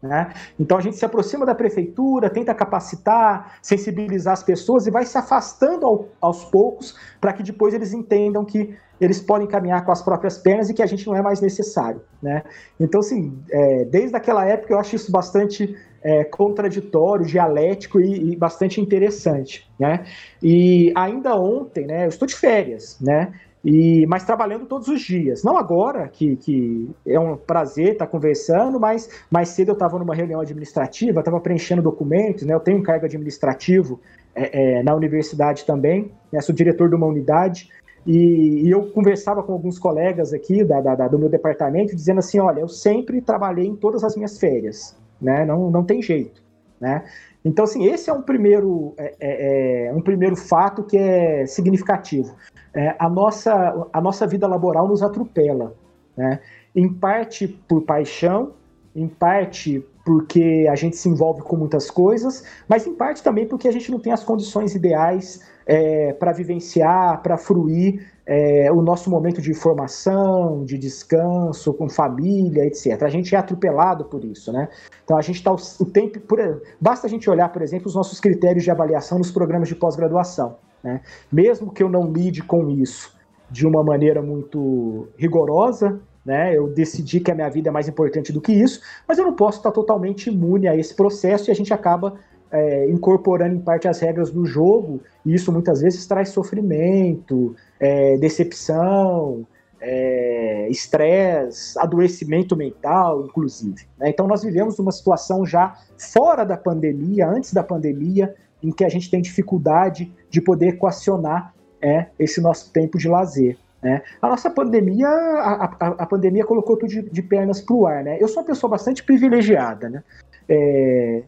Né? 0.00 0.32
Então 0.58 0.78
a 0.78 0.80
gente 0.80 0.96
se 0.96 1.04
aproxima 1.04 1.44
da 1.44 1.54
prefeitura, 1.54 2.30
tenta 2.30 2.54
capacitar, 2.54 3.58
sensibilizar 3.60 4.32
as 4.32 4.42
pessoas 4.44 4.86
e 4.86 4.90
vai 4.90 5.04
se 5.04 5.18
afastando 5.18 5.84
ao, 5.84 6.08
aos 6.20 6.44
poucos 6.44 6.96
para 7.20 7.32
que 7.32 7.42
depois 7.42 7.74
eles 7.74 7.92
entendam 7.92 8.44
que 8.44 8.76
eles 9.00 9.20
podem 9.20 9.46
caminhar 9.46 9.84
com 9.84 9.92
as 9.92 10.02
próprias 10.02 10.38
pernas 10.38 10.70
e 10.70 10.74
que 10.74 10.82
a 10.82 10.86
gente 10.86 11.06
não 11.06 11.16
é 11.16 11.22
mais 11.22 11.40
necessário. 11.40 12.00
Né? 12.22 12.42
Então, 12.78 13.00
assim, 13.00 13.38
é, 13.50 13.84
desde 13.84 14.16
aquela 14.16 14.44
época 14.44 14.72
eu 14.72 14.78
acho 14.78 14.96
isso 14.96 15.10
bastante 15.10 15.76
é, 16.02 16.24
contraditório, 16.24 17.26
dialético 17.26 18.00
e, 18.00 18.32
e, 18.32 18.36
bastante 18.36 18.80
interessante. 18.80 19.68
Né? 19.78 20.04
E 20.42 20.92
ainda 20.96 21.34
ontem, 21.36 21.86
né, 21.86 22.04
eu 22.04 22.08
estou 22.08 22.26
de 22.26 22.34
férias, 22.34 22.98
né? 23.00 23.32
E, 23.70 24.06
mas 24.06 24.24
trabalhando 24.24 24.64
todos 24.64 24.88
os 24.88 25.02
dias. 25.02 25.44
Não 25.44 25.58
agora, 25.58 26.08
que, 26.08 26.36
que 26.36 26.88
é 27.06 27.20
um 27.20 27.36
prazer 27.36 27.92
estar 27.92 28.06
conversando, 28.06 28.80
mas 28.80 29.10
mais 29.30 29.50
cedo 29.50 29.68
eu 29.68 29.72
estava 29.74 29.98
numa 29.98 30.14
reunião 30.14 30.40
administrativa, 30.40 31.20
estava 31.20 31.38
preenchendo 31.38 31.82
documentos, 31.82 32.44
né? 32.44 32.54
Eu 32.54 32.60
tenho 32.60 32.78
um 32.78 32.82
cargo 32.82 33.04
administrativo 33.04 34.00
é, 34.34 34.78
é, 34.78 34.82
na 34.82 34.94
universidade 34.94 35.66
também, 35.66 36.10
né? 36.32 36.40
sou 36.40 36.54
diretor 36.54 36.88
de 36.88 36.94
uma 36.94 37.06
unidade, 37.06 37.68
e, 38.06 38.62
e, 38.66 38.70
eu 38.70 38.90
conversava 38.90 39.42
com 39.42 39.52
alguns 39.52 39.78
colegas 39.78 40.32
aqui 40.32 40.64
da, 40.64 40.80
da, 40.80 41.06
do 41.06 41.18
meu 41.18 41.28
departamento, 41.28 41.94
dizendo 41.94 42.20
assim, 42.20 42.38
olha, 42.38 42.60
eu 42.60 42.68
sempre 42.68 43.20
trabalhei 43.20 43.66
em 43.66 43.76
todas 43.76 44.02
as 44.02 44.16
minhas 44.16 44.38
férias, 44.38 44.96
né? 45.20 45.44
Não, 45.44 45.70
não 45.70 45.84
tem 45.84 46.00
jeito, 46.00 46.42
né? 46.80 47.04
Então, 47.44 47.64
assim, 47.64 47.86
esse 47.86 48.08
é 48.08 48.12
um 48.14 48.22
primeiro, 48.22 48.94
é, 48.96 49.14
é, 49.20 49.86
é 49.88 49.92
um 49.92 50.00
primeiro 50.00 50.36
fato 50.36 50.82
que 50.82 50.96
é 50.96 51.44
significativo 51.44 52.34
é, 52.74 52.94
a, 52.98 53.08
nossa, 53.08 53.86
a 53.92 54.00
nossa 54.00 54.26
vida 54.26 54.46
laboral 54.46 54.86
nos 54.88 55.02
atropela, 55.02 55.74
né? 56.16 56.40
Em 56.74 56.92
parte 56.92 57.48
por 57.48 57.82
paixão, 57.82 58.52
em 58.94 59.08
parte 59.08 59.84
porque 60.04 60.66
a 60.70 60.74
gente 60.74 60.96
se 60.96 61.08
envolve 61.08 61.42
com 61.42 61.56
muitas 61.56 61.90
coisas, 61.90 62.44
mas 62.66 62.86
em 62.86 62.94
parte 62.94 63.22
também 63.22 63.46
porque 63.46 63.68
a 63.68 63.72
gente 63.72 63.90
não 63.90 63.98
tem 63.98 64.12
as 64.12 64.24
condições 64.24 64.74
ideais 64.74 65.46
é, 65.66 66.14
para 66.14 66.32
vivenciar, 66.32 67.22
para 67.22 67.36
fruir 67.36 68.06
é, 68.30 68.70
o 68.70 68.82
nosso 68.82 69.08
momento 69.08 69.40
de 69.40 69.54
formação, 69.54 70.62
de 70.62 70.76
descanso, 70.76 71.72
com 71.72 71.88
família, 71.88 72.66
etc. 72.66 73.02
A 73.02 73.08
gente 73.08 73.34
é 73.34 73.38
atropelado 73.38 74.04
por 74.04 74.22
isso, 74.22 74.52
né? 74.52 74.68
Então 75.02 75.16
a 75.16 75.22
gente 75.22 75.36
está 75.36 75.50
o, 75.50 75.56
o, 75.80 75.86
tempo. 75.86 76.20
Por, 76.20 76.38
basta 76.78 77.06
a 77.06 77.10
gente 77.10 77.30
olhar, 77.30 77.48
por 77.48 77.62
exemplo, 77.62 77.88
os 77.88 77.94
nossos 77.94 78.20
critérios 78.20 78.64
de 78.64 78.70
avaliação 78.70 79.16
nos 79.16 79.30
programas 79.30 79.66
de 79.66 79.74
pós-graduação. 79.74 80.56
Né? 80.84 81.00
Mesmo 81.32 81.72
que 81.72 81.82
eu 81.82 81.88
não 81.88 82.12
lide 82.12 82.42
com 82.42 82.68
isso 82.68 83.16
de 83.50 83.66
uma 83.66 83.82
maneira 83.82 84.20
muito 84.20 85.08
rigorosa, 85.16 85.98
né? 86.22 86.54
Eu 86.54 86.68
decidi 86.68 87.20
que 87.20 87.30
a 87.30 87.34
minha 87.34 87.48
vida 87.48 87.70
é 87.70 87.72
mais 87.72 87.88
importante 87.88 88.30
do 88.30 88.42
que 88.42 88.52
isso, 88.52 88.82
mas 89.08 89.16
eu 89.16 89.24
não 89.24 89.32
posso 89.32 89.56
estar 89.56 89.70
totalmente 89.70 90.28
imune 90.28 90.68
a 90.68 90.76
esse 90.76 90.94
processo 90.94 91.48
e 91.48 91.50
a 91.50 91.54
gente 91.54 91.72
acaba 91.72 92.16
é, 92.50 92.90
incorporando 92.90 93.54
em 93.54 93.60
parte 93.60 93.88
as 93.88 94.00
regras 94.00 94.30
do 94.30 94.44
jogo, 94.44 95.00
e 95.24 95.34
isso 95.34 95.52
muitas 95.52 95.80
vezes 95.80 96.06
traz 96.06 96.30
sofrimento, 96.30 97.56
é, 97.80 98.16
decepção, 98.16 99.46
é, 99.80 100.68
estresse, 100.70 101.78
adoecimento 101.78 102.56
mental, 102.56 103.24
inclusive. 103.24 103.86
Né? 103.98 104.10
Então 104.10 104.26
nós 104.26 104.42
vivemos 104.42 104.78
uma 104.78 104.92
situação 104.92 105.46
já 105.46 105.76
fora 105.96 106.44
da 106.44 106.56
pandemia, 106.56 107.28
antes 107.28 107.52
da 107.52 107.62
pandemia, 107.62 108.34
em 108.62 108.72
que 108.72 108.84
a 108.84 108.88
gente 108.88 109.10
tem 109.10 109.20
dificuldade 109.20 110.12
de 110.28 110.40
poder 110.40 110.68
equacionar 110.68 111.54
é, 111.80 112.06
esse 112.18 112.40
nosso 112.40 112.72
tempo 112.72 112.98
de 112.98 113.08
lazer. 113.08 113.56
Né? 113.80 114.02
A 114.20 114.28
nossa 114.28 114.50
pandemia, 114.50 115.08
a, 115.08 115.64
a, 115.64 115.86
a 115.86 116.06
pandemia 116.06 116.44
colocou 116.44 116.76
tudo 116.76 116.90
de, 116.90 117.02
de 117.02 117.22
pernas 117.22 117.60
para 117.60 117.74
o 117.76 117.86
ar. 117.86 118.02
Né? 118.02 118.18
Eu 118.20 118.26
sou 118.26 118.42
uma 118.42 118.46
pessoa 118.46 118.70
bastante 118.70 119.04
privilegiada. 119.04 119.88
Né? 119.88 120.02
É, 120.48 121.22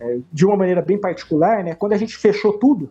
é, 0.00 0.18
de 0.32 0.46
uma 0.46 0.56
maneira 0.56 0.80
bem 0.80 0.98
particular, 0.98 1.62
né? 1.62 1.74
quando 1.74 1.92
a 1.92 1.96
gente 1.98 2.16
fechou 2.16 2.58
tudo 2.58 2.90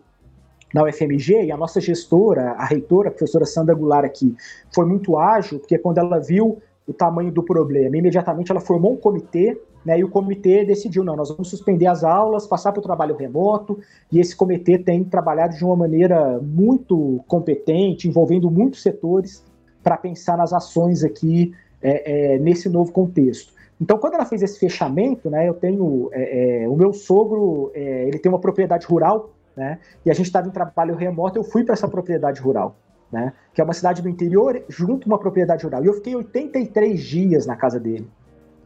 na 0.74 0.84
UFMG, 0.84 1.44
e 1.44 1.52
a 1.52 1.56
nossa 1.56 1.80
gestora, 1.80 2.52
a 2.52 2.64
reitora, 2.64 3.08
a 3.08 3.10
professora 3.10 3.44
Sandra 3.44 3.74
Goulart 3.74 4.04
aqui, 4.04 4.34
foi 4.74 4.84
muito 4.84 5.16
ágil, 5.16 5.58
porque 5.58 5.78
quando 5.78 5.98
ela 5.98 6.18
viu 6.18 6.58
o 6.86 6.92
tamanho 6.92 7.32
do 7.32 7.42
problema, 7.42 7.96
imediatamente 7.96 8.50
ela 8.50 8.60
formou 8.60 8.92
um 8.92 8.96
comitê 8.96 9.58
né, 9.86 10.00
e 10.00 10.04
o 10.04 10.08
comitê 10.08 10.64
decidiu, 10.64 11.04
não, 11.04 11.14
nós 11.14 11.28
vamos 11.28 11.48
suspender 11.48 11.86
as 11.86 12.02
aulas, 12.02 12.44
passar 12.44 12.72
para 12.72 12.80
o 12.80 12.82
trabalho 12.82 13.14
remoto, 13.14 13.78
e 14.10 14.18
esse 14.18 14.34
comitê 14.34 14.76
tem 14.78 15.04
trabalhado 15.04 15.56
de 15.56 15.64
uma 15.64 15.76
maneira 15.76 16.40
muito 16.40 17.22
competente, 17.28 18.08
envolvendo 18.08 18.50
muitos 18.50 18.82
setores, 18.82 19.44
para 19.84 19.96
pensar 19.96 20.36
nas 20.36 20.52
ações 20.52 21.04
aqui 21.04 21.52
é, 21.80 22.34
é, 22.34 22.38
nesse 22.40 22.68
novo 22.68 22.90
contexto. 22.90 23.52
Então, 23.80 23.96
quando 23.98 24.14
ela 24.14 24.24
fez 24.24 24.42
esse 24.42 24.58
fechamento, 24.58 25.30
né, 25.30 25.48
eu 25.48 25.54
tenho 25.54 26.08
é, 26.12 26.64
é 26.64 26.68
o 26.68 26.74
meu 26.74 26.92
sogro, 26.92 27.70
é, 27.72 28.08
ele 28.08 28.18
tem 28.18 28.30
uma 28.30 28.40
propriedade 28.40 28.84
rural, 28.86 29.30
né, 29.56 29.78
e 30.04 30.10
a 30.10 30.14
gente 30.14 30.26
estava 30.26 30.48
em 30.48 30.50
trabalho 30.50 30.94
remoto, 30.94 31.38
eu 31.38 31.44
fui 31.44 31.64
para 31.64 31.72
essa 31.72 31.88
propriedade 31.88 32.40
rural, 32.40 32.76
né, 33.10 33.32
que 33.54 33.60
é 33.60 33.64
uma 33.64 33.72
cidade 33.72 34.02
do 34.02 34.08
interior 34.08 34.62
junto 34.68 35.08
a 35.08 35.14
uma 35.14 35.18
propriedade 35.18 35.64
rural, 35.64 35.82
e 35.82 35.86
eu 35.86 35.94
fiquei 35.94 36.14
83 36.14 37.00
dias 37.00 37.46
na 37.46 37.56
casa 37.56 37.80
dele, 37.80 38.08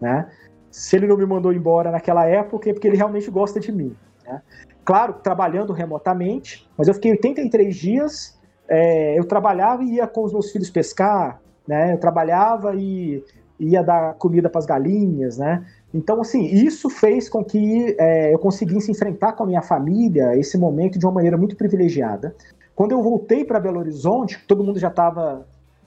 né, 0.01 0.29
se 0.71 0.97
ele 0.97 1.07
não 1.07 1.17
me 1.17 1.27
mandou 1.27 1.53
embora 1.53 1.91
naquela 1.91 2.27
época 2.27 2.71
é 2.71 2.73
porque 2.73 2.87
ele 2.87 2.97
realmente 2.97 3.31
gosta 3.31 3.59
de 3.59 3.73
mim. 3.73 3.95
Né? 4.25 4.41
Claro, 4.85 5.15
trabalhando 5.15 5.73
remotamente, 5.73 6.69
mas 6.77 6.89
eu 6.89 6.95
fiquei 6.95 7.11
83 7.13 7.75
dias, 7.75 8.41
é, 8.69 9.19
eu 9.19 9.25
trabalhava 9.25 9.83
e 9.83 9.95
ia 9.95 10.07
com 10.07 10.25
os 10.25 10.33
meus 10.33 10.51
filhos 10.51 10.71
pescar, 10.71 11.41
né? 11.67 11.93
eu 11.93 11.99
trabalhava 11.99 12.75
e 12.77 13.23
ia 13.59 13.83
dar 13.83 14.15
comida 14.15 14.49
para 14.49 14.59
as 14.59 14.67
galinhas, 14.67 15.37
né? 15.37 15.67
Então, 15.93 16.21
assim, 16.21 16.45
isso 16.45 16.89
fez 16.89 17.29
com 17.29 17.45
que 17.45 17.97
é, 17.99 18.33
eu 18.33 18.39
conseguisse 18.39 18.91
enfrentar 18.91 19.33
com 19.33 19.43
a 19.43 19.47
minha 19.47 19.63
família 19.63 20.37
esse 20.37 20.57
momento 20.57 20.99
de 20.99 21.05
uma 21.05 21.13
maneira 21.13 21.37
muito 21.37 21.57
privilegiada. 21.57 22.35
Quando 22.75 22.93
eu 22.93 23.03
voltei 23.03 23.45
para 23.45 23.61
Belo 23.61 23.81
Horizonte, 23.81 24.43
todo 24.47 24.65
mundo 24.65 24.79
já 24.79 24.89
estava 24.89 25.47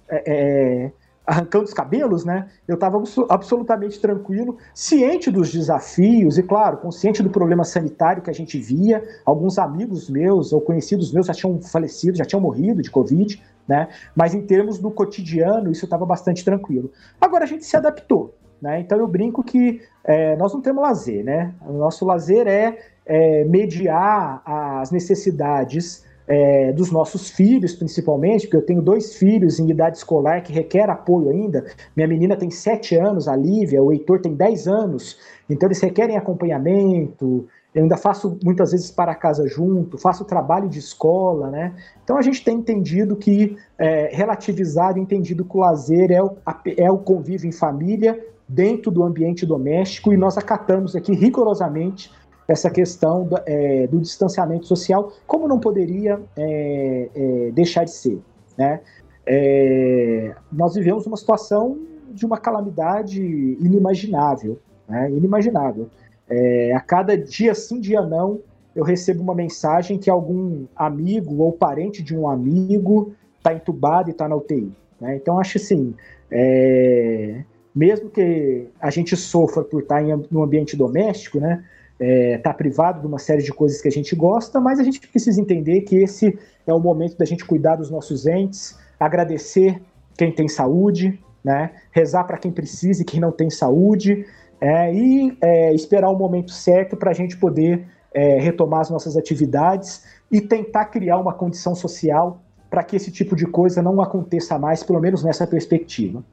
é, 0.10 0.24
é 0.26 0.92
arrancando 1.26 1.64
os 1.64 1.74
cabelos, 1.74 2.26
né? 2.26 2.50
Eu 2.68 2.76
estava 2.76 3.02
absolutamente 3.30 4.00
tranquilo, 4.00 4.58
ciente 4.74 5.32
dos 5.32 5.52
desafios 5.52 6.38
e, 6.38 6.44
claro, 6.44 6.78
consciente 6.78 7.24
do 7.24 7.30
problema 7.30 7.64
sanitário 7.64 8.22
que 8.22 8.30
a 8.30 8.34
gente 8.34 8.60
via. 8.60 9.04
Alguns 9.26 9.58
amigos 9.58 10.10
meus 10.10 10.52
ou 10.52 10.60
conhecidos 10.60 11.14
meus 11.14 11.28
já 11.28 11.34
tinham 11.34 11.62
falecido, 11.62 12.18
já 12.18 12.26
tinham 12.26 12.42
morrido 12.42 12.82
de 12.82 12.92
Covid, 12.92 13.42
né? 13.68 13.88
Mas 14.14 14.34
em 14.34 14.42
termos 14.42 14.78
do 14.80 14.92
cotidiano, 14.92 15.72
isso 15.72 15.86
estava 15.86 16.06
bastante 16.06 16.44
tranquilo. 16.44 16.92
Agora 17.20 17.46
a 17.46 17.48
gente 17.48 17.66
se 17.66 17.78
adaptou, 17.78 18.36
né? 18.64 18.80
Então 18.80 18.98
eu 18.98 19.08
brinco 19.08 19.44
que 19.44 19.82
é, 20.06 20.38
nós 20.38 20.54
não 20.54 20.62
temos 20.62 20.82
lazer, 20.82 21.24
né? 21.24 21.54
O 21.68 21.74
nosso 21.74 22.06
lazer 22.06 22.48
é, 22.48 22.80
é 23.06 23.44
mediar 23.44 24.42
as 24.46 24.90
necessidades 24.90 26.06
é, 26.26 26.72
dos 26.72 26.90
nossos 26.90 27.30
filhos, 27.30 27.74
principalmente, 27.76 28.48
porque 28.48 28.56
eu 28.56 28.66
tenho 28.66 28.82
dois 28.82 29.16
filhos 29.16 29.60
em 29.60 29.70
idade 29.70 29.98
escolar 29.98 30.42
que 30.42 30.54
requer 30.54 30.90
apoio 30.90 31.30
ainda. 31.30 31.66
Minha 31.94 32.08
menina 32.08 32.38
tem 32.38 32.50
sete 32.50 32.96
anos, 32.96 33.28
a 33.28 33.36
Lívia, 33.36 33.84
o 33.84 33.92
Heitor 33.92 34.22
tem 34.22 34.34
dez 34.34 34.66
anos, 34.66 35.20
então 35.50 35.68
eles 35.68 35.82
requerem 35.82 36.16
acompanhamento. 36.16 37.46
Eu 37.76 37.82
ainda 37.82 37.98
faço 37.98 38.38
muitas 38.44 38.72
vezes 38.72 38.92
para 38.92 39.16
casa 39.16 39.48
junto, 39.48 39.98
faço 39.98 40.24
trabalho 40.24 40.70
de 40.70 40.80
escola, 40.80 41.50
né? 41.50 41.74
Então 42.04 42.18
a 42.18 42.22
gente 42.22 42.46
tem 42.46 42.58
entendido 42.58 43.16
que, 43.16 43.58
é, 43.78 44.10
relativizado, 44.14 45.00
entendido 45.00 45.44
que 45.44 45.58
o 45.58 45.60
lazer 45.60 46.12
é 46.12 46.24
o, 46.24 46.38
é 46.78 46.90
o 46.90 47.00
convívio 47.00 47.50
em 47.50 47.52
família, 47.52 48.18
dentro 48.54 48.92
do 48.92 49.04
ambiente 49.04 49.46
doméstico, 49.46 50.14
e 50.14 50.18
nós 50.18 50.38
acatamos 50.38 50.96
aqui 50.96 51.14
rigorosamente 51.14 52.12
essa 52.48 52.70
questão 52.70 53.26
do, 53.26 53.40
é, 53.46 53.88
do 53.88 54.00
distanciamento 54.00 54.68
social, 54.68 55.12
como 55.26 55.48
não 55.48 55.60
poderia 55.60 56.22
é, 56.38 57.10
é, 57.16 57.52
deixar 57.52 57.84
de 57.86 57.92
ser. 57.92 58.22
Né? 58.58 58.82
É, 59.26 60.36
nós 60.52 60.76
vivemos 60.76 61.06
uma 61.08 61.18
situação 61.18 61.80
de 62.12 62.26
uma 62.26 62.38
calamidade 62.38 63.22
inimaginável, 63.22 64.60
né? 64.88 65.10
inimaginável. 65.10 65.90
É, 66.30 66.74
a 66.74 66.80
cada 66.80 67.18
dia 67.18 67.56
sim, 67.56 67.80
dia 67.80 68.02
não, 68.02 68.40
eu 68.76 68.84
recebo 68.84 69.24
uma 69.24 69.34
mensagem 69.34 69.98
que 69.98 70.10
algum 70.10 70.66
amigo 70.76 71.42
ou 71.42 71.54
parente 71.54 72.04
de 72.04 72.16
um 72.16 72.30
amigo 72.30 73.14
está 73.38 73.54
entubado 73.54 74.10
e 74.10 74.12
está 74.12 74.28
na 74.28 74.36
UTI. 74.36 74.72
Né? 75.02 75.16
Então, 75.16 75.40
acho 75.40 75.58
assim, 75.58 75.96
é, 76.30 77.44
mesmo 77.76 78.10
que 78.10 78.68
a 78.80 78.90
gente 78.90 79.16
sofra 79.16 79.64
por 79.64 79.82
estar 79.82 80.02
em, 80.02 80.24
no 80.30 80.44
ambiente 80.44 80.76
doméstico, 80.76 81.40
né? 81.40 81.64
é, 82.00 82.38
tá 82.38 82.54
privado 82.54 83.00
de 83.00 83.08
uma 83.08 83.20
série 83.20 83.42
de 83.42 83.54
coisas 83.54 83.82
que 83.82 83.88
a 83.88 83.92
gente 83.92 84.16
gosta, 84.16 84.60
mas 84.60 84.80
a 84.80 84.84
gente 84.84 85.00
precisa 85.08 85.40
entender 85.40 85.82
que 85.82 85.96
esse 85.96 86.38
é 86.66 86.74
o 86.74 86.80
momento 86.80 87.18
da 87.18 87.26
gente 87.26 87.46
cuidar 87.46 87.76
dos 87.76 87.90
nossos 87.90 88.26
entes, 88.26 88.78
agradecer 89.00 89.82
quem 90.18 90.32
tem 90.32 90.48
saúde, 90.48 91.20
né, 91.44 91.72
rezar 91.92 92.24
para 92.26 92.38
quem 92.38 92.52
precisa 92.52 93.02
e 93.02 93.06
quem 93.06 93.20
não 93.20 93.32
tem 93.32 93.50
saúde, 93.50 94.26
é, 94.60 94.94
e 94.94 95.38
é, 95.42 95.74
esperar 95.74 96.10
o 96.10 96.18
momento 96.18 96.52
certo 96.52 96.96
para 96.96 97.12
a 97.12 97.14
gente 97.14 97.38
poder 97.38 97.86
é, 98.14 98.40
retomar 98.40 98.82
as 98.82 98.90
nossas 98.90 99.18
atividades 99.18 100.04
e 100.32 100.40
tentar 100.40 100.86
criar 100.86 101.18
uma 101.18 101.34
condição 101.34 101.76
social 101.76 102.42
para 102.70 102.84
que 102.84 102.96
esse 102.96 103.12
tipo 103.12 103.36
de 103.36 103.46
coisa 103.46 103.82
não 103.82 104.02
aconteça 104.02 104.58
mais, 104.58 104.84
pelo 104.84 105.00
menos 105.00 105.24
nessa 105.24 105.46
perspectiva. 105.46 106.24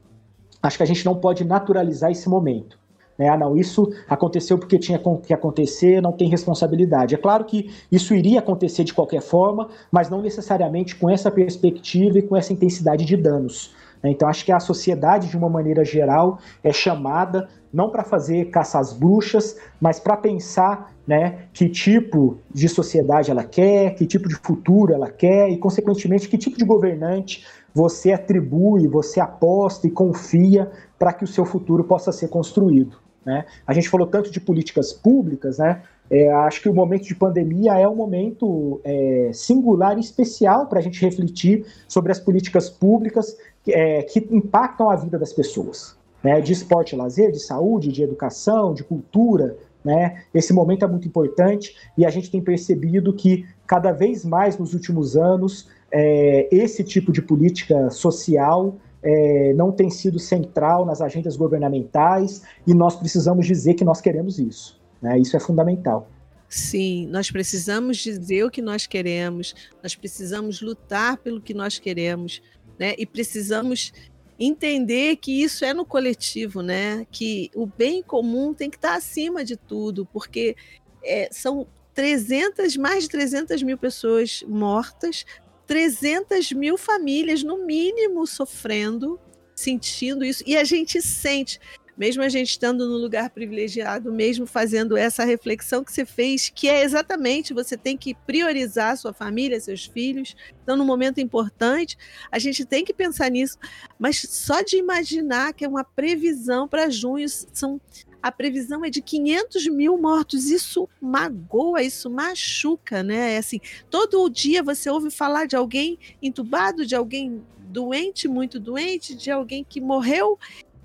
Acho 0.61 0.77
que 0.77 0.83
a 0.83 0.87
gente 0.87 1.05
não 1.05 1.15
pode 1.15 1.43
naturalizar 1.43 2.11
esse 2.11 2.29
momento. 2.29 2.79
Né? 3.17 3.29
Ah, 3.29 3.37
não, 3.37 3.55
isso 3.55 3.91
aconteceu 4.09 4.57
porque 4.57 4.79
tinha 4.79 4.99
que 5.23 5.33
acontecer, 5.33 6.01
não 6.01 6.11
tem 6.11 6.29
responsabilidade. 6.29 7.15
É 7.15 7.17
claro 7.17 7.45
que 7.45 7.69
isso 7.91 8.15
iria 8.15 8.39
acontecer 8.39 8.83
de 8.83 8.93
qualquer 8.93 9.21
forma, 9.21 9.69
mas 9.91 10.09
não 10.09 10.21
necessariamente 10.21 10.95
com 10.95 11.09
essa 11.09 11.29
perspectiva 11.29 12.19
e 12.19 12.21
com 12.21 12.35
essa 12.35 12.51
intensidade 12.53 13.05
de 13.05 13.15
danos. 13.15 13.75
Né? 14.01 14.11
Então, 14.11 14.27
acho 14.27 14.43
que 14.43 14.51
a 14.51 14.59
sociedade, 14.59 15.29
de 15.29 15.37
uma 15.37 15.49
maneira 15.49 15.85
geral, 15.85 16.39
é 16.63 16.73
chamada 16.73 17.47
não 17.71 17.89
para 17.89 18.03
fazer 18.03 18.49
caça 18.49 18.79
às 18.79 18.91
bruxas, 18.91 19.57
mas 19.79 19.99
para 19.99 20.17
pensar 20.17 20.93
né, 21.07 21.45
que 21.53 21.69
tipo 21.69 22.37
de 22.53 22.67
sociedade 22.67 23.31
ela 23.31 23.43
quer, 23.43 23.95
que 23.95 24.05
tipo 24.05 24.27
de 24.27 24.35
futuro 24.35 24.93
ela 24.93 25.09
quer 25.09 25.49
e, 25.49 25.57
consequentemente, 25.57 26.27
que 26.27 26.37
tipo 26.37 26.57
de 26.57 26.65
governante 26.65 27.45
você 27.73 28.11
atribui, 28.11 28.87
você 28.87 29.19
aposta 29.19 29.87
e 29.87 29.91
confia 29.91 30.71
para 30.97 31.13
que 31.13 31.23
o 31.23 31.27
seu 31.27 31.45
futuro 31.45 31.83
possa 31.83 32.11
ser 32.11 32.27
construído. 32.27 32.97
Né? 33.25 33.45
A 33.65 33.73
gente 33.73 33.89
falou 33.89 34.07
tanto 34.07 34.31
de 34.31 34.39
políticas 34.39 34.91
públicas, 34.91 35.57
né? 35.57 35.83
É, 36.09 36.29
acho 36.29 36.61
que 36.61 36.67
o 36.67 36.73
momento 36.73 37.03
de 37.03 37.15
pandemia 37.15 37.79
é 37.79 37.87
um 37.87 37.95
momento 37.95 38.81
é, 38.83 39.31
singular 39.33 39.95
e 39.97 40.01
especial 40.01 40.67
para 40.67 40.79
a 40.79 40.81
gente 40.81 40.99
refletir 40.99 41.65
sobre 41.87 42.11
as 42.11 42.19
políticas 42.19 42.69
públicas 42.69 43.37
que, 43.63 43.71
é, 43.71 44.03
que 44.03 44.27
impactam 44.29 44.89
a 44.89 44.95
vida 44.97 45.17
das 45.17 45.31
pessoas, 45.31 45.95
né? 46.21 46.41
de 46.41 46.51
esporte 46.51 46.95
e 46.95 46.97
lazer, 46.97 47.31
de 47.31 47.39
saúde, 47.39 47.93
de 47.93 48.03
educação, 48.03 48.73
de 48.73 48.83
cultura. 48.83 49.55
Né? 49.85 50.23
Esse 50.33 50.51
momento 50.51 50.83
é 50.83 50.87
muito 50.87 51.07
importante 51.07 51.77
e 51.97 52.05
a 52.05 52.09
gente 52.09 52.29
tem 52.29 52.41
percebido 52.41 53.13
que 53.13 53.45
cada 53.65 53.93
vez 53.93 54.25
mais 54.25 54.57
nos 54.57 54.73
últimos 54.73 55.15
anos 55.15 55.69
é, 55.91 56.47
esse 56.51 56.83
tipo 56.83 57.11
de 57.11 57.21
política 57.21 57.89
social 57.89 58.77
é, 59.03 59.53
não 59.53 59.71
tem 59.71 59.89
sido 59.89 60.19
central 60.19 60.85
nas 60.85 61.01
agendas 61.01 61.35
governamentais 61.35 62.43
e 62.65 62.73
nós 62.73 62.95
precisamos 62.95 63.45
dizer 63.45 63.73
que 63.73 63.83
nós 63.83 63.99
queremos 63.99 64.39
isso. 64.39 64.79
Né? 65.01 65.19
Isso 65.19 65.35
é 65.35 65.39
fundamental. 65.39 66.07
Sim, 66.47 67.07
nós 67.07 67.31
precisamos 67.31 67.97
dizer 67.97 68.43
o 68.43 68.51
que 68.51 68.61
nós 68.61 68.85
queremos, 68.85 69.55
nós 69.81 69.95
precisamos 69.95 70.61
lutar 70.61 71.17
pelo 71.17 71.39
que 71.39 71.53
nós 71.53 71.79
queremos, 71.79 72.41
né? 72.77 72.93
E 72.97 73.05
precisamos 73.05 73.93
entender 74.37 75.15
que 75.15 75.41
isso 75.41 75.63
é 75.63 75.73
no 75.73 75.85
coletivo, 75.85 76.61
né? 76.61 77.07
Que 77.09 77.49
o 77.55 77.65
bem 77.65 78.03
comum 78.03 78.53
tem 78.53 78.69
que 78.69 78.75
estar 78.75 78.95
acima 78.95 79.45
de 79.45 79.55
tudo, 79.55 80.05
porque 80.11 80.57
é, 81.01 81.29
são 81.31 81.65
300, 81.93 82.75
mais 82.75 83.03
de 83.03 83.09
300 83.11 83.63
mil 83.63 83.77
pessoas 83.77 84.43
mortas, 84.45 85.25
300 85.67 86.51
mil 86.51 86.77
famílias, 86.77 87.43
no 87.43 87.65
mínimo, 87.65 88.25
sofrendo, 88.27 89.19
sentindo 89.55 90.25
isso. 90.25 90.43
E 90.45 90.57
a 90.57 90.63
gente 90.63 91.01
sente, 91.01 91.59
mesmo 91.97 92.23
a 92.23 92.29
gente 92.29 92.49
estando 92.49 92.87
no 92.87 92.97
lugar 92.97 93.29
privilegiado, 93.29 94.11
mesmo 94.11 94.45
fazendo 94.45 94.97
essa 94.97 95.23
reflexão 95.23 95.83
que 95.83 95.91
você 95.91 96.05
fez, 96.05 96.49
que 96.49 96.67
é 96.67 96.83
exatamente 96.83 97.53
você 97.53 97.77
tem 97.77 97.95
que 97.95 98.13
priorizar 98.13 98.97
sua 98.97 99.13
família, 99.13 99.59
seus 99.59 99.85
filhos. 99.85 100.35
Então, 100.63 100.75
num 100.75 100.85
momento 100.85 101.19
importante, 101.19 101.97
a 102.31 102.39
gente 102.39 102.65
tem 102.65 102.83
que 102.83 102.93
pensar 102.93 103.29
nisso. 103.29 103.57
Mas 103.99 104.19
só 104.21 104.61
de 104.61 104.77
imaginar 104.77 105.53
que 105.53 105.63
é 105.63 105.67
uma 105.67 105.83
previsão 105.83 106.67
para 106.67 106.89
junho, 106.89 107.27
são 107.29 107.79
a 108.21 108.31
previsão 108.31 108.85
é 108.85 108.89
de 108.89 109.01
500 109.01 109.67
mil 109.67 109.97
mortos. 109.97 110.49
Isso 110.49 110.87
magoa, 111.01 111.81
isso 111.81 112.09
machuca, 112.09 113.01
né? 113.01 113.33
É 113.33 113.37
assim, 113.37 113.59
todo 113.89 114.29
dia 114.29 114.61
você 114.61 114.89
ouve 114.89 115.09
falar 115.09 115.45
de 115.45 115.55
alguém 115.55 115.97
entubado, 116.21 116.85
de 116.85 116.95
alguém 116.95 117.41
doente, 117.57 118.27
muito 118.27 118.59
doente, 118.59 119.15
de 119.15 119.31
alguém 119.31 119.63
que 119.63 119.81
morreu. 119.81 120.37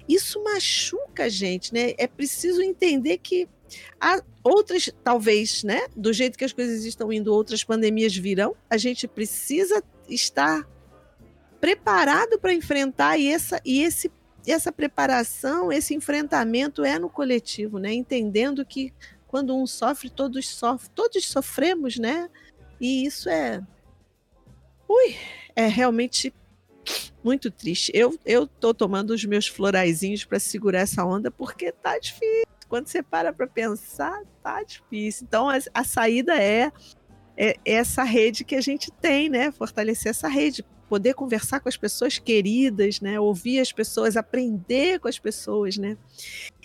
Isso 0.09 0.43
machuca 0.43 1.24
a 1.24 1.28
gente, 1.28 1.74
né? 1.74 1.93
É 1.99 2.07
preciso 2.07 2.62
entender 2.62 3.18
que 3.18 3.49
há 4.01 4.22
outras, 4.43 4.91
talvez, 5.03 5.64
né? 5.64 5.89
Do 5.97 6.12
jeito 6.12 6.39
que 6.39 6.45
as 6.45 6.53
coisas 6.53 6.84
estão 6.84 7.12
indo, 7.12 7.34
outras 7.34 7.64
pandemias 7.64 8.16
virão. 8.16 8.55
A 8.70 8.76
gente 8.76 9.09
precisa 9.09 9.82
estar 10.09 10.66
preparado 11.61 12.39
para 12.39 12.55
enfrentar 12.55 13.18
e, 13.18 13.28
essa, 13.28 13.61
e 13.64 13.82
esse 13.82 14.11
essa 14.53 14.70
preparação, 14.70 15.72
esse 15.72 15.94
enfrentamento 15.94 16.84
é 16.84 16.99
no 16.99 17.09
coletivo, 17.09 17.78
né? 17.78 17.92
Entendendo 17.92 18.64
que 18.64 18.92
quando 19.26 19.57
um 19.57 19.66
sofre, 19.66 20.09
todos 20.09 20.49
sofrem, 20.49 20.90
todos 20.94 21.26
sofremos, 21.26 21.99
né? 21.99 22.30
E 22.80 23.05
isso 23.05 23.28
é. 23.28 23.62
Ui, 24.88 25.16
é 25.55 25.66
realmente 25.66 26.32
muito 27.22 27.51
triste. 27.51 27.90
Eu, 27.94 28.16
eu 28.24 28.47
tô 28.47 28.72
tomando 28.72 29.11
os 29.11 29.24
meus 29.24 29.49
floraizinhos 29.49 30.24
para 30.24 30.38
segurar 30.38 30.80
essa 30.80 31.05
onda 31.05 31.30
porque 31.30 31.72
tá 31.72 31.99
difícil. 31.99 32.47
Quando 32.68 32.88
você 32.88 33.03
para 33.03 33.32
para 33.32 33.47
pensar, 33.47 34.22
tá 34.42 34.62
difícil. 34.62 35.24
Então 35.26 35.49
a, 35.49 35.59
a 35.74 35.84
saída 35.84 36.34
é, 36.34 36.61
é 36.61 36.72
essa 37.64 38.03
rede 38.03 38.45
que 38.45 38.55
a 38.55 38.61
gente 38.61 38.91
tem, 38.91 39.28
né? 39.28 39.51
Fortalecer 39.51 40.11
essa 40.11 40.28
rede, 40.28 40.64
poder 40.89 41.14
conversar 41.14 41.61
com 41.61 41.68
as 41.68 41.76
pessoas 41.76 42.18
queridas, 42.18 43.01
né? 43.01 43.20
Ouvir 43.20 43.61
as 43.61 43.72
pessoas, 43.72 44.16
aprender 44.16 44.99
com 45.01 45.09
as 45.09 45.18
pessoas, 45.18 45.76
né? 45.76 45.97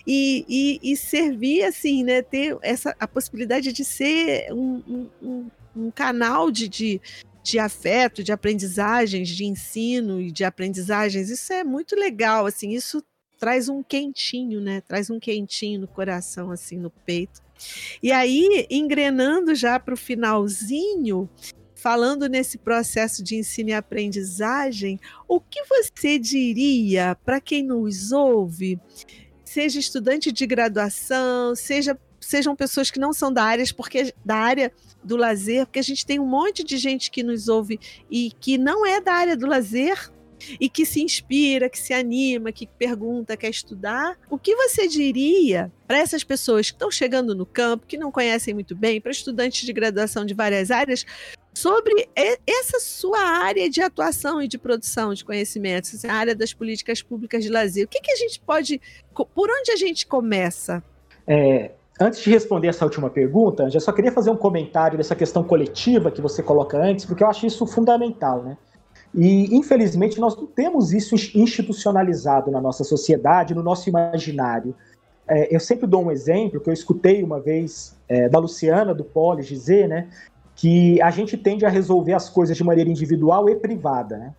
E, 0.08 0.46
e, 0.48 0.92
e 0.92 0.98
servir 0.98 1.64
assim, 1.64 2.04
né? 2.04 2.22
Ter 2.22 2.58
essa 2.62 2.96
a 3.00 3.08
possibilidade 3.08 3.74
de 3.74 3.84
ser 3.84 4.52
um, 4.54 5.10
um, 5.22 5.50
um 5.76 5.92
canal 5.92 6.50
de, 6.50 6.68
de, 6.68 7.02
de 7.44 7.60
afeto, 7.60 8.24
de 8.24 8.32
aprendizagens, 8.32 9.30
de 9.30 9.46
ensino 9.46 10.22
e 10.22 10.32
de 10.32 10.44
aprendizagens. 10.44 11.30
Isso 11.30 11.52
é 11.54 11.64
muito 11.64 11.96
legal, 11.96 12.46
assim. 12.46 12.72
Isso 12.72 13.04
traz 13.40 13.68
um 13.68 13.82
quentinho, 13.82 14.62
né? 14.62 14.82
Traz 14.82 15.10
um 15.10 15.20
quentinho 15.20 15.82
no 15.82 15.88
coração, 15.88 16.52
assim, 16.52 16.78
no 16.78 16.90
peito. 16.90 17.42
E 18.02 18.12
aí, 18.12 18.66
engrenando 18.70 19.54
já 19.56 19.80
para 19.80 19.94
o 19.94 19.98
finalzinho, 19.98 21.30
falando 21.76 22.30
nesse 22.30 22.58
processo 22.58 23.24
de 23.24 23.36
ensino 23.36 23.70
e 23.70 23.74
aprendizagem, 23.74 25.00
o 25.28 25.40
que 25.40 25.64
você 25.66 26.20
diria 26.20 27.18
para 27.26 27.42
quem 27.42 27.64
nos 27.64 28.12
ouve, 28.12 28.80
seja 29.44 29.80
estudante 29.80 30.32
de 30.32 30.46
graduação, 30.46 31.56
seja 31.56 31.98
sejam 32.20 32.56
pessoas 32.56 32.92
que 32.92 33.00
não 33.00 33.12
são 33.12 33.34
da 33.34 33.44
área, 33.44 33.66
porque 33.76 34.14
da 34.24 34.36
área 34.36 34.72
do 35.04 35.18
lazer, 35.18 35.66
porque 35.66 35.80
a 35.80 35.84
gente 35.84 36.06
tem 36.06 36.20
um 36.20 36.26
monte 36.26 36.64
de 36.64 36.78
gente 36.78 37.10
que 37.10 37.24
nos 37.24 37.48
ouve 37.48 37.80
e 38.10 38.32
que 38.40 38.60
não 38.60 38.86
é 38.86 39.02
da 39.02 39.14
área 39.14 39.36
do 39.36 39.48
lazer, 39.48 40.12
e 40.60 40.70
que 40.70 40.86
se 40.86 41.02
inspira, 41.02 41.70
que 41.70 41.80
se 41.80 41.94
anima, 41.94 42.52
que 42.52 42.68
pergunta, 42.68 43.38
quer 43.38 43.50
estudar, 43.50 44.18
o 44.30 44.38
que 44.38 44.56
você 44.56 44.88
diria 44.88 45.72
para 45.88 45.98
essas 45.98 46.24
pessoas 46.24 46.70
que 46.70 46.76
estão 46.76 46.90
chegando 46.90 47.36
no 47.36 47.46
campo, 47.46 47.86
que 47.86 47.98
não 47.98 48.12
conhecem 48.12 48.54
muito 48.54 48.76
bem, 48.76 49.02
para 49.02 49.12
estudantes 49.12 49.66
de 49.66 49.74
graduação 49.74 50.26
de 50.26 50.34
várias 50.34 50.72
áreas, 50.72 51.06
sobre 51.54 52.08
essa 52.16 52.80
sua 52.80 53.20
área 53.20 53.70
de 53.70 53.82
atuação 53.82 54.42
e 54.42 54.48
de 54.48 54.58
produção 54.58 55.14
de 55.14 55.24
conhecimentos, 55.24 56.04
a 56.06 56.14
área 56.14 56.36
das 56.36 56.54
políticas 56.54 57.02
públicas 57.02 57.44
de 57.44 57.50
lazer. 57.50 57.86
O 57.86 57.88
que, 57.88 58.00
que 58.00 58.12
a 58.12 58.16
gente 58.16 58.40
pode. 58.40 58.80
Por 59.14 59.50
onde 59.50 59.72
a 59.72 59.76
gente 59.76 60.08
começa? 60.08 60.82
É, 61.28 61.72
antes 62.00 62.22
de 62.22 62.30
responder 62.30 62.68
essa 62.70 62.86
última 62.86 63.10
pergunta, 63.10 63.70
já 63.70 63.80
só 63.80 63.92
queria 63.92 64.12
fazer 64.12 64.30
um 64.30 64.38
comentário 64.38 64.98
dessa 64.98 65.16
questão 65.16 65.44
coletiva 65.44 66.10
que 66.10 66.22
você 66.22 66.42
coloca 66.42 66.78
antes, 66.78 67.06
porque 67.06 67.24
eu 67.24 67.28
acho 67.28 67.46
isso 67.46 67.68
fundamental, 67.68 68.44
né? 68.44 68.58
E, 69.14 69.56
infelizmente, 69.56 70.20
nós 70.20 70.36
não 70.36 70.46
temos 70.46 70.94
isso 70.94 71.16
institucionalizado 71.16 72.50
na 72.50 72.62
nossa 72.62 72.84
sociedade, 72.84 73.54
no 73.54 73.62
nosso 73.62 73.90
imaginário. 73.90 74.74
É, 75.28 75.54
eu 75.54 75.60
sempre 75.60 75.86
dou 75.86 76.04
um 76.04 76.12
exemplo 76.12 76.60
que 76.60 76.70
eu 76.70 76.74
escutei 76.74 77.22
uma 77.24 77.40
vez 77.40 77.98
é, 78.08 78.30
da 78.30 78.40
Luciana, 78.40 78.94
do 78.94 79.04
Polis, 79.04 79.48
dizer, 79.48 79.88
né? 79.88 80.08
Que 80.56 81.02
a 81.02 81.12
gente 81.12 81.38
tende 81.38 81.66
a 81.66 81.70
resolver 81.70 82.14
as 82.14 82.30
coisas 82.30 82.56
de 82.56 82.64
maneira 82.64 82.90
individual 82.90 83.50
e 83.50 83.56
privada, 83.56 84.18
né? 84.18 84.34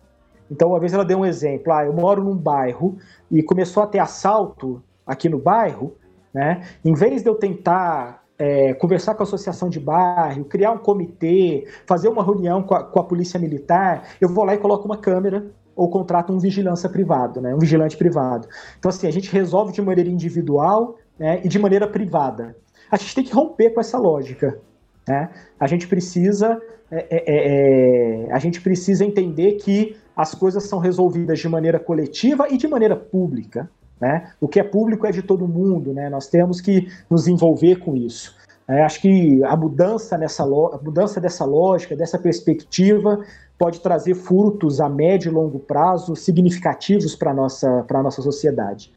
Então, 0.49 0.69
uma 0.69 0.79
vez 0.79 0.93
ela 0.93 1.05
deu 1.05 1.19
um 1.19 1.25
exemplo. 1.25 1.71
Ah, 1.71 1.85
eu 1.85 1.93
moro 1.93 2.23
num 2.23 2.35
bairro 2.35 2.97
e 3.31 3.41
começou 3.41 3.83
a 3.83 3.87
ter 3.87 3.99
assalto 3.99 4.83
aqui 5.05 5.29
no 5.29 5.39
bairro, 5.39 5.95
né? 6.33 6.63
Em 6.83 6.93
vez 6.93 7.21
de 7.21 7.29
eu 7.29 7.35
tentar 7.35 8.22
é, 8.37 8.73
conversar 8.73 9.15
com 9.15 9.23
a 9.23 9.25
associação 9.25 9.69
de 9.69 9.79
bairro, 9.79 10.45
criar 10.45 10.71
um 10.71 10.77
comitê, 10.77 11.67
fazer 11.85 12.07
uma 12.07 12.23
reunião 12.23 12.63
com 12.63 12.75
a, 12.75 12.83
com 12.83 12.99
a, 12.99 13.03
polícia 13.03 13.39
militar, 13.39 14.09
eu 14.19 14.29
vou 14.29 14.43
lá 14.43 14.53
e 14.53 14.57
coloco 14.57 14.85
uma 14.85 14.97
câmera 14.97 15.45
ou 15.75 15.89
contrato 15.89 16.31
um 16.31 16.39
vigilância 16.39 16.89
privado, 16.89 17.41
né, 17.41 17.53
um 17.53 17.59
vigilante 17.59 17.97
privado. 17.97 18.47
Então, 18.77 18.89
assim, 18.89 19.07
a 19.07 19.11
gente 19.11 19.31
resolve 19.31 19.71
de 19.71 19.81
maneira 19.81 20.09
individual 20.09 20.97
né, 21.17 21.41
e 21.43 21.47
de 21.47 21.57
maneira 21.57 21.87
privada. 21.87 22.55
A 22.91 22.97
gente 22.97 23.15
tem 23.15 23.23
que 23.23 23.33
romper 23.33 23.71
com 23.71 23.79
essa 23.79 23.97
lógica. 23.97 24.59
Né? 25.07 25.29
A 25.59 25.67
gente 25.67 25.87
precisa 25.87 26.59
é, 26.91 27.07
é, 27.09 27.23
é, 27.25 28.27
é 28.27 28.31
a 28.31 28.39
gente 28.39 28.61
precisa 28.61 29.03
entender 29.03 29.53
que 29.53 29.95
as 30.15 30.35
coisas 30.35 30.63
são 30.65 30.79
resolvidas 30.79 31.39
de 31.39 31.49
maneira 31.49 31.79
coletiva 31.79 32.47
e 32.49 32.57
de 32.57 32.67
maneira 32.67 32.95
pública. 32.95 33.69
Né? 33.99 34.31
O 34.41 34.47
que 34.47 34.59
é 34.59 34.63
público 34.63 35.07
é 35.07 35.11
de 35.11 35.21
todo 35.21 35.47
mundo, 35.47 35.93
né? 35.93 36.09
nós 36.09 36.27
temos 36.27 36.59
que 36.59 36.87
nos 37.09 37.27
envolver 37.27 37.77
com 37.77 37.95
isso. 37.95 38.35
É, 38.67 38.81
acho 38.83 39.01
que 39.01 39.43
a 39.43 39.55
mudança, 39.55 40.17
nessa 40.17 40.43
a 40.43 40.79
mudança 40.81 41.19
dessa 41.19 41.43
lógica, 41.43 41.95
dessa 41.95 42.17
perspectiva, 42.17 43.19
pode 43.57 43.81
trazer 43.81 44.15
frutos 44.15 44.79
a 44.79 44.89
médio 44.89 45.29
e 45.29 45.33
longo 45.33 45.59
prazo 45.59 46.15
significativos 46.15 47.15
para 47.15 47.31
a 47.31 47.33
nossa, 47.33 47.85
nossa 47.91 48.21
sociedade. 48.21 48.91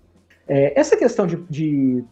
É, 0.49 0.79
essa 0.79 0.97
questão 0.97 1.27
de, 1.27 1.37
de 1.51 2.05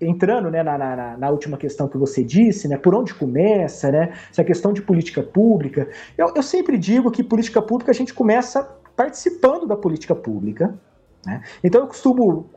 entrando 0.00 0.50
né, 0.50 0.62
na, 0.62 0.78
na, 0.78 1.16
na, 1.16 1.30
última 1.30 1.56
questão 1.56 1.88
que 1.88 1.98
você 1.98 2.22
disse, 2.22 2.68
né, 2.68 2.76
por 2.76 2.94
onde 2.94 3.14
começa, 3.14 3.90
né, 3.90 4.12
essa 4.30 4.44
questão 4.44 4.72
de 4.72 4.82
política 4.82 5.22
pública, 5.22 5.88
eu, 6.16 6.32
eu 6.36 6.42
sempre 6.42 6.78
digo 6.78 7.10
que 7.10 7.24
política 7.24 7.60
pública 7.60 7.90
a 7.90 7.94
gente 7.94 8.14
começa 8.14 8.62
participando 8.94 9.66
da 9.66 9.76
política 9.76 10.14
pública, 10.14 10.74
né? 11.26 11.42
Então 11.62 11.80
eu 11.80 11.88
costumo, 11.88 12.48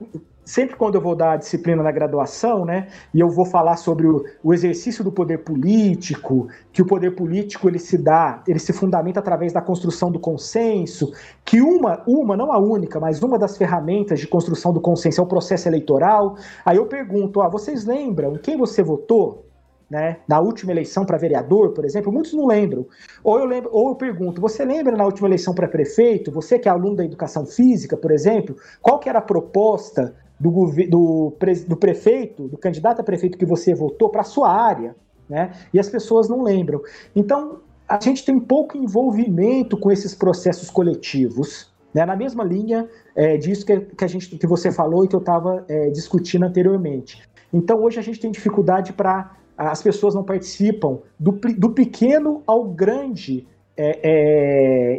sempre 0.45 0.75
quando 0.75 0.95
eu 0.95 1.01
vou 1.01 1.15
dar 1.15 1.33
a 1.33 1.37
disciplina 1.37 1.81
na 1.81 1.91
graduação, 1.91 2.63
né, 2.63 2.87
e 3.13 3.19
eu 3.19 3.29
vou 3.29 3.45
falar 3.45 3.75
sobre 3.77 4.07
o, 4.07 4.23
o, 4.43 4.53
exercício 4.53 5.03
do 5.03 5.11
poder 5.11 5.39
político, 5.39 6.47
que 6.71 6.81
o 6.81 6.85
poder 6.85 7.11
político 7.11 7.67
ele 7.67 7.79
se 7.79 7.97
dá, 7.97 8.43
ele 8.47 8.59
se 8.59 8.71
fundamenta 8.71 9.19
através 9.19 9.51
da 9.51 9.61
construção 9.61 10.11
do 10.11 10.19
consenso, 10.19 11.11
que 11.43 11.61
uma, 11.61 12.03
uma, 12.07 12.37
não 12.37 12.51
a 12.51 12.59
única, 12.59 12.99
mas 12.99 13.21
uma 13.23 13.39
das 13.39 13.57
ferramentas 13.57 14.19
de 14.19 14.27
construção 14.27 14.71
do 14.71 14.79
consenso 14.79 15.19
é 15.19 15.23
o 15.23 15.27
processo 15.27 15.67
eleitoral. 15.67 16.37
Aí 16.63 16.77
eu 16.77 16.85
pergunto, 16.85 17.41
ah, 17.41 17.49
vocês 17.49 17.85
lembram 17.85 18.35
quem 18.35 18.55
você 18.55 18.83
votou? 18.83 19.48
Né, 19.89 20.17
na 20.27 20.39
última 20.39 20.71
eleição 20.71 21.05
para 21.05 21.17
vereador, 21.17 21.73
por 21.73 21.83
exemplo, 21.83 22.11
muitos 22.11 22.33
não 22.33 22.45
lembram. 22.45 22.85
Ou 23.23 23.39
eu 23.39 23.45
lembro, 23.45 23.69
ou 23.73 23.89
eu 23.89 23.95
pergunto, 23.95 24.39
você 24.39 24.63
lembra 24.63 24.95
na 24.95 25.05
última 25.05 25.27
eleição 25.27 25.53
para 25.53 25.67
prefeito, 25.67 26.31
você 26.31 26.59
que 26.59 26.69
é 26.69 26.71
aluno 26.71 26.97
da 26.97 27.05
educação 27.05 27.45
física, 27.45 27.97
por 27.97 28.11
exemplo, 28.11 28.55
qual 28.81 28.99
que 28.99 29.09
era 29.09 29.19
a 29.19 29.21
proposta 29.21 30.15
do, 30.39 30.71
do, 30.87 31.35
do 31.67 31.75
prefeito, 31.75 32.47
do 32.47 32.57
candidato 32.57 33.01
a 33.01 33.03
prefeito 33.03 33.37
que 33.37 33.45
você 33.45 33.73
votou 33.73 34.09
para 34.09 34.23
sua 34.23 34.49
área, 34.51 34.95
né? 35.27 35.51
E 35.73 35.79
as 35.79 35.89
pessoas 35.89 36.29
não 36.29 36.41
lembram. 36.41 36.81
Então, 37.15 37.59
a 37.87 37.99
gente 37.99 38.23
tem 38.23 38.39
pouco 38.39 38.77
envolvimento 38.77 39.77
com 39.77 39.91
esses 39.91 40.15
processos 40.15 40.69
coletivos, 40.69 41.71
né? 41.93 42.05
Na 42.05 42.15
mesma 42.15 42.43
linha 42.43 42.87
é, 43.15 43.37
disso 43.37 43.65
que, 43.65 43.79
que, 43.81 44.05
a 44.05 44.07
gente, 44.07 44.37
que 44.37 44.47
você 44.47 44.71
falou 44.71 45.03
e 45.03 45.07
que 45.07 45.15
eu 45.15 45.19
estava 45.19 45.65
é, 45.67 45.89
discutindo 45.89 46.45
anteriormente. 46.45 47.21
Então, 47.51 47.83
hoje 47.83 47.99
a 47.99 48.03
gente 48.03 48.19
tem 48.19 48.31
dificuldade 48.31 48.93
para 48.93 49.35
as 49.67 49.81
pessoas 49.81 50.15
não 50.15 50.23
participam 50.23 50.99
do, 51.19 51.31
do 51.31 51.71
pequeno 51.71 52.41
ao 52.47 52.63
grande, 52.63 53.45
é, 53.75 53.99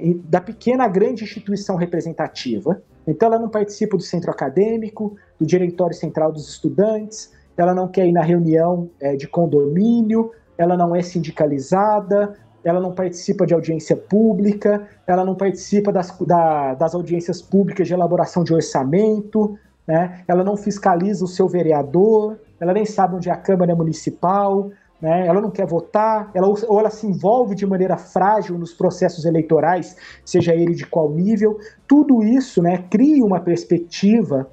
é, 0.02 0.14
da 0.24 0.38
pequena 0.38 0.84
à 0.84 0.88
grande 0.88 1.24
instituição 1.24 1.76
representativa. 1.76 2.82
Então, 3.06 3.28
ela 3.28 3.38
não 3.38 3.48
participa 3.48 3.96
do 3.96 4.02
centro 4.02 4.30
acadêmico, 4.30 5.16
do 5.38 5.46
diretório 5.46 5.96
central 5.96 6.30
dos 6.30 6.46
estudantes, 6.46 7.32
ela 7.56 7.74
não 7.74 7.88
quer 7.88 8.06
ir 8.06 8.12
na 8.12 8.20
reunião 8.20 8.90
é, 9.00 9.16
de 9.16 9.26
condomínio, 9.26 10.30
ela 10.58 10.76
não 10.76 10.94
é 10.94 11.00
sindicalizada, 11.00 12.34
ela 12.62 12.80
não 12.80 12.92
participa 12.92 13.46
de 13.46 13.54
audiência 13.54 13.96
pública, 13.96 14.86
ela 15.06 15.24
não 15.24 15.34
participa 15.34 15.90
das, 15.90 16.16
da, 16.18 16.74
das 16.74 16.94
audiências 16.94 17.40
públicas 17.40 17.88
de 17.88 17.94
elaboração 17.94 18.44
de 18.44 18.52
orçamento, 18.52 19.58
né? 19.86 20.22
ela 20.28 20.44
não 20.44 20.54
fiscaliza 20.54 21.24
o 21.24 21.28
seu 21.28 21.48
vereador, 21.48 22.38
ela 22.60 22.72
nem 22.72 22.84
sabe 22.84 23.16
onde 23.16 23.28
é 23.28 23.32
a 23.32 23.36
Câmara 23.36 23.74
Municipal, 23.74 24.70
né? 25.00 25.26
ela 25.26 25.40
não 25.40 25.50
quer 25.50 25.66
votar, 25.66 26.30
ela, 26.34 26.46
ou 26.46 26.78
ela 26.78 26.90
se 26.90 27.06
envolve 27.06 27.54
de 27.54 27.66
maneira 27.66 27.96
frágil 27.96 28.58
nos 28.58 28.74
processos 28.74 29.24
eleitorais, 29.24 29.96
seja 30.24 30.54
ele 30.54 30.74
de 30.74 30.86
qual 30.86 31.10
nível. 31.10 31.58
Tudo 31.88 32.22
isso 32.22 32.62
né, 32.62 32.84
cria 32.90 33.24
uma 33.24 33.40
perspectiva 33.40 34.50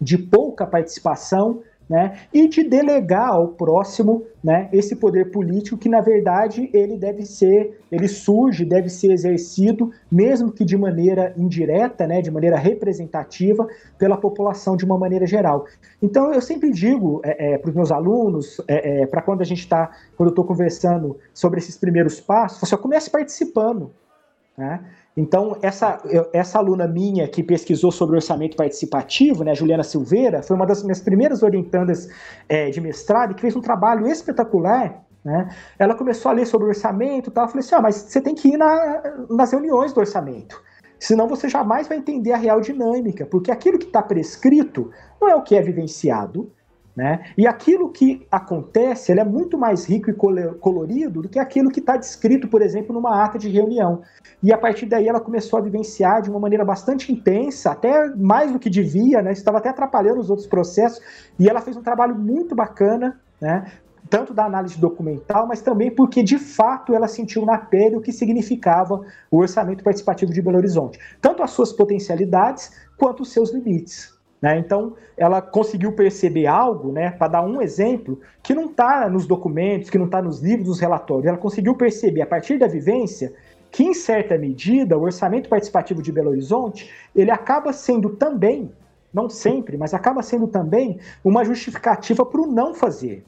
de 0.00 0.16
pouca 0.16 0.66
participação 0.66 1.60
né, 1.88 2.18
e 2.32 2.48
de 2.48 2.62
delegar 2.62 3.28
ao 3.28 3.48
próximo 3.48 4.24
né, 4.42 4.68
esse 4.72 4.96
poder 4.96 5.30
político 5.30 5.76
que, 5.76 5.88
na 5.88 6.00
verdade, 6.00 6.70
ele 6.72 6.96
deve 6.96 7.24
ser, 7.24 7.80
ele 7.90 8.08
surge, 8.08 8.64
deve 8.64 8.88
ser 8.88 9.12
exercido, 9.12 9.90
mesmo 10.10 10.50
que 10.50 10.64
de 10.64 10.76
maneira 10.76 11.32
indireta, 11.36 12.06
né, 12.06 12.20
de 12.20 12.30
maneira 12.30 12.56
representativa, 12.56 13.66
pela 13.98 14.16
população 14.16 14.76
de 14.76 14.84
uma 14.84 14.98
maneira 14.98 15.26
geral. 15.26 15.66
Então, 16.00 16.32
eu 16.32 16.40
sempre 16.40 16.70
digo 16.70 17.20
é, 17.24 17.54
é, 17.54 17.58
para 17.58 17.68
os 17.68 17.74
meus 17.74 17.92
alunos, 17.92 18.60
é, 18.66 19.02
é 19.02 19.06
para 19.06 19.22
quando 19.22 19.42
a 19.42 19.46
gente 19.46 19.60
está, 19.60 19.90
quando 20.16 20.28
eu 20.28 20.32
estou 20.32 20.44
conversando 20.44 21.18
sobre 21.32 21.58
esses 21.58 21.76
primeiros 21.76 22.20
passos, 22.20 22.68
você 22.68 22.76
comece 22.76 23.10
participando. 23.10 23.90
Né? 24.56 24.80
Então, 25.16 25.58
essa, 25.60 25.98
essa 26.32 26.58
aluna 26.58 26.88
minha 26.88 27.28
que 27.28 27.42
pesquisou 27.42 27.92
sobre 27.92 28.16
orçamento 28.16 28.56
participativo, 28.56 29.44
né, 29.44 29.54
Juliana 29.54 29.82
Silveira, 29.82 30.42
foi 30.42 30.56
uma 30.56 30.66
das 30.66 30.82
minhas 30.82 31.00
primeiras 31.00 31.42
orientandas 31.42 32.08
é, 32.48 32.70
de 32.70 32.80
mestrado 32.80 33.32
e 33.32 33.34
que 33.34 33.42
fez 33.42 33.54
um 33.54 33.60
trabalho 33.60 34.06
espetacular. 34.06 35.04
Né? 35.22 35.48
Ela 35.78 35.94
começou 35.94 36.30
a 36.30 36.34
ler 36.34 36.46
sobre 36.46 36.68
orçamento 36.68 37.28
e 37.28 37.32
tal. 37.32 37.44
Eu 37.44 37.48
falei 37.48 37.60
assim: 37.60 37.74
ah, 37.74 37.82
mas 37.82 37.96
você 37.96 38.20
tem 38.20 38.34
que 38.34 38.48
ir 38.48 38.56
na, 38.56 39.02
nas 39.28 39.52
reuniões 39.52 39.92
do 39.92 40.00
orçamento. 40.00 40.60
Senão 40.98 41.28
você 41.28 41.48
jamais 41.48 41.88
vai 41.88 41.98
entender 41.98 42.32
a 42.32 42.36
real 42.36 42.60
dinâmica, 42.60 43.26
porque 43.26 43.50
aquilo 43.50 43.78
que 43.78 43.86
está 43.86 44.00
prescrito 44.00 44.90
não 45.20 45.28
é 45.28 45.34
o 45.34 45.42
que 45.42 45.56
é 45.56 45.60
vivenciado, 45.60 46.50
né? 46.94 47.24
E 47.38 47.46
aquilo 47.46 47.90
que 47.90 48.26
acontece 48.30 49.12
é 49.12 49.24
muito 49.24 49.56
mais 49.56 49.84
rico 49.86 50.10
e 50.10 50.14
colorido 50.14 51.22
do 51.22 51.28
que 51.28 51.38
aquilo 51.38 51.70
que 51.70 51.80
está 51.80 51.96
descrito, 51.96 52.48
por 52.48 52.60
exemplo, 52.60 52.92
numa 52.94 53.24
ata 53.24 53.38
de 53.38 53.48
reunião. 53.48 54.02
E 54.42 54.52
a 54.52 54.58
partir 54.58 54.86
daí 54.86 55.08
ela 55.08 55.20
começou 55.20 55.58
a 55.58 55.62
vivenciar 55.62 56.20
de 56.20 56.28
uma 56.28 56.38
maneira 56.38 56.64
bastante 56.64 57.10
intensa, 57.10 57.70
até 57.70 58.08
mais 58.14 58.52
do 58.52 58.58
que 58.58 58.68
devia, 58.68 59.22
né? 59.22 59.32
estava 59.32 59.58
até 59.58 59.70
atrapalhando 59.70 60.20
os 60.20 60.28
outros 60.28 60.46
processos, 60.46 61.00
e 61.38 61.48
ela 61.48 61.60
fez 61.60 61.76
um 61.76 61.82
trabalho 61.82 62.14
muito 62.14 62.54
bacana, 62.54 63.18
né? 63.40 63.64
tanto 64.10 64.34
da 64.34 64.44
análise 64.44 64.78
documental, 64.78 65.46
mas 65.46 65.62
também 65.62 65.90
porque 65.90 66.22
de 66.22 66.38
fato 66.38 66.94
ela 66.94 67.08
sentiu 67.08 67.46
na 67.46 67.56
pele 67.56 67.96
o 67.96 68.00
que 68.00 68.12
significava 68.12 69.00
o 69.30 69.38
orçamento 69.38 69.82
participativo 69.82 70.32
de 70.32 70.42
Belo 70.42 70.58
Horizonte, 70.58 70.98
tanto 71.20 71.42
as 71.42 71.52
suas 71.52 71.72
potencialidades 71.72 72.70
quanto 72.98 73.22
os 73.22 73.32
seus 73.32 73.50
limites. 73.52 74.12
Né? 74.42 74.58
Então, 74.58 74.94
ela 75.16 75.40
conseguiu 75.40 75.92
perceber 75.92 76.48
algo, 76.48 76.90
né, 76.90 77.12
para 77.12 77.28
dar 77.28 77.42
um 77.42 77.62
exemplo, 77.62 78.18
que 78.42 78.52
não 78.52 78.66
está 78.66 79.08
nos 79.08 79.24
documentos, 79.24 79.88
que 79.88 79.96
não 79.96 80.06
está 80.06 80.20
nos 80.20 80.40
livros, 80.40 80.66
nos 80.66 80.80
relatórios. 80.80 81.26
Ela 81.26 81.38
conseguiu 81.38 81.76
perceber, 81.76 82.22
a 82.22 82.26
partir 82.26 82.58
da 82.58 82.66
vivência, 82.66 83.32
que, 83.70 83.84
em 83.84 83.94
certa 83.94 84.36
medida, 84.36 84.98
o 84.98 85.02
orçamento 85.02 85.48
participativo 85.48 86.02
de 86.02 86.10
Belo 86.10 86.30
Horizonte 86.30 86.90
ele 87.14 87.30
acaba 87.30 87.72
sendo 87.72 88.10
também, 88.10 88.70
não 89.14 89.28
sempre, 89.28 89.76
mas 89.76 89.94
acaba 89.94 90.22
sendo 90.22 90.48
também 90.48 90.98
uma 91.24 91.44
justificativa 91.44 92.26
para 92.26 92.40
o 92.40 92.46
não 92.46 92.74
fazer. 92.74 93.24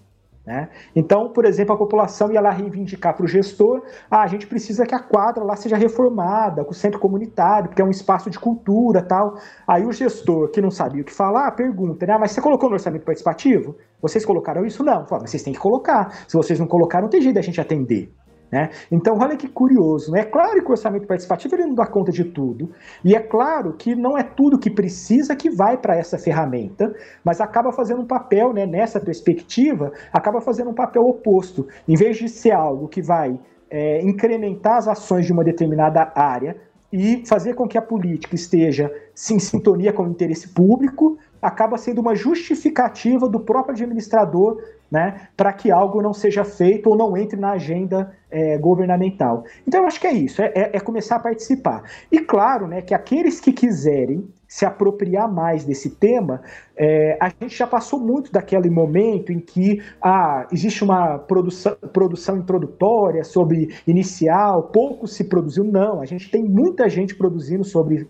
Né? 0.46 0.68
Então, 0.94 1.30
por 1.30 1.46
exemplo, 1.46 1.74
a 1.74 1.78
população 1.78 2.30
ia 2.30 2.40
lá 2.40 2.50
reivindicar 2.50 3.16
para 3.16 3.24
o 3.24 3.28
gestor: 3.28 3.82
ah, 4.10 4.22
a 4.22 4.26
gente 4.26 4.46
precisa 4.46 4.84
que 4.84 4.94
a 4.94 4.98
quadra 4.98 5.42
lá 5.42 5.56
seja 5.56 5.76
reformada, 5.76 6.62
com 6.64 6.72
o 6.72 6.74
centro 6.74 7.00
comunitário, 7.00 7.68
porque 7.68 7.80
é 7.80 7.84
um 7.84 7.90
espaço 7.90 8.28
de 8.28 8.38
cultura 8.38 9.02
tal. 9.02 9.38
Aí 9.66 9.86
o 9.86 9.92
gestor, 9.92 10.50
que 10.50 10.60
não 10.60 10.70
sabia 10.70 11.00
o 11.00 11.04
que 11.04 11.12
falar, 11.12 11.50
pergunta: 11.52 12.06
né, 12.06 12.18
mas 12.18 12.32
você 12.32 12.42
colocou 12.42 12.68
no 12.68 12.74
orçamento 12.74 13.04
participativo? 13.04 13.76
Vocês 14.02 14.24
colocaram 14.24 14.66
isso? 14.66 14.84
Não. 14.84 15.06
Fala, 15.06 15.22
mas 15.22 15.30
vocês 15.30 15.42
têm 15.42 15.54
que 15.54 15.58
colocar. 15.58 16.24
Se 16.28 16.36
vocês 16.36 16.60
não 16.60 16.66
colocaram, 16.66 17.04
não 17.04 17.10
tem 17.10 17.22
jeito 17.22 17.36
da 17.36 17.42
gente 17.42 17.60
atender. 17.60 18.12
Né? 18.54 18.70
Então, 18.88 19.18
olha 19.18 19.36
que 19.36 19.48
curioso. 19.48 20.12
Né? 20.12 20.20
É 20.20 20.24
claro 20.24 20.62
que 20.62 20.68
o 20.68 20.70
orçamento 20.70 21.08
participativo 21.08 21.56
ele 21.56 21.66
não 21.66 21.74
dá 21.74 21.84
conta 21.84 22.12
de 22.12 22.22
tudo. 22.22 22.70
E 23.04 23.12
é 23.12 23.18
claro 23.18 23.72
que 23.72 23.96
não 23.96 24.16
é 24.16 24.22
tudo 24.22 24.60
que 24.60 24.70
precisa 24.70 25.34
que 25.34 25.50
vai 25.50 25.76
para 25.76 25.96
essa 25.96 26.16
ferramenta, 26.16 26.94
mas 27.24 27.40
acaba 27.40 27.72
fazendo 27.72 28.02
um 28.02 28.06
papel, 28.06 28.52
né, 28.52 28.64
nessa 28.64 29.00
perspectiva, 29.00 29.92
acaba 30.12 30.40
fazendo 30.40 30.70
um 30.70 30.74
papel 30.74 31.02
oposto. 31.02 31.66
Em 31.88 31.96
vez 31.96 32.16
de 32.16 32.28
ser 32.28 32.52
algo 32.52 32.86
que 32.86 33.02
vai 33.02 33.36
é, 33.68 34.00
incrementar 34.02 34.76
as 34.76 34.86
ações 34.86 35.26
de 35.26 35.32
uma 35.32 35.42
determinada 35.42 36.12
área 36.14 36.56
e 36.92 37.24
fazer 37.26 37.54
com 37.54 37.66
que 37.66 37.76
a 37.76 37.82
política 37.82 38.36
esteja 38.36 38.88
em 39.32 39.40
sintonia 39.40 39.92
com 39.92 40.04
o 40.04 40.08
interesse 40.08 40.46
público, 40.46 41.18
acaba 41.42 41.76
sendo 41.76 42.00
uma 42.00 42.14
justificativa 42.14 43.28
do 43.28 43.40
próprio 43.40 43.74
administrador 43.74 44.62
né, 44.94 45.26
para 45.36 45.52
que 45.52 45.72
algo 45.72 46.00
não 46.00 46.12
seja 46.12 46.44
feito 46.44 46.88
ou 46.88 46.96
não 46.96 47.16
entre 47.16 47.36
na 47.36 47.50
agenda 47.50 48.12
é, 48.30 48.56
governamental. 48.58 49.42
Então 49.66 49.80
eu 49.80 49.88
acho 49.88 50.00
que 50.00 50.06
é 50.06 50.12
isso, 50.12 50.40
é, 50.40 50.52
é, 50.54 50.70
é, 50.74 50.78
começar 50.78 51.16
a 51.16 51.18
participar. 51.18 51.82
E 52.12 52.20
claro, 52.20 52.68
né, 52.68 52.80
que 52.80 52.94
aqueles 52.94 53.40
que 53.40 53.52
quiserem 53.52 54.24
se 54.46 54.64
apropriar 54.64 55.28
mais 55.28 55.64
desse 55.64 55.90
tema, 55.90 56.42
é, 56.76 57.18
a 57.20 57.28
gente 57.28 57.56
já 57.56 57.66
passou 57.66 57.98
muito 57.98 58.30
daquele 58.30 58.70
momento 58.70 59.32
em 59.32 59.40
que 59.40 59.82
ah, 60.00 60.46
existe 60.52 60.84
uma 60.84 61.18
produção, 61.18 61.74
produção 61.92 62.36
introdutória 62.36 63.24
sobre 63.24 63.74
inicial, 63.88 64.62
pouco 64.72 65.08
se 65.08 65.24
produziu. 65.24 65.64
Não, 65.64 66.00
a 66.00 66.04
gente 66.04 66.30
tem 66.30 66.44
muita 66.44 66.88
gente 66.88 67.16
produzindo 67.16 67.64
sobre 67.64 68.08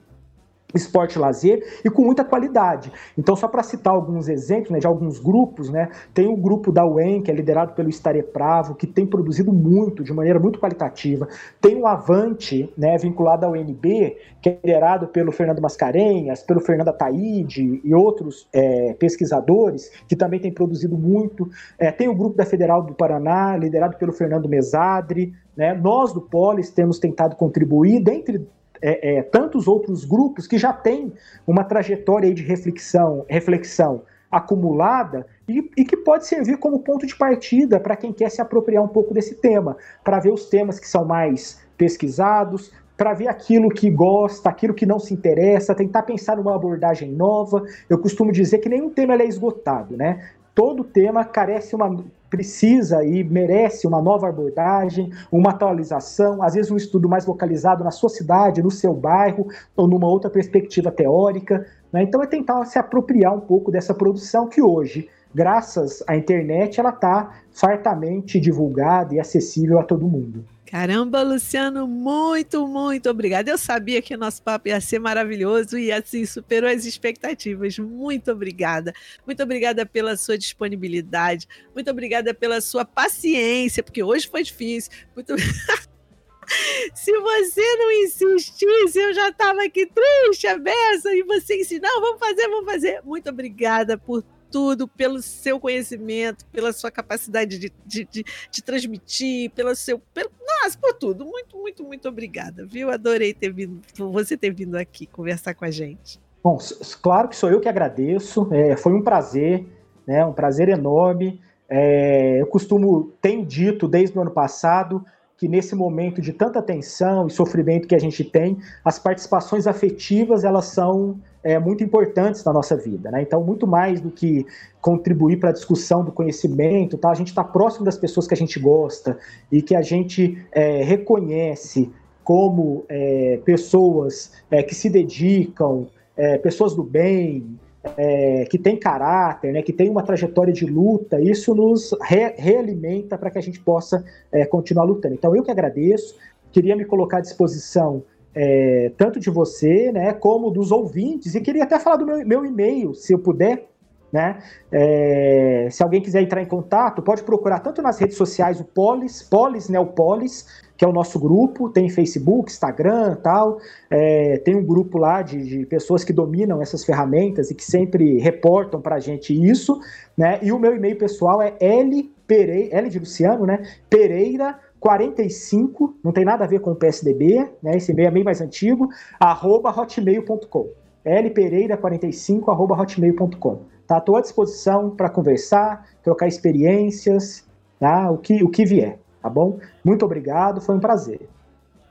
esporte 0.75 1.19
lazer 1.19 1.81
e 1.85 1.91
com 1.91 2.03
muita 2.03 2.25
qualidade. 2.25 2.93
Então, 3.17 3.37
só 3.37 3.49
para 3.49 3.63
citar 3.63 3.95
alguns 3.95 4.29
exemplos 4.29 4.71
né, 4.71 4.79
de 4.79 4.87
alguns 4.87 5.19
grupos, 5.19 5.71
né, 5.71 5.89
tem 6.13 6.27
o 6.27 6.37
grupo 6.37 6.73
da 6.73 6.87
UEM, 6.87 7.23
que 7.23 7.31
é 7.31 7.35
liderado 7.35 7.73
pelo 7.73 7.89
Estare 7.89 8.23
Pravo, 8.23 8.75
que 8.75 8.87
tem 8.87 9.07
produzido 9.07 9.53
muito, 9.53 10.03
de 10.03 10.13
maneira 10.13 10.39
muito 10.39 10.59
qualitativa. 10.59 11.29
Tem 11.61 11.77
o 11.77 11.87
Avante, 11.87 12.73
né, 12.77 12.97
vinculado 12.99 13.47
ao 13.47 13.53
UNB, 13.53 14.17
que 14.43 14.49
é 14.51 14.59
liderado 14.63 15.09
pelo 15.09 15.33
Fernando 15.33 15.61
Mascarenhas, 15.61 16.43
pelo 16.43 16.61
Fernando 16.61 16.89
Ataíde 16.89 17.81
e 17.83 17.95
outros 17.95 18.49
é, 18.53 18.95
pesquisadores, 18.95 19.91
que 20.09 20.17
também 20.17 20.41
tem 20.41 20.53
produzido 20.53 20.97
muito. 20.97 21.49
É, 21.79 21.91
tem 21.91 22.09
o 22.09 22.15
grupo 22.15 22.37
da 22.37 22.45
Federal 22.45 22.83
do 22.83 22.95
Paraná, 22.95 23.57
liderado 23.57 23.97
pelo 23.97 24.13
Fernando 24.13 24.49
Mesadre. 24.49 25.33
Né? 25.57 25.75
Nós 25.75 26.13
do 26.13 26.21
Polis 26.21 26.71
temos 26.71 26.99
tentado 26.99 27.37
contribuir, 27.37 28.03
dentre 28.03 28.47
é, 28.87 29.17
é, 29.17 29.23
tantos 29.23 29.67
outros 29.67 30.05
grupos 30.05 30.47
que 30.47 30.59
já 30.59 30.71
têm 30.71 31.11
uma 31.47 31.65
trajetória 31.65 32.35
de 32.35 32.43
reflexão, 32.43 33.25
reflexão 33.27 34.03
acumulada 34.31 35.27
e, 35.49 35.71
e, 35.75 35.85
que 35.87 35.97
pode 35.97 36.27
servir 36.27 36.59
como 36.59 36.81
ponto 36.81 37.07
de 37.07 37.17
partida 37.17 37.81
para 37.81 37.97
quem 37.97 38.13
quer 38.13 38.31
se 38.31 38.43
apropriar 38.43 38.85
um 38.85 38.89
pouco 38.89 39.15
desse 39.15 39.37
tema, 39.37 39.77
para 40.03 40.19
ver 40.19 40.33
os 40.33 40.47
temas 40.51 40.79
que 40.79 40.87
são 40.87 41.03
mais 41.03 41.65
pesquisados, 41.79 42.73
para 42.95 43.15
ver 43.15 43.29
aquilo 43.29 43.71
que 43.71 43.89
gosta, 43.89 44.51
aquilo 44.51 44.75
que 44.75 44.85
não 44.85 44.99
se 44.99 45.15
interessa, 45.15 45.75
tentar 45.75 46.03
pensar 46.03 46.37
numa 46.37 46.55
abordagem 46.55 47.11
nova. 47.11 47.65
Eu 47.89 47.99
costumo 47.99 48.31
dizer 48.31 48.59
que 48.59 48.69
nenhum 48.69 48.91
tema 48.91 49.15
é 49.15 49.25
esgotado, 49.25 49.97
né? 49.97 50.31
Todo 50.55 50.85
tema 50.85 51.25
carece 51.25 51.75
uma 51.75 52.05
precisa 52.31 53.05
e 53.05 53.23
merece 53.23 53.87
uma 53.87 54.03
nova 54.03 54.29
abordagem, 54.29 55.13
uma 55.31 55.51
atualização, 55.51 56.43
às 56.43 56.55
vezes 56.55 56.71
um 56.71 56.77
estudo 56.77 57.09
mais 57.09 57.27
localizado 57.27 57.85
na 57.85 57.93
sua 57.93 58.09
cidade, 58.09 58.63
no 58.63 58.73
seu 58.73 58.93
bairro, 58.93 59.47
ou 59.77 59.87
numa 59.87 60.09
outra 60.09 60.29
perspectiva 60.29 60.91
teórica. 60.91 61.65
Né? 61.93 62.03
Então 62.03 62.23
é 62.23 62.27
tentar 62.27 62.65
se 62.65 62.79
apropriar 62.79 63.33
um 63.33 63.41
pouco 63.41 63.71
dessa 63.71 63.95
produção 63.95 64.49
que 64.49 64.61
hoje, 64.61 65.09
graças 65.33 66.03
à 66.09 66.17
internet, 66.17 66.81
ela 66.81 66.91
está 66.91 67.35
fartamente 67.53 68.41
divulgada 68.41 69.15
e 69.15 69.21
acessível 69.21 69.79
a 69.79 69.85
todo 69.85 70.09
mundo. 70.09 70.45
Caramba, 70.75 71.23
Luciano, 71.23 71.87
muito, 71.87 72.67
muito 72.67 73.09
obrigada. 73.09 73.49
Eu 73.49 73.57
sabia 73.57 74.03
que 74.03 74.13
o 74.13 74.19
nosso 74.19 74.43
papo 74.43 74.67
ia 74.67 74.81
ser 74.81 74.99
maravilhoso 74.99 75.79
e 75.79 75.93
assim 75.93 76.27
superou 76.27 76.69
as 76.69 76.85
expectativas. 76.85 77.79
Muito 77.79 78.33
obrigada. 78.33 78.93
Muito 79.25 79.41
obrigada 79.41 79.87
pela 79.87 80.17
sua 80.17 80.37
disponibilidade. 80.37 81.47
Muito 81.73 81.89
obrigada 81.89 82.35
pela 82.35 82.61
sua 82.61 82.85
paciência, 82.85 83.85
porque 83.85 84.03
hoje 84.03 84.27
foi 84.29 84.43
difícil. 84.43 84.91
Muito 85.15 85.37
Se 86.93 87.21
você 87.21 87.77
não 87.77 87.93
insistisse, 87.93 88.99
eu 88.99 89.15
já 89.15 89.29
estava 89.29 89.63
aqui 89.63 89.87
triste, 89.87 90.49
a 90.49 90.59
beça, 90.59 91.15
e 91.15 91.23
você 91.23 91.61
ensinou, 91.61 92.01
vamos 92.01 92.19
fazer, 92.19 92.49
vamos 92.49 92.73
fazer. 92.73 93.01
Muito 93.05 93.31
obrigada 93.31 93.97
por 93.97 94.25
tudo, 94.55 94.87
pelo 94.87 95.21
seu 95.21 95.59
conhecimento, 95.59 96.47
pela 96.47 96.73
sua 96.73 96.89
capacidade 96.89 97.59
de, 97.59 97.73
de, 97.85 98.05
de, 98.05 98.25
de 98.53 98.63
transmitir, 98.63 99.51
pelo 99.51 99.75
seu. 99.75 99.99
Pelo, 99.99 100.31
nossa, 100.63 100.79
por 100.79 100.95
tudo. 100.95 101.25
Muito, 101.25 101.57
muito, 101.57 101.83
muito 101.83 102.09
obrigada, 102.09 102.65
viu? 102.65 102.89
Adorei 102.89 103.35
ter 103.35 103.53
vindo, 103.53 103.81
você 103.97 104.37
ter 104.37 104.55
vindo 104.55 104.77
aqui 104.77 105.09
conversar 105.09 105.55
com 105.55 105.65
a 105.65 105.73
gente. 105.73 106.21
Bom, 106.41 106.57
claro 107.03 107.29
que 107.29 107.35
sou 107.35 107.51
eu 107.51 107.61
que 107.61 107.69
agradeço. 107.69 108.49
É, 108.53 108.77
foi 108.77 108.93
um 108.93 109.03
prazer, 109.03 109.67
né? 110.07 110.25
Um 110.25 110.33
prazer 110.33 110.69
enorme. 110.69 111.41
É, 111.69 112.41
eu 112.41 112.47
costumo, 112.47 113.13
tenho 113.21 113.45
dito 113.45 113.89
desde 113.89 114.17
o 114.17 114.23
ano 114.23 114.31
passado, 114.31 115.05
que 115.37 115.49
nesse 115.49 115.75
momento 115.75 116.21
de 116.21 116.33
tanta 116.33 116.63
tensão 116.63 117.27
e 117.27 117.31
sofrimento 117.31 117.89
que 117.89 117.95
a 117.95 117.99
gente 117.99 118.23
tem, 118.23 118.57
as 118.85 118.99
participações 118.99 119.67
afetivas 119.67 120.45
elas 120.45 120.67
são 120.67 121.19
é, 121.43 121.59
muito 121.59 121.83
importantes 121.83 122.45
na 122.45 122.53
nossa 122.53 122.77
vida. 122.77 123.11
Né? 123.11 123.23
Então, 123.23 123.43
muito 123.43 123.67
mais 123.67 124.01
do 124.01 124.11
que 124.11 124.47
contribuir 124.81 125.39
para 125.39 125.51
a 125.51 125.53
discussão 125.53 126.05
do 126.05 126.13
conhecimento, 126.13 126.97
tá? 126.97 127.11
a 127.11 127.15
gente 127.15 127.29
está 127.29 127.43
próximo 127.43 127.85
das 127.85 127.99
pessoas 127.99 128.27
que 128.27 128.35
a 128.35 128.37
gente 128.37 128.59
gosta 128.61 129.19
e 129.51 129.61
que 129.61 129.75
a 129.75 129.83
gente 129.83 130.39
é, 130.53 130.83
reconhece 130.83 131.91
como 132.23 132.85
é, 132.89 133.39
pessoas 133.45 134.33
é, 134.51 134.63
que 134.63 134.75
se 134.75 134.89
dedicam, 134.89 135.87
é, 136.17 136.39
pessoas 136.39 136.75
do 136.75 136.83
bem, 136.83 137.59
é, 137.97 138.47
que 138.51 138.59
tem 138.59 138.77
caráter, 138.77 139.53
né, 139.53 139.63
que 139.63 139.73
tem 139.73 139.91
uma 139.91 140.03
trajetória 140.03 140.53
de 140.53 140.67
luta, 140.67 141.21
isso 141.21 141.55
nos 141.55 141.95
re 142.03 142.35
realimenta 142.37 143.19
para 143.19 143.31
que 143.31 143.39
a 143.39 143.43
gente 143.43 143.61
possa 143.61 144.05
é, 144.33 144.45
continuar 144.47 144.85
lutando. 144.85 145.15
Então, 145.15 145.35
eu 145.37 145.43
que 145.43 145.51
agradeço, 145.51 146.17
queria 146.51 146.77
me 146.77 146.85
colocar 146.85 147.19
à 147.19 147.21
disposição 147.21 148.03
é, 148.35 148.91
tanto 148.97 149.21
de 149.21 149.31
você, 149.31 149.93
né, 149.93 150.13
como 150.13 150.51
dos 150.51 150.73
ouvintes, 150.73 151.35
e 151.35 151.41
queria 151.41 151.65
até 151.65 151.79
falar 151.79 151.97
do 151.97 152.07
meu, 152.07 152.45
e-mail, 152.45 152.95
se 152.95 153.13
eu 153.13 153.19
puder, 153.19 153.69
né? 154.13 154.39
É, 154.71 155.69
se 155.71 155.83
alguém 155.83 156.01
quiser 156.01 156.23
entrar 156.23 156.41
em 156.41 156.47
contato, 156.47 157.03
pode 157.03 157.23
procurar 157.25 157.59
tanto 157.61 157.83
nas 157.83 157.99
redes 157.99 158.17
sociais 158.17 158.61
o 158.61 158.65
Polis, 158.65 159.23
Polis, 159.23 159.69
né, 159.69 159.79
o 159.79 159.87
Polis, 159.87 160.47
que 160.77 160.85
é 160.85 160.89
o 160.89 160.93
nosso 160.93 161.19
grupo, 161.19 161.69
tem 161.69 161.89
Facebook, 161.89 162.51
Instagram 162.51 163.17
tal. 163.23 163.59
É, 163.91 164.39
tem 164.39 164.57
um 164.57 164.65
grupo 164.65 164.99
lá 164.99 165.23
de, 165.23 165.43
de, 165.43 165.67
pessoas 165.67 166.03
que 166.03 166.13
dominam 166.13 166.61
essas 166.61 166.85
ferramentas 166.85 167.51
e 167.51 167.55
que 167.55 167.65
sempre 167.65 168.19
reportam 168.19 168.81
para 168.81 168.97
a 168.97 169.01
gente 169.01 169.33
isso, 169.33 169.79
né? 170.17 170.39
E 170.43 170.53
o 170.53 170.59
meu 170.59 170.75
e-mail 170.75 170.97
pessoal 170.99 171.41
é 171.41 171.55
L 171.61 172.11
Pereira, 172.27 172.77
L 172.77 172.89
de 172.89 172.99
Luciano, 172.99 173.47
né? 173.47 173.63
Pereira 173.89 174.59
45, 174.81 175.95
não 176.05 176.13
tem 176.13 176.25
nada 176.25 176.45
a 176.45 176.47
ver 176.47 176.61
com 176.61 176.73
o 176.73 176.77
PSDB, 176.77 177.49
né? 177.63 177.77
Esse 177.77 177.93
e-mail 177.93 178.09
é 178.09 178.11
bem 178.11 178.25
mais 178.25 178.41
antigo, 178.41 178.89
arroba 179.19 179.71
hotmail.com. 179.71 180.69
lpereira45 181.07 182.49
arroba 182.49 182.81
hotmail.com. 182.81 183.61
Tá? 183.87 183.99
À 183.99 184.21
disposição 184.21 184.91
para 184.91 185.11
conversar, 185.11 185.87
trocar 186.03 186.27
experiências, 186.27 187.47
tá? 187.79 188.11
o, 188.11 188.17
que, 188.19 188.43
o 188.43 188.49
que 188.49 188.65
vier 188.65 188.99
tá 189.25 189.31
bom? 189.31 189.59
Muito 189.83 190.05
obrigado, 190.05 190.61
foi 190.61 190.75
um 190.75 190.79
prazer. 190.79 191.27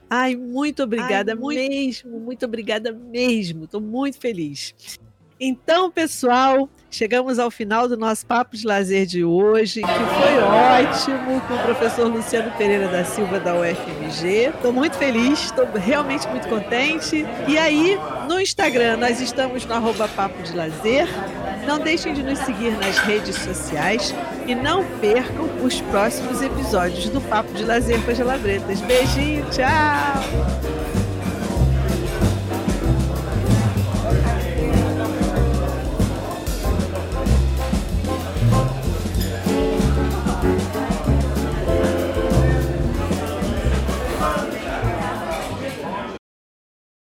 Ai, 0.07 0.35
muito 0.35 0.83
obrigada 0.83 1.31
Ai, 1.31 1.37
muito... 1.37 1.57
mesmo, 1.57 2.19
muito 2.19 2.45
obrigada 2.45 2.91
mesmo. 2.93 3.63
Estou 3.63 3.81
muito 3.81 4.19
feliz. 4.19 4.99
Então, 5.39 5.89
pessoal, 5.89 6.69
chegamos 6.91 7.39
ao 7.39 7.49
final 7.49 7.87
do 7.87 7.97
nosso 7.97 8.23
papo 8.23 8.55
de 8.55 8.67
lazer 8.67 9.07
de 9.07 9.25
hoje, 9.25 9.81
que 9.81 9.87
foi 9.87 10.43
ótimo 10.43 11.41
com 11.47 11.55
o 11.55 11.63
professor 11.63 12.07
Luciano 12.07 12.51
Pereira 12.51 12.87
da 12.87 13.03
Silva 13.03 13.39
da 13.39 13.55
UFMG. 13.55 14.51
Estou 14.55 14.71
muito 14.71 14.95
feliz, 14.95 15.45
estou 15.45 15.65
realmente 15.73 16.27
muito 16.27 16.47
contente. 16.47 17.25
E 17.47 17.57
aí, 17.57 17.97
no 18.29 18.39
Instagram, 18.39 18.97
nós 18.97 19.19
estamos 19.19 19.65
no 19.65 19.73
arroba 19.73 20.07
Papo 20.07 20.43
de 20.43 20.55
Lazer. 20.55 21.07
Não 21.65 21.79
deixem 21.79 22.13
de 22.13 22.23
nos 22.23 22.39
seguir 22.39 22.71
nas 22.71 22.97
redes 22.99 23.35
sociais 23.35 24.13
e 24.45 24.53
não 24.53 24.83
percam 24.99 25.45
os 25.63 25.79
próximos 25.81 26.41
episódios 26.41 27.09
do 27.09 27.21
Papo 27.21 27.53
de 27.53 27.63
Lazer 27.63 28.01
com 28.01 28.11
as 28.11 28.17
Gelabretas. 28.17 28.81
Beijinho, 28.81 29.45
tchau! 29.49 30.92